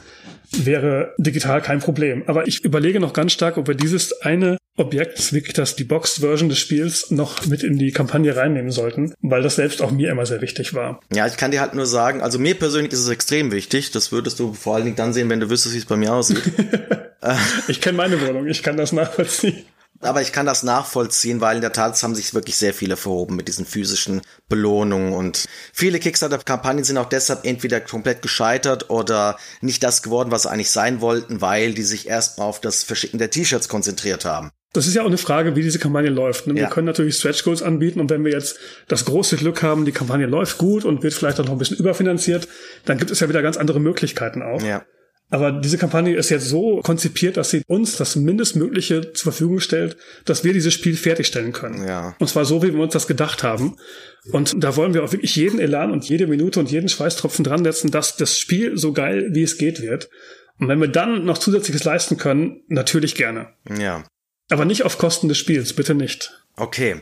wäre 0.51 1.13
digital 1.17 1.61
kein 1.61 1.79
Problem. 1.79 2.23
Aber 2.27 2.47
ich 2.47 2.63
überlege 2.63 2.99
noch 2.99 3.13
ganz 3.13 3.31
stark, 3.31 3.57
ob 3.57 3.67
wir 3.67 3.75
dieses 3.75 4.21
eine 4.21 4.57
Objekt, 4.75 5.33
wirklich 5.33 5.53
das 5.53 5.75
die 5.75 5.83
Boxed-Version 5.83 6.49
des 6.49 6.59
Spiels, 6.59 7.09
noch 7.09 7.45
mit 7.47 7.63
in 7.63 7.79
die 7.79 7.91
Kampagne 7.91 8.35
reinnehmen 8.35 8.71
sollten, 8.71 9.13
weil 9.21 9.41
das 9.41 9.55
selbst 9.55 9.81
auch 9.81 9.91
mir 9.91 10.11
immer 10.11 10.25
sehr 10.27 10.41
wichtig 10.41 10.75
war. 10.75 10.99
Ja, 11.11 11.25
ich 11.25 11.35
kann 11.35 11.49
dir 11.51 11.61
halt 11.61 11.73
nur 11.73 11.87
sagen, 11.87 12.21
also 12.21 12.37
mir 12.37 12.53
persönlich 12.53 12.93
ist 12.93 12.99
es 12.99 13.09
extrem 13.09 13.51
wichtig. 13.51 13.91
Das 13.91 14.11
würdest 14.11 14.39
du 14.39 14.53
vor 14.53 14.75
allen 14.75 14.85
Dingen 14.85 14.95
dann 14.95 15.13
sehen, 15.13 15.29
wenn 15.29 15.39
du 15.39 15.49
wüsstest, 15.49 15.73
wie 15.73 15.79
es 15.79 15.85
bei 15.85 15.97
mir 15.97 16.13
aussieht. 16.13 16.43
ich 17.67 17.81
kenne 17.81 17.97
meine 17.97 18.21
Wohnung, 18.21 18.47
ich 18.47 18.61
kann 18.61 18.77
das 18.77 18.91
nachvollziehen. 18.91 19.65
Aber 20.01 20.21
ich 20.21 20.31
kann 20.31 20.45
das 20.45 20.63
nachvollziehen, 20.63 21.41
weil 21.41 21.55
in 21.55 21.61
der 21.61 21.71
Tat 21.71 22.01
haben 22.03 22.15
sich 22.15 22.33
wirklich 22.33 22.57
sehr 22.57 22.73
viele 22.73 22.97
verhoben 22.97 23.35
mit 23.35 23.47
diesen 23.47 23.65
physischen 23.65 24.21
Belohnungen 24.47 25.13
und 25.13 25.45
viele 25.73 25.99
Kickstarter-Kampagnen 25.99 26.83
sind 26.83 26.97
auch 26.97 27.09
deshalb 27.09 27.45
entweder 27.45 27.81
komplett 27.81 28.21
gescheitert 28.21 28.89
oder 28.89 29.37
nicht 29.61 29.83
das 29.83 30.03
geworden, 30.03 30.31
was 30.31 30.43
sie 30.43 30.51
eigentlich 30.51 30.71
sein 30.71 31.01
wollten, 31.01 31.41
weil 31.41 31.73
die 31.73 31.83
sich 31.83 32.07
erstmal 32.07 32.47
auf 32.47 32.61
das 32.61 32.83
Verschicken 32.83 33.17
der 33.17 33.31
T-Shirts 33.31 33.69
konzentriert 33.69 34.25
haben. 34.25 34.51
Das 34.73 34.85
ist 34.85 34.93
ja 34.93 35.01
auch 35.01 35.07
eine 35.07 35.17
Frage, 35.17 35.55
wie 35.55 35.63
diese 35.63 35.79
Kampagne 35.79 36.09
läuft. 36.09 36.45
Ne? 36.45 36.53
Wir 36.53 36.63
ja. 36.63 36.69
können 36.69 36.85
natürlich 36.85 37.15
Stretch 37.15 37.43
Goals 37.43 37.63
anbieten 37.63 37.99
und 37.99 38.09
wenn 38.11 38.23
wir 38.23 38.31
jetzt 38.31 38.59
das 38.87 39.05
große 39.05 39.37
Glück 39.37 39.63
haben, 39.63 39.85
die 39.85 39.91
Kampagne 39.91 40.27
läuft 40.27 40.57
gut 40.57 40.85
und 40.85 41.01
wird 41.01 41.13
vielleicht 41.13 41.39
auch 41.39 41.45
noch 41.45 41.53
ein 41.53 41.57
bisschen 41.57 41.77
überfinanziert, 41.77 42.47
dann 42.85 42.97
gibt 42.97 43.09
es 43.09 43.19
ja 43.19 43.29
wieder 43.29 43.41
ganz 43.41 43.57
andere 43.57 43.79
Möglichkeiten 43.79 44.43
auch. 44.43 44.61
Ja. 44.61 44.83
Aber 45.29 45.51
diese 45.51 45.77
Kampagne 45.77 46.15
ist 46.15 46.29
jetzt 46.29 46.47
so 46.47 46.79
konzipiert, 46.81 47.35
dass 47.35 47.49
sie 47.49 47.63
uns 47.67 47.97
das 47.97 48.15
Mindestmögliche 48.15 49.11
zur 49.11 49.33
Verfügung 49.33 49.59
stellt, 49.59 49.97
dass 50.23 50.45
wir 50.45 50.53
dieses 50.53 50.73
Spiel 50.73 50.95
fertigstellen 50.95 51.51
können. 51.51 51.85
Ja. 51.85 52.15
Und 52.19 52.27
zwar 52.27 52.45
so, 52.45 52.63
wie 52.63 52.73
wir 52.73 52.79
uns 52.79 52.93
das 52.93 53.07
gedacht 53.07 53.43
haben. 53.43 53.75
Und 54.31 54.63
da 54.63 54.77
wollen 54.77 54.93
wir 54.93 55.03
auch 55.03 55.11
wirklich 55.11 55.35
jeden 55.35 55.59
Elan 55.59 55.91
und 55.91 56.07
jede 56.07 56.27
Minute 56.27 56.59
und 56.59 56.71
jeden 56.71 56.87
Schweißtropfen 56.87 57.43
dran 57.43 57.63
setzen, 57.63 57.91
dass 57.91 58.15
das 58.15 58.37
Spiel 58.37 58.77
so 58.77 58.93
geil, 58.93 59.29
wie 59.33 59.43
es 59.43 59.57
geht 59.57 59.81
wird. 59.81 60.09
Und 60.59 60.69
wenn 60.69 60.79
wir 60.79 60.87
dann 60.87 61.25
noch 61.25 61.37
zusätzliches 61.37 61.83
leisten 61.83 62.17
können, 62.17 62.61
natürlich 62.67 63.15
gerne. 63.15 63.49
Ja. 63.77 64.05
Aber 64.49 64.63
nicht 64.63 64.83
auf 64.83 64.97
Kosten 64.97 65.27
des 65.27 65.37
Spiels, 65.37 65.73
bitte 65.73 65.93
nicht. 65.93 66.31
Okay. 66.55 67.01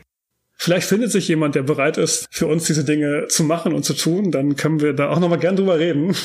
Vielleicht 0.58 0.88
findet 0.88 1.12
sich 1.12 1.28
jemand, 1.28 1.56
der 1.56 1.64
bereit 1.64 1.98
ist, 1.98 2.28
für 2.32 2.48
uns 2.48 2.66
diese 2.66 2.86
Dinge 2.86 3.28
zu 3.28 3.44
machen 3.44 3.74
und 3.74 3.84
zu 3.84 3.94
tun. 3.94 4.32
Dann 4.32 4.56
können 4.56 4.80
wir 4.80 4.94
da 4.94 5.10
auch 5.10 5.20
nochmal 5.20 5.40
gern 5.40 5.56
drüber 5.56 5.78
reden. 5.78 6.16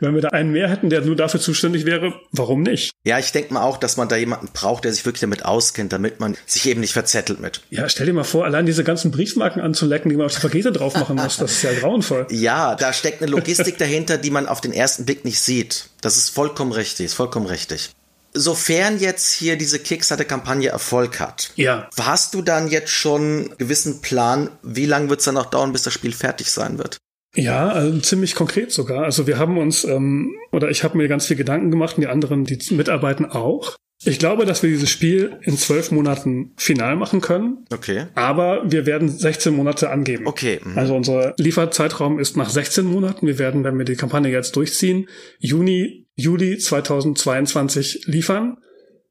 Wenn 0.00 0.14
wir 0.14 0.22
da 0.22 0.28
einen 0.28 0.52
mehr 0.52 0.68
hätten, 0.68 0.90
der 0.90 1.00
nur 1.02 1.16
dafür 1.16 1.40
zuständig 1.40 1.86
wäre, 1.86 2.14
warum 2.32 2.62
nicht? 2.62 2.92
Ja, 3.04 3.18
ich 3.18 3.32
denke 3.32 3.54
mal 3.54 3.62
auch, 3.62 3.76
dass 3.76 3.96
man 3.96 4.08
da 4.08 4.16
jemanden 4.16 4.48
braucht, 4.52 4.84
der 4.84 4.92
sich 4.92 5.04
wirklich 5.04 5.20
damit 5.20 5.44
auskennt, 5.44 5.92
damit 5.92 6.20
man 6.20 6.36
sich 6.46 6.66
eben 6.66 6.80
nicht 6.80 6.92
verzettelt 6.92 7.40
mit. 7.40 7.62
Ja, 7.70 7.88
stell 7.88 8.06
dir 8.06 8.12
mal 8.12 8.24
vor, 8.24 8.44
allein 8.44 8.66
diese 8.66 8.84
ganzen 8.84 9.10
Briefmarken 9.10 9.62
anzulecken, 9.62 10.10
die 10.10 10.16
man 10.16 10.26
auf 10.26 10.34
die 10.34 10.40
Pakete 10.40 10.72
drauf 10.72 10.94
machen 10.94 11.16
muss, 11.16 11.36
das 11.38 11.52
ist 11.52 11.62
ja 11.62 11.72
grauenvoll. 11.72 12.26
Ja, 12.30 12.74
da 12.74 12.92
steckt 12.92 13.22
eine 13.22 13.30
Logistik 13.30 13.78
dahinter, 13.78 14.18
die 14.18 14.30
man 14.30 14.46
auf 14.46 14.60
den 14.60 14.72
ersten 14.72 15.04
Blick 15.04 15.24
nicht 15.24 15.40
sieht. 15.40 15.90
Das 16.00 16.16
ist 16.16 16.30
vollkommen 16.30 16.72
richtig, 16.72 17.06
ist 17.06 17.14
vollkommen 17.14 17.46
richtig 17.46 17.90
sofern 18.36 18.98
jetzt 18.98 19.32
hier 19.32 19.56
diese 19.56 19.78
Kickstarter-Kampagne 19.78 20.68
Erfolg 20.68 21.20
hat, 21.20 21.50
ja. 21.56 21.88
hast 22.00 22.34
du 22.34 22.42
dann 22.42 22.68
jetzt 22.68 22.90
schon 22.90 23.20
einen 23.22 23.58
gewissen 23.58 24.00
Plan, 24.02 24.50
wie 24.62 24.86
lange 24.86 25.08
wird 25.08 25.20
es 25.20 25.24
dann 25.24 25.34
noch 25.34 25.46
dauern, 25.46 25.72
bis 25.72 25.82
das 25.82 25.94
Spiel 25.94 26.12
fertig 26.12 26.50
sein 26.50 26.78
wird? 26.78 26.98
Ja, 27.36 27.68
also 27.68 27.98
ziemlich 28.00 28.34
konkret 28.34 28.72
sogar. 28.72 29.04
Also 29.04 29.26
wir 29.26 29.38
haben 29.38 29.58
uns, 29.58 29.84
ähm, 29.84 30.34
oder 30.52 30.70
ich 30.70 30.84
habe 30.84 30.96
mir 30.96 31.08
ganz 31.08 31.26
viel 31.26 31.36
Gedanken 31.36 31.70
gemacht 31.70 31.96
und 31.96 32.02
die 32.02 32.08
anderen, 32.08 32.44
die 32.44 32.58
mitarbeiten 32.74 33.26
auch. 33.26 33.76
Ich 34.04 34.18
glaube, 34.18 34.44
dass 34.44 34.62
wir 34.62 34.70
dieses 34.70 34.90
Spiel 34.90 35.38
in 35.42 35.56
zwölf 35.56 35.90
Monaten 35.90 36.52
final 36.56 36.96
machen 36.96 37.20
können. 37.20 37.64
Okay. 37.72 38.06
Aber 38.14 38.70
wir 38.70 38.84
werden 38.84 39.08
16 39.08 39.54
Monate 39.54 39.90
angeben. 39.90 40.26
Okay. 40.26 40.60
Mhm. 40.62 40.76
Also 40.76 40.94
unser 40.94 41.34
Lieferzeitraum 41.38 42.18
ist 42.18 42.36
nach 42.36 42.50
16 42.50 42.84
Monaten. 42.84 43.26
Wir 43.26 43.38
werden, 43.38 43.64
wenn 43.64 43.78
wir 43.78 43.86
die 43.86 43.96
Kampagne 43.96 44.30
jetzt 44.30 44.54
durchziehen, 44.56 45.08
Juni, 45.38 46.06
Juli 46.14 46.58
2022 46.58 48.02
liefern 48.06 48.58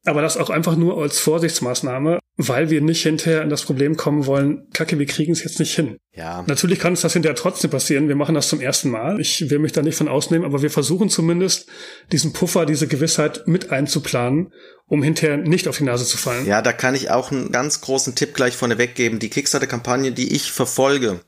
aber 0.06 0.22
das 0.22 0.36
auch 0.36 0.50
einfach 0.50 0.76
nur 0.76 1.00
als 1.00 1.18
Vorsichtsmaßnahme, 1.18 2.20
weil 2.36 2.68
wir 2.68 2.82
nicht 2.82 3.02
hinterher 3.02 3.42
in 3.42 3.48
das 3.48 3.62
Problem 3.62 3.96
kommen 3.96 4.26
wollen, 4.26 4.68
kacke, 4.74 4.98
wir 4.98 5.06
kriegen 5.06 5.32
es 5.32 5.42
jetzt 5.42 5.58
nicht 5.58 5.74
hin. 5.74 5.96
Ja. 6.14 6.44
Natürlich 6.46 6.78
kann 6.78 6.92
es 6.92 7.00
das 7.00 7.14
hinterher 7.14 7.34
trotzdem 7.34 7.70
passieren. 7.70 8.08
Wir 8.08 8.16
machen 8.16 8.34
das 8.34 8.48
zum 8.48 8.60
ersten 8.60 8.90
Mal. 8.90 9.18
Ich 9.20 9.48
will 9.48 9.58
mich 9.58 9.72
da 9.72 9.80
nicht 9.80 9.96
von 9.96 10.08
ausnehmen, 10.08 10.44
aber 10.44 10.60
wir 10.60 10.70
versuchen 10.70 11.08
zumindest 11.08 11.66
diesen 12.12 12.34
Puffer, 12.34 12.66
diese 12.66 12.88
Gewissheit 12.88 13.46
mit 13.46 13.70
einzuplanen, 13.70 14.52
um 14.86 15.02
hinterher 15.02 15.38
nicht 15.38 15.66
auf 15.66 15.78
die 15.78 15.84
Nase 15.84 16.04
zu 16.04 16.18
fallen. 16.18 16.46
Ja, 16.46 16.60
da 16.60 16.72
kann 16.72 16.94
ich 16.94 17.10
auch 17.10 17.32
einen 17.32 17.52
ganz 17.52 17.80
großen 17.80 18.14
Tipp 18.14 18.34
gleich 18.34 18.54
vorneweg 18.54 18.94
geben. 18.94 19.18
Die 19.18 19.30
Kickstarter-Kampagne, 19.30 20.12
die 20.12 20.34
ich 20.34 20.52
verfolge, 20.52 21.20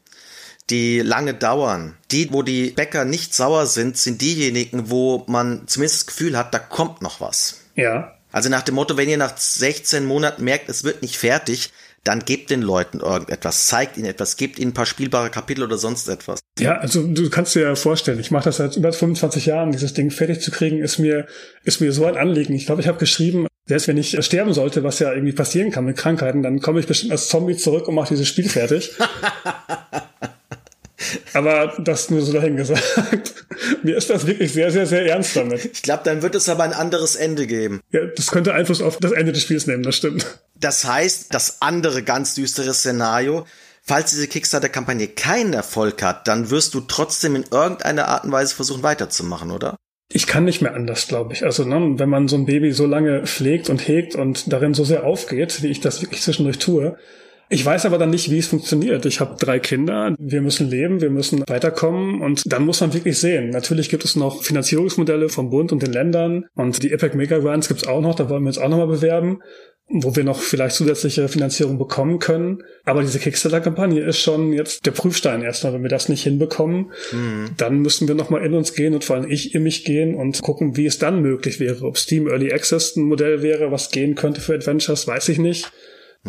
die 0.69 1.01
lange 1.01 1.33
dauern. 1.33 1.97
Die, 2.11 2.33
wo 2.33 2.43
die 2.43 2.71
Bäcker 2.71 3.07
nicht 3.07 3.35
sauer 3.35 3.67
sind, 3.67 3.97
sind 3.97 4.21
diejenigen, 4.21 4.91
wo 4.91 5.25
man 5.27 5.67
zumindest 5.67 6.01
das 6.01 6.07
Gefühl 6.07 6.37
hat, 6.37 6.53
da 6.53 6.59
kommt 6.59 7.01
noch 7.01 7.23
was. 7.23 7.63
Ja. 7.75 8.18
Also 8.33 8.49
nach 8.49 8.63
dem 8.63 8.75
Motto, 8.75 8.97
wenn 8.97 9.09
ihr 9.09 9.17
nach 9.17 9.37
16 9.37 10.05
Monaten 10.05 10.45
merkt, 10.45 10.69
es 10.69 10.85
wird 10.85 11.03
nicht 11.03 11.17
fertig, 11.17 11.71
dann 12.05 12.21
gebt 12.21 12.51
den 12.51 12.63
Leuten 12.63 13.01
irgendetwas, 13.01 13.67
zeigt 13.67 13.97
ihnen 13.97 14.07
etwas, 14.07 14.37
gebt 14.37 14.59
ihnen 14.59 14.71
ein 14.71 14.75
paar 14.75 14.87
spielbare 14.87 15.31
Kapitel 15.31 15.65
oder 15.65 15.77
sonst 15.77 16.09
etwas. 16.09 16.41
Ja, 16.59 16.79
also 16.79 17.07
du 17.07 17.29
kannst 17.29 17.55
dir 17.55 17.63
ja 17.63 17.75
vorstellen, 17.75 18.19
ich 18.19 18.31
mache 18.31 18.45
das 18.45 18.59
seit 18.59 18.77
über 18.77 18.93
25 18.93 19.47
Jahren, 19.47 19.73
dieses 19.73 19.95
Ding 19.95 20.11
fertig 20.11 20.41
zu 20.41 20.51
kriegen, 20.51 20.79
ist 20.79 20.99
mir, 20.99 21.27
ist 21.65 21.81
mir 21.81 21.93
so 21.93 22.07
ein 22.07 22.17
Anliegen. 22.17 22.55
Ich 22.55 22.67
glaube, 22.67 22.81
ich 22.81 22.89
habe 22.89 22.99
geschrieben, 22.99 23.47
selbst 23.67 23.89
wenn 23.89 23.99
ich 23.99 24.17
sterben 24.25 24.55
sollte, 24.55 24.83
was 24.85 24.99
ja 24.99 25.13
irgendwie 25.13 25.35
passieren 25.35 25.71
kann 25.71 25.85
mit 25.85 25.97
Krankheiten, 25.97 26.43
dann 26.43 26.61
komme 26.61 26.81
ich 26.81 26.87
bestimmt 26.87 27.13
als 27.13 27.29
Zombie 27.29 27.57
zurück 27.57 27.89
und 27.89 27.95
mache 27.95 28.15
dieses 28.15 28.29
Spiel 28.29 28.49
fertig. 28.49 28.93
Aber 31.33 31.75
das 31.79 32.11
nur 32.11 32.23
so 32.23 32.33
dahin 32.33 32.57
gesagt. 32.57 33.35
Mir 33.83 33.97
ist 33.97 34.11
das 34.11 34.27
wirklich 34.27 34.53
sehr, 34.53 34.71
sehr, 34.71 34.87
sehr 34.87 35.07
ernst 35.07 35.37
damit. 35.37 35.65
Ich 35.65 35.83
glaube, 35.83 36.03
dann 36.05 36.23
wird 36.23 36.35
es 36.35 36.49
aber 36.49 36.65
ein 36.65 36.73
anderes 36.73 37.17
Ende 37.17 37.47
geben. 37.47 37.81
Ja, 37.93 38.01
das 38.17 38.31
könnte 38.31 38.55
Einfluss 38.55 38.83
auf 38.83 38.99
das 38.99 39.13
Ende 39.13 39.33
des 39.33 39.43
Spiels 39.43 39.67
nehmen, 39.67 39.83
das 39.83 39.97
stimmt. 39.97 40.27
Das 40.55 40.85
heißt, 40.85 41.33
das 41.33 41.63
andere 41.63 42.03
ganz 42.03 42.35
düstere 42.35 42.75
Szenario, 42.75 43.47
falls 43.83 44.11
diese 44.11 44.27
Kickstarter-Kampagne 44.27 45.09
keinen 45.09 45.53
Erfolg 45.53 46.03
hat, 46.03 46.27
dann 46.27 46.51
wirst 46.51 46.75
du 46.75 46.81
trotzdem 46.81 47.37
in 47.37 47.45
irgendeiner 47.51 48.09
Art 48.09 48.25
und 48.25 48.33
Weise 48.33 48.55
versuchen 48.55 48.83
weiterzumachen, 48.83 49.53
oder? 49.53 49.77
Ich 50.11 50.27
kann 50.27 50.45
nicht 50.45 50.63
mehr 50.63 50.75
anders, 50.75 51.07
glaube 51.07 51.35
ich. 51.35 51.45
Also, 51.45 51.65
ne, 51.65 51.99
wenn 51.99 52.09
man 52.09 52.29
so 52.29 52.37
ein 52.37 52.47
Baby 52.47 52.73
so 52.73 52.87
lange 52.87 53.27
pflegt 53.27 53.69
und 53.69 53.87
hegt 53.87 54.15
und 54.15 54.53
darin 54.53 54.75
so 54.75 54.83
sehr 54.83 55.05
aufgeht, 55.05 55.63
wie 55.63 55.69
ich 55.69 55.81
das 55.81 56.01
wirklich 56.01 56.23
zwischendurch 56.23 56.59
tue, 56.59 56.97
Ich 57.51 57.65
weiß 57.65 57.87
aber 57.87 57.99
dann 57.99 58.11
nicht, 58.11 58.31
wie 58.31 58.39
es 58.39 58.47
funktioniert. 58.47 59.07
Ich 59.07 59.21
habe 59.21 59.37
drei 59.39 59.59
Kinder, 59.59 60.15
wir 60.19 60.43
müssen 60.43 60.69
leben, 60.69 61.01
wir 61.01 61.11
müssen 61.11 61.43
weiterkommen 61.47 62.21
und 62.21 62.43
dann 62.53 62.65
muss 62.67 62.81
man 62.81 62.93
wirklich 62.93 63.19
sehen. 63.19 63.51
Natürlich 63.51 63.89
gibt 63.89 64.05
es 64.05 64.17
noch 64.17 64.43
Finanzierungsmodelle 64.43 65.29
vom 65.29 65.51
Bund 65.51 65.73
und 65.73 65.83
den 65.83 65.93
Ländern 65.93 66.47
und 66.55 66.83
die 66.83 66.93
Epic 66.93 67.17
Mega 67.17 67.39
Grants 67.39 67.69
gibt 67.69 67.83
es 67.83 67.89
auch 67.89 68.01
noch, 68.01 68.15
da 68.15 68.29
wollen 68.29 68.43
wir 68.43 68.49
uns 68.49 68.59
auch 68.59 68.69
nochmal 68.69 68.89
bewerben 68.89 69.41
wo 69.91 70.15
wir 70.15 70.25
noch 70.25 70.39
vielleicht 70.39 70.77
zusätzliche 70.77 71.29
Finanzierung 71.29 71.79
bekommen 71.79 72.19
können. 72.19 72.63
Aber 72.85 73.01
diese 73.01 73.19
Kickstarter-Kampagne 73.19 74.03
ist 74.03 74.21
schon 74.21 74.53
jetzt 74.53 74.85
der 74.85 74.91
Prüfstein 74.91 75.43
erstmal. 75.43 75.73
Wenn 75.73 75.83
wir 75.83 75.89
das 75.89 76.09
nicht 76.09 76.23
hinbekommen, 76.23 76.93
mhm. 77.13 77.51
dann 77.57 77.79
müssen 77.79 78.07
wir 78.07 78.15
nochmal 78.15 78.45
in 78.45 78.55
uns 78.55 78.75
gehen 78.75 78.95
und 78.95 79.05
vor 79.05 79.17
allem 79.17 79.31
ich 79.31 79.55
in 79.55 79.63
mich 79.63 79.85
gehen 79.85 80.15
und 80.15 80.43
gucken, 80.43 80.77
wie 80.77 80.87
es 80.87 80.99
dann 80.99 81.23
möglich 81.23 81.59
wäre. 81.59 81.87
Ob 81.87 81.97
Steam 81.97 82.29
Early 82.29 82.53
Access 82.53 82.97
ein 82.97 83.05
Modell 83.05 83.43
wäre, 83.43 83.73
was 83.73 83.91
gehen 83.91 84.15
könnte 84.15 84.41
für 84.41 84.55
Adventures, 84.55 85.07
weiß 85.07 85.31
ich 85.31 85.39
nicht. 85.39 85.71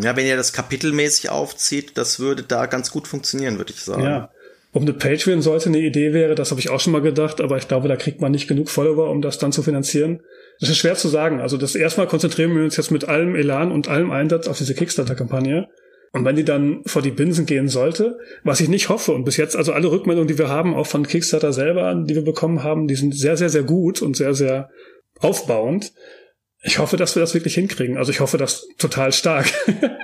Ja, 0.02 0.16
wenn 0.16 0.26
ihr 0.26 0.36
das 0.36 0.54
kapitelmäßig 0.54 1.30
aufzieht, 1.30 1.98
das 1.98 2.20
würde 2.20 2.44
da 2.44 2.66
ganz 2.66 2.92
gut 2.92 3.08
funktionieren, 3.08 3.58
würde 3.58 3.74
ich 3.74 3.82
sagen. 3.82 4.04
Ja. 4.04 4.30
Ob 4.72 4.84
eine 4.84 4.94
Patreon 4.94 5.42
sollte 5.42 5.70
eine 5.70 5.80
Idee 5.80 6.14
wäre, 6.14 6.36
das 6.36 6.52
habe 6.52 6.62
ich 6.62 6.70
auch 6.70 6.80
schon 6.80 6.94
mal 6.94 7.02
gedacht, 7.02 7.42
aber 7.42 7.58
ich 7.58 7.68
glaube, 7.68 7.88
da 7.88 7.96
kriegt 7.96 8.22
man 8.22 8.32
nicht 8.32 8.48
genug 8.48 8.70
Follower, 8.70 9.10
um 9.10 9.22
das 9.22 9.40
dann 9.40 9.52
zu 9.52 9.64
finanzieren. 9.64 10.22
Das 10.60 10.70
ist 10.70 10.78
schwer 10.78 10.96
zu 10.96 11.08
sagen. 11.08 11.42
Also 11.42 11.58
das 11.58 11.74
erstmal 11.74 12.08
konzentrieren 12.08 12.56
wir 12.56 12.64
uns 12.64 12.78
jetzt 12.78 12.92
mit 12.92 13.06
allem 13.06 13.36
Elan 13.36 13.72
und 13.72 13.88
allem 13.88 14.12
Einsatz 14.12 14.48
auf 14.48 14.58
diese 14.58 14.76
Kickstarter-Kampagne. 14.76 15.68
Und 16.12 16.26
wenn 16.26 16.36
die 16.36 16.44
dann 16.44 16.82
vor 16.86 17.02
die 17.02 17.12
Binsen 17.12 17.46
gehen 17.46 17.68
sollte, 17.68 18.18
was 18.44 18.60
ich 18.60 18.68
nicht 18.68 18.90
hoffe, 18.90 19.12
und 19.12 19.26
bis 19.26 19.38
jetzt, 19.38 19.56
also 19.56 19.74
alle 19.74 19.92
Rückmeldungen, 19.92 20.28
die 20.28 20.38
wir 20.38 20.50
haben, 20.50 20.76
auch 20.76 20.88
von 20.88 21.06
Kickstarter 21.06 21.54
selber, 21.54 21.96
die 21.96 22.16
wir 22.16 22.24
bekommen 22.24 22.64
haben, 22.64 22.88
die 22.88 22.96
sind 22.96 23.16
sehr, 23.16 23.38
sehr, 23.38 23.50
sehr 23.50 23.64
gut 23.64 24.02
und 24.02 24.18
sehr, 24.18 24.34
sehr 24.34 24.70
aufbauend. 25.20 25.94
Ich 26.62 26.80
hoffe, 26.80 26.98
dass 26.98 27.16
wir 27.16 27.22
das 27.22 27.34
wirklich 27.34 27.56
hinkriegen. 27.56 27.98
Also 27.98 28.12
ich 28.12 28.20
hoffe 28.20 28.38
das 28.38 28.68
total 28.78 29.12
stark. 29.12 29.52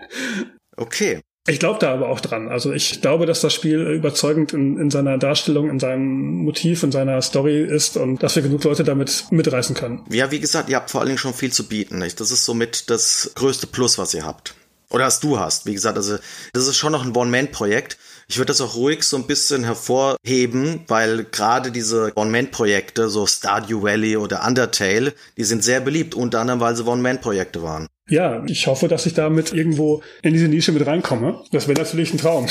okay. 0.77 1.21
Ich 1.47 1.59
glaube 1.59 1.79
da 1.79 1.93
aber 1.93 2.09
auch 2.09 2.21
dran. 2.21 2.47
Also 2.47 2.73
ich 2.73 3.01
glaube, 3.01 3.27
dass 3.27 3.41
das 3.41 3.53
Spiel 3.53 3.79
überzeugend 3.79 4.51
in, 4.53 4.79
in, 4.79 4.89
seiner 4.89 5.19
Darstellung, 5.19 5.69
in 5.69 5.79
seinem 5.79 6.43
Motiv, 6.43 6.81
in 6.81 6.91
seiner 6.91 7.21
Story 7.21 7.61
ist 7.63 7.97
und 7.97 8.23
dass 8.23 8.35
wir 8.35 8.41
genug 8.41 8.63
Leute 8.63 8.83
damit 8.83 9.25
mitreißen 9.29 9.75
können. 9.75 10.03
Ja, 10.09 10.31
wie 10.31 10.39
gesagt, 10.39 10.69
ihr 10.69 10.77
habt 10.77 10.89
vor 10.89 11.01
allen 11.01 11.09
Dingen 11.09 11.19
schon 11.19 11.35
viel 11.35 11.51
zu 11.51 11.67
bieten. 11.67 11.99
Nicht? 11.99 12.19
Das 12.19 12.31
ist 12.31 12.45
somit 12.45 12.89
das 12.89 13.31
größte 13.35 13.67
Plus, 13.67 13.99
was 13.99 14.13
ihr 14.15 14.25
habt. 14.25 14.55
Oder 14.89 15.05
was 15.05 15.19
du 15.19 15.39
hast. 15.39 15.67
Wie 15.67 15.73
gesagt, 15.73 15.97
also 15.97 16.17
das 16.53 16.67
ist 16.67 16.77
schon 16.77 16.91
noch 16.91 17.05
ein 17.05 17.15
One-Man-Projekt. 17.15 17.97
Ich 18.27 18.37
würde 18.37 18.47
das 18.47 18.61
auch 18.61 18.75
ruhig 18.75 19.03
so 19.03 19.17
ein 19.17 19.27
bisschen 19.27 19.63
hervorheben, 19.63 20.83
weil 20.87 21.25
gerade 21.25 21.71
diese 21.71 22.11
One-Man-Projekte, 22.15 23.09
so 23.09 23.27
Stardew 23.27 23.83
Valley 23.83 24.17
oder 24.17 24.45
Undertale, 24.45 25.13
die 25.37 25.43
sind 25.43 25.63
sehr 25.63 25.79
beliebt, 25.79 26.15
unter 26.15 26.39
anderem, 26.39 26.59
weil 26.59 26.75
sie 26.75 26.85
One-Man-Projekte 26.85 27.61
waren. 27.61 27.87
Ja, 28.09 28.43
ich 28.45 28.67
hoffe, 28.67 28.87
dass 28.87 29.05
ich 29.05 29.13
damit 29.13 29.51
irgendwo 29.53 30.01
in 30.21 30.33
diese 30.33 30.47
Nische 30.47 30.71
mit 30.71 30.85
reinkomme. 30.85 31.43
Das 31.51 31.67
wäre 31.67 31.79
natürlich 31.79 32.13
ein 32.13 32.19
Traum. 32.19 32.47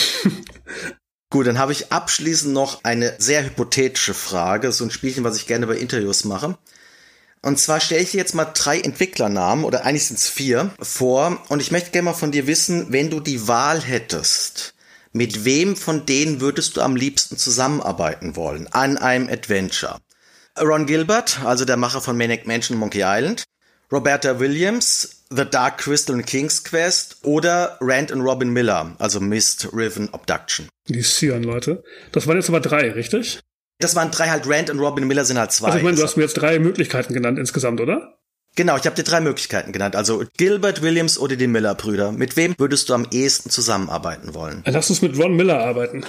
Gut, 1.31 1.47
dann 1.47 1.59
habe 1.59 1.73
ich 1.73 1.93
abschließend 1.93 2.53
noch 2.53 2.85
eine 2.85 3.15
sehr 3.19 3.45
hypothetische 3.45 4.15
Frage, 4.15 4.71
so 4.71 4.85
ein 4.85 4.91
Spielchen, 4.91 5.25
was 5.25 5.37
ich 5.37 5.47
gerne 5.47 5.67
bei 5.67 5.77
Interviews 5.77 6.25
mache. 6.25 6.57
Und 7.43 7.59
zwar 7.59 7.81
stelle 7.81 8.03
ich 8.03 8.13
dir 8.13 8.19
jetzt 8.19 8.35
mal 8.35 8.47
drei 8.47 8.81
Entwicklernamen, 8.81 9.65
oder 9.65 9.85
eigentlich 9.85 10.07
sind 10.07 10.19
es 10.19 10.29
vier, 10.29 10.71
vor. 10.81 11.43
Und 11.49 11.61
ich 11.61 11.71
möchte 11.71 11.91
gerne 11.91 12.07
mal 12.07 12.15
von 12.15 12.33
dir 12.33 12.47
wissen, 12.47 12.87
wenn 12.91 13.11
du 13.11 13.21
die 13.21 13.49
Wahl 13.49 13.81
hättest, 13.81 14.74
mit 15.15 15.45
wem 15.45 15.77
von 15.77 16.05
denen 16.05 16.41
würdest 16.41 16.77
du 16.77 16.83
am 16.83 16.97
liebsten 16.97 17.39
zusammenarbeiten 17.39 18.37
wollen 18.37 18.67
an 18.73 18.99
einem 18.99 19.29
Adventure? 19.29 19.99
Ron 20.61 20.87
Gilbert, 20.87 21.41
also 21.45 21.65
der 21.65 21.77
Macher 21.77 22.01
von 22.01 22.19
Maniac 22.19 22.47
Mansion 22.47 22.77
Monkey 22.77 23.03
Island, 23.05 23.45
Roberta 23.91 24.41
Williams, 24.41 25.25
The 25.31 25.45
Dark 25.45 25.79
Crystal 25.79 26.17
und 26.17 26.27
King's 26.27 26.65
Quest 26.65 27.19
oder 27.23 27.79
Rand 27.81 28.13
und 28.13 28.21
Robin 28.21 28.51
Miller, 28.51 28.95
also 28.99 29.21
Mist 29.21 29.69
Riven 29.73 30.13
Abduction. 30.13 30.69
Die 30.89 31.03
Sion, 31.03 31.43
Leute. 31.45 31.83
Das 32.13 32.27
waren 32.27 32.37
jetzt 32.37 32.49
aber 32.49 32.61
drei, 32.61 32.91
richtig? 32.91 33.41
Das 33.79 33.95
waren 33.95 34.11
drei 34.11 34.29
halt, 34.29 34.49
Rand 34.49 34.71
und 34.71 34.81
Robin 34.81 35.07
Miller 35.07 35.25
sind 35.25 35.39
halt 35.39 35.53
zwei. 35.53 35.67
Also 35.67 35.79
ich 35.79 35.85
meine, 35.85 35.97
du 35.97 36.03
hast 36.03 36.17
mir 36.17 36.25
jetzt 36.25 36.35
drei 36.35 36.59
Möglichkeiten 36.59 37.15
genannt 37.15 37.39
insgesamt, 37.39 37.81
oder? 37.81 38.19
Genau, 38.57 38.77
ich 38.77 38.87
habe 38.87 38.95
dir 38.95 39.03
drei 39.03 39.21
Möglichkeiten 39.21 39.73
genannt. 39.73 39.97
Also 39.97 40.25
Gilbert 40.37 40.81
Williams 40.83 41.19
oder 41.19 41.35
die 41.37 41.49
Miller-Brüder. 41.49 42.13
Mit 42.13 42.37
wem 42.37 42.55
würdest 42.59 42.89
du 42.89 42.95
am 42.95 43.07
ehesten 43.11 43.51
zusammenarbeiten 43.51 44.33
wollen? 44.35 44.63
Lass 44.67 44.91
uns 44.91 45.03
mit 45.03 45.19
Ron 45.19 45.35
Miller 45.35 45.59
arbeiten. 45.59 46.05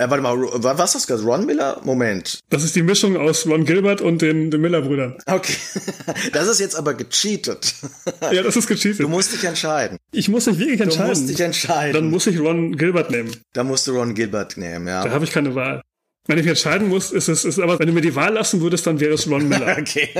Äh, 0.00 0.10
warte 0.10 0.22
mal, 0.22 0.36
was 0.38 0.94
ist 0.94 1.10
das? 1.10 1.24
Ron 1.24 1.44
Miller? 1.44 1.80
Moment. 1.84 2.40
Das 2.50 2.62
ist 2.62 2.76
die 2.76 2.82
Mischung 2.82 3.16
aus 3.16 3.46
Ron 3.46 3.64
Gilbert 3.64 4.00
und 4.00 4.22
den, 4.22 4.50
den 4.50 4.60
Miller-Brüdern. 4.60 5.18
Okay. 5.26 5.54
Das 6.32 6.48
ist 6.48 6.58
jetzt 6.60 6.74
aber 6.76 6.94
gecheatet. 6.94 7.74
Ja, 8.32 8.42
das 8.42 8.56
ist 8.56 8.66
gecheatet. 8.66 9.00
Du 9.00 9.08
musst 9.08 9.32
dich 9.32 9.44
entscheiden. 9.44 9.98
Ich 10.12 10.28
muss 10.28 10.46
mich 10.46 10.58
wirklich 10.58 10.80
entscheiden. 10.80 11.14
Du 11.14 11.20
musst 11.20 11.28
dich 11.28 11.40
entscheiden. 11.40 11.94
Dann 11.94 12.10
muss 12.10 12.26
ich 12.26 12.38
Ron 12.40 12.76
Gilbert 12.76 13.10
nehmen. 13.10 13.30
Da 13.52 13.64
musst 13.64 13.86
du 13.86 13.92
Ron 13.92 14.14
Gilbert 14.14 14.56
nehmen, 14.56 14.86
ja. 14.86 15.04
Da 15.04 15.10
habe 15.10 15.24
ich 15.24 15.30
keine 15.30 15.54
Wahl. 15.54 15.82
Wenn 16.28 16.36
ich 16.36 16.44
mich 16.44 16.50
entscheiden 16.50 16.88
muss, 16.88 17.10
ist 17.10 17.28
es, 17.28 17.46
ist 17.46 17.58
aber, 17.58 17.78
wenn 17.78 17.86
du 17.86 17.92
mir 17.94 18.02
die 18.02 18.14
Wahl 18.14 18.34
lassen 18.34 18.60
würdest, 18.60 18.86
dann 18.86 19.00
wäre 19.00 19.14
es 19.14 19.26
Ron 19.28 19.48
Miller. 19.48 19.78
okay. 19.80 20.10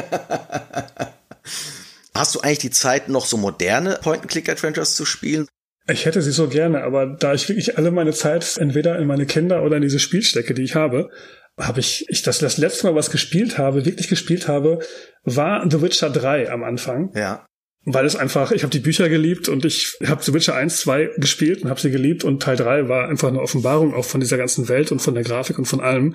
Hast 2.14 2.34
du 2.34 2.40
eigentlich 2.40 2.59
die 2.61 2.70
Zeit, 2.70 3.11
noch 3.11 3.26
so 3.26 3.36
moderne 3.36 3.98
Point-and-Click-Adventures 4.02 4.96
zu 4.96 5.04
spielen? 5.04 5.46
Ich 5.86 6.06
hätte 6.06 6.22
sie 6.22 6.32
so 6.32 6.48
gerne, 6.48 6.82
aber 6.82 7.06
da 7.06 7.34
ich 7.34 7.46
wirklich 7.50 7.76
alle 7.76 7.90
meine 7.90 8.14
Zeit 8.14 8.56
entweder 8.56 8.98
in 8.98 9.06
meine 9.06 9.26
Kinder 9.26 9.62
oder 9.62 9.76
in 9.76 9.82
diese 9.82 9.98
Spielstecke, 9.98 10.54
die 10.54 10.62
ich 10.62 10.74
habe, 10.74 11.11
habe 11.59 11.80
ich, 11.80 12.06
ich 12.09 12.22
das, 12.22 12.38
das 12.38 12.56
letzte 12.56 12.86
Mal, 12.86 12.94
was 12.94 13.11
gespielt 13.11 13.59
habe, 13.59 13.84
wirklich 13.84 14.09
gespielt 14.09 14.48
habe, 14.48 14.78
war 15.24 15.70
The 15.70 15.82
Witcher 15.82 16.09
3 16.09 16.50
am 16.50 16.64
Anfang. 16.64 17.12
Ja 17.14 17.44
weil 17.84 18.04
es 18.04 18.16
einfach, 18.16 18.52
ich 18.52 18.62
habe 18.62 18.70
die 18.70 18.80
Bücher 18.80 19.08
geliebt 19.08 19.48
und 19.48 19.64
ich 19.64 19.96
habe 20.04 20.22
The 20.22 20.34
Witcher 20.34 20.54
1, 20.54 20.80
2 20.80 21.10
gespielt 21.16 21.62
und 21.62 21.70
habe 21.70 21.80
sie 21.80 21.90
geliebt 21.90 22.24
und 22.24 22.42
Teil 22.42 22.56
3 22.56 22.88
war 22.88 23.08
einfach 23.08 23.28
eine 23.28 23.40
Offenbarung 23.40 23.94
auch 23.94 24.04
von 24.04 24.20
dieser 24.20 24.36
ganzen 24.36 24.68
Welt 24.68 24.92
und 24.92 25.00
von 25.00 25.14
der 25.14 25.24
Grafik 25.24 25.58
und 25.58 25.64
von 25.64 25.80
allem. 25.80 26.14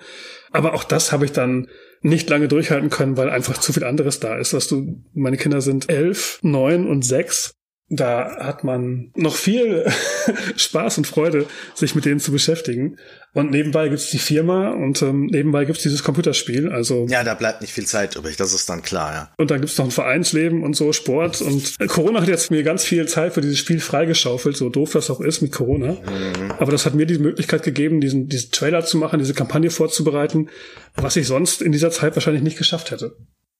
Aber 0.51 0.73
auch 0.73 0.83
das 0.83 1.11
habe 1.11 1.25
ich 1.25 1.31
dann 1.31 1.67
nicht 2.01 2.29
lange 2.29 2.47
durchhalten 2.47 2.89
können, 2.89 3.17
weil 3.17 3.29
einfach 3.29 3.57
zu 3.57 3.73
viel 3.73 3.85
anderes 3.85 4.19
da 4.19 4.37
ist. 4.37 4.53
Was 4.53 4.67
du, 4.67 5.03
meine 5.13 5.37
Kinder 5.37 5.61
sind 5.61 5.89
elf, 5.89 6.39
neun 6.43 6.87
und 6.87 7.03
sechs 7.03 7.55
da 7.89 8.37
hat 8.39 8.63
man 8.63 9.11
noch 9.15 9.35
viel 9.35 9.85
Spaß 10.55 10.97
und 10.97 11.07
Freude, 11.07 11.45
sich 11.73 11.95
mit 11.95 12.05
denen 12.05 12.19
zu 12.19 12.31
beschäftigen. 12.31 12.97
Und 13.35 13.49
nebenbei 13.49 13.89
gibt's 13.89 14.11
die 14.11 14.19
Firma 14.19 14.69
und 14.69 15.01
ähm, 15.01 15.25
nebenbei 15.25 15.65
gibt's 15.65 15.81
dieses 15.81 16.03
Computerspiel. 16.03 16.71
Also 16.71 17.07
ja, 17.09 17.23
da 17.23 17.33
bleibt 17.33 17.61
nicht 17.61 17.73
viel 17.73 17.87
Zeit 17.87 18.15
übrig, 18.15 18.37
das 18.37 18.53
ist 18.53 18.69
dann 18.69 18.83
klar, 18.83 19.13
ja. 19.13 19.33
Und 19.37 19.49
dann 19.49 19.59
gibt's 19.59 19.77
noch 19.79 19.85
ein 19.85 19.91
Vereinsleben 19.91 20.63
und 20.63 20.75
so, 20.75 20.93
Sport. 20.93 21.41
Und 21.41 21.79
Corona 21.87 22.21
hat 22.21 22.27
jetzt 22.27 22.51
mir 22.51 22.61
ganz 22.61 22.83
viel 22.83 23.07
Zeit 23.07 23.33
für 23.33 23.41
dieses 23.41 23.57
Spiel 23.57 23.79
freigeschaufelt, 23.79 24.55
so 24.55 24.69
doof 24.69 24.91
das 24.93 25.09
auch 25.09 25.19
ist 25.19 25.41
mit 25.41 25.51
Corona. 25.51 25.93
Mhm. 25.93 26.51
Aber 26.59 26.71
das 26.71 26.85
hat 26.85 26.93
mir 26.93 27.07
die 27.07 27.17
Möglichkeit 27.17 27.63
gegeben, 27.63 28.01
diesen, 28.01 28.27
diesen 28.27 28.51
Trailer 28.51 28.85
zu 28.85 28.97
machen, 28.97 29.17
diese 29.17 29.33
Kampagne 29.33 29.71
vorzubereiten, 29.71 30.49
was 30.95 31.15
ich 31.15 31.25
sonst 31.25 31.63
in 31.63 31.71
dieser 31.71 31.89
Zeit 31.89 32.15
wahrscheinlich 32.15 32.43
nicht 32.43 32.59
geschafft 32.59 32.91
hätte. 32.91 33.15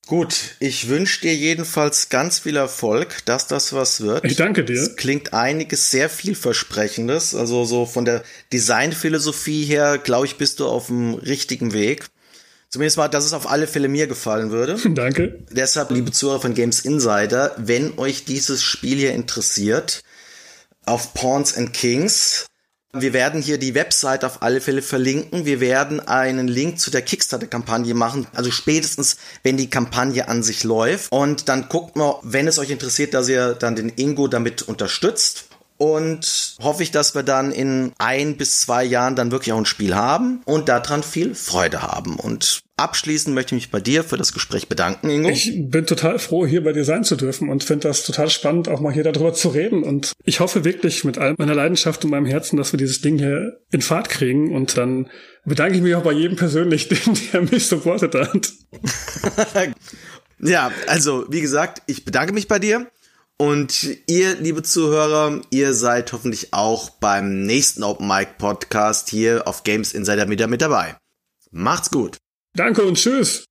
Gut, 0.06 0.56
ich 0.60 0.88
wünsche 0.88 1.22
dir 1.22 1.34
jedenfalls 1.34 2.10
ganz 2.10 2.38
viel 2.38 2.56
Erfolg, 2.56 3.24
dass 3.24 3.46
das 3.46 3.72
was 3.72 4.02
wird. 4.02 4.24
Ich 4.24 4.36
danke 4.36 4.62
dir. 4.64 4.74
Es 4.74 4.96
klingt 4.96 5.32
einiges 5.32 5.90
sehr 5.90 6.10
vielversprechendes. 6.10 7.34
Also 7.34 7.64
so 7.64 7.86
von 7.86 8.04
der 8.04 8.22
Designphilosophie 8.52 9.64
her, 9.64 9.96
glaube 9.96 10.26
ich, 10.26 10.36
bist 10.36 10.60
du 10.60 10.66
auf 10.66 10.88
dem 10.88 11.14
richtigen 11.14 11.72
Weg. 11.72 12.06
Zumindest 12.68 12.98
mal, 12.98 13.08
dass 13.08 13.24
es 13.24 13.32
auf 13.32 13.48
alle 13.48 13.66
Fälle 13.66 13.88
mir 13.88 14.06
gefallen 14.06 14.50
würde. 14.50 14.76
Danke. 14.94 15.38
Deshalb, 15.50 15.90
liebe 15.90 16.12
Zuhörer 16.12 16.40
von 16.40 16.54
Games 16.54 16.80
Insider, 16.80 17.54
wenn 17.56 17.98
euch 17.98 18.24
dieses 18.24 18.62
Spiel 18.62 18.98
hier 18.98 19.14
interessiert, 19.14 20.02
auf 20.84 21.14
Pawns 21.14 21.56
and 21.56 21.72
Kings 21.72 22.46
wir 22.94 23.12
werden 23.12 23.42
hier 23.42 23.58
die 23.58 23.74
Website 23.74 24.24
auf 24.24 24.42
alle 24.42 24.60
Fälle 24.60 24.82
verlinken. 24.82 25.44
Wir 25.44 25.60
werden 25.60 26.00
einen 26.00 26.48
Link 26.48 26.78
zu 26.78 26.90
der 26.90 27.02
Kickstarter-Kampagne 27.02 27.94
machen, 27.94 28.26
also 28.32 28.50
spätestens, 28.50 29.16
wenn 29.42 29.56
die 29.56 29.70
Kampagne 29.70 30.28
an 30.28 30.42
sich 30.42 30.64
läuft. 30.64 31.10
Und 31.12 31.48
dann 31.48 31.68
guckt 31.68 31.96
mal, 31.96 32.18
wenn 32.22 32.46
es 32.46 32.58
euch 32.58 32.70
interessiert, 32.70 33.14
dass 33.14 33.28
ihr 33.28 33.54
dann 33.54 33.76
den 33.76 33.90
Ingo 33.90 34.28
damit 34.28 34.62
unterstützt 34.62 35.46
und 35.76 36.56
hoffe 36.62 36.82
ich, 36.82 36.90
dass 36.90 37.14
wir 37.14 37.22
dann 37.22 37.50
in 37.50 37.92
ein 37.98 38.36
bis 38.36 38.60
zwei 38.60 38.84
Jahren 38.84 39.16
dann 39.16 39.30
wirklich 39.30 39.52
auch 39.52 39.58
ein 39.58 39.66
Spiel 39.66 39.94
haben 39.94 40.40
und 40.44 40.68
daran 40.68 41.02
viel 41.02 41.34
Freude 41.34 41.82
haben. 41.82 42.16
Und 42.16 42.62
abschließend 42.76 43.34
möchte 43.34 43.54
ich 43.54 43.62
mich 43.62 43.70
bei 43.70 43.80
dir 43.80 44.04
für 44.04 44.16
das 44.16 44.32
Gespräch 44.32 44.68
bedanken, 44.68 45.10
Ingo. 45.10 45.28
Ich 45.28 45.52
bin 45.68 45.86
total 45.86 46.18
froh, 46.18 46.46
hier 46.46 46.62
bei 46.62 46.72
dir 46.72 46.84
sein 46.84 47.04
zu 47.04 47.16
dürfen 47.16 47.48
und 47.48 47.64
finde 47.64 47.88
das 47.88 48.04
total 48.04 48.30
spannend, 48.30 48.68
auch 48.68 48.80
mal 48.80 48.92
hier 48.92 49.04
darüber 49.04 49.34
zu 49.34 49.48
reden. 49.48 49.82
Und 49.82 50.12
ich 50.24 50.40
hoffe 50.40 50.64
wirklich 50.64 51.04
mit 51.04 51.18
all 51.18 51.34
meiner 51.38 51.54
Leidenschaft 51.54 52.04
und 52.04 52.10
meinem 52.10 52.26
Herzen, 52.26 52.56
dass 52.56 52.72
wir 52.72 52.78
dieses 52.78 53.00
Ding 53.00 53.18
hier 53.18 53.60
in 53.70 53.82
Fahrt 53.82 54.08
kriegen. 54.08 54.54
Und 54.54 54.76
dann 54.76 55.08
bedanke 55.44 55.76
ich 55.76 55.82
mich 55.82 55.94
auch 55.94 56.02
bei 56.02 56.12
jedem 56.12 56.36
persönlich, 56.36 56.88
der 57.32 57.42
mich 57.42 57.66
supportet 57.66 58.14
hat. 58.14 58.52
ja, 60.38 60.70
also 60.86 61.26
wie 61.28 61.40
gesagt, 61.40 61.82
ich 61.86 62.04
bedanke 62.04 62.32
mich 62.32 62.48
bei 62.48 62.58
dir. 62.58 62.86
Und 63.36 63.88
ihr, 64.06 64.36
liebe 64.36 64.62
Zuhörer, 64.62 65.40
ihr 65.50 65.74
seid 65.74 66.12
hoffentlich 66.12 66.52
auch 66.52 66.90
beim 66.90 67.44
nächsten 67.44 67.82
Open 67.82 68.06
Mic 68.06 68.38
Podcast 68.38 69.08
hier 69.08 69.48
auf 69.48 69.64
Games 69.64 69.92
Insider 69.92 70.28
wieder 70.28 70.46
mit 70.46 70.62
dabei. 70.62 70.96
Macht's 71.50 71.90
gut. 71.90 72.16
Danke 72.54 72.82
und 72.84 72.94
tschüss. 72.96 73.44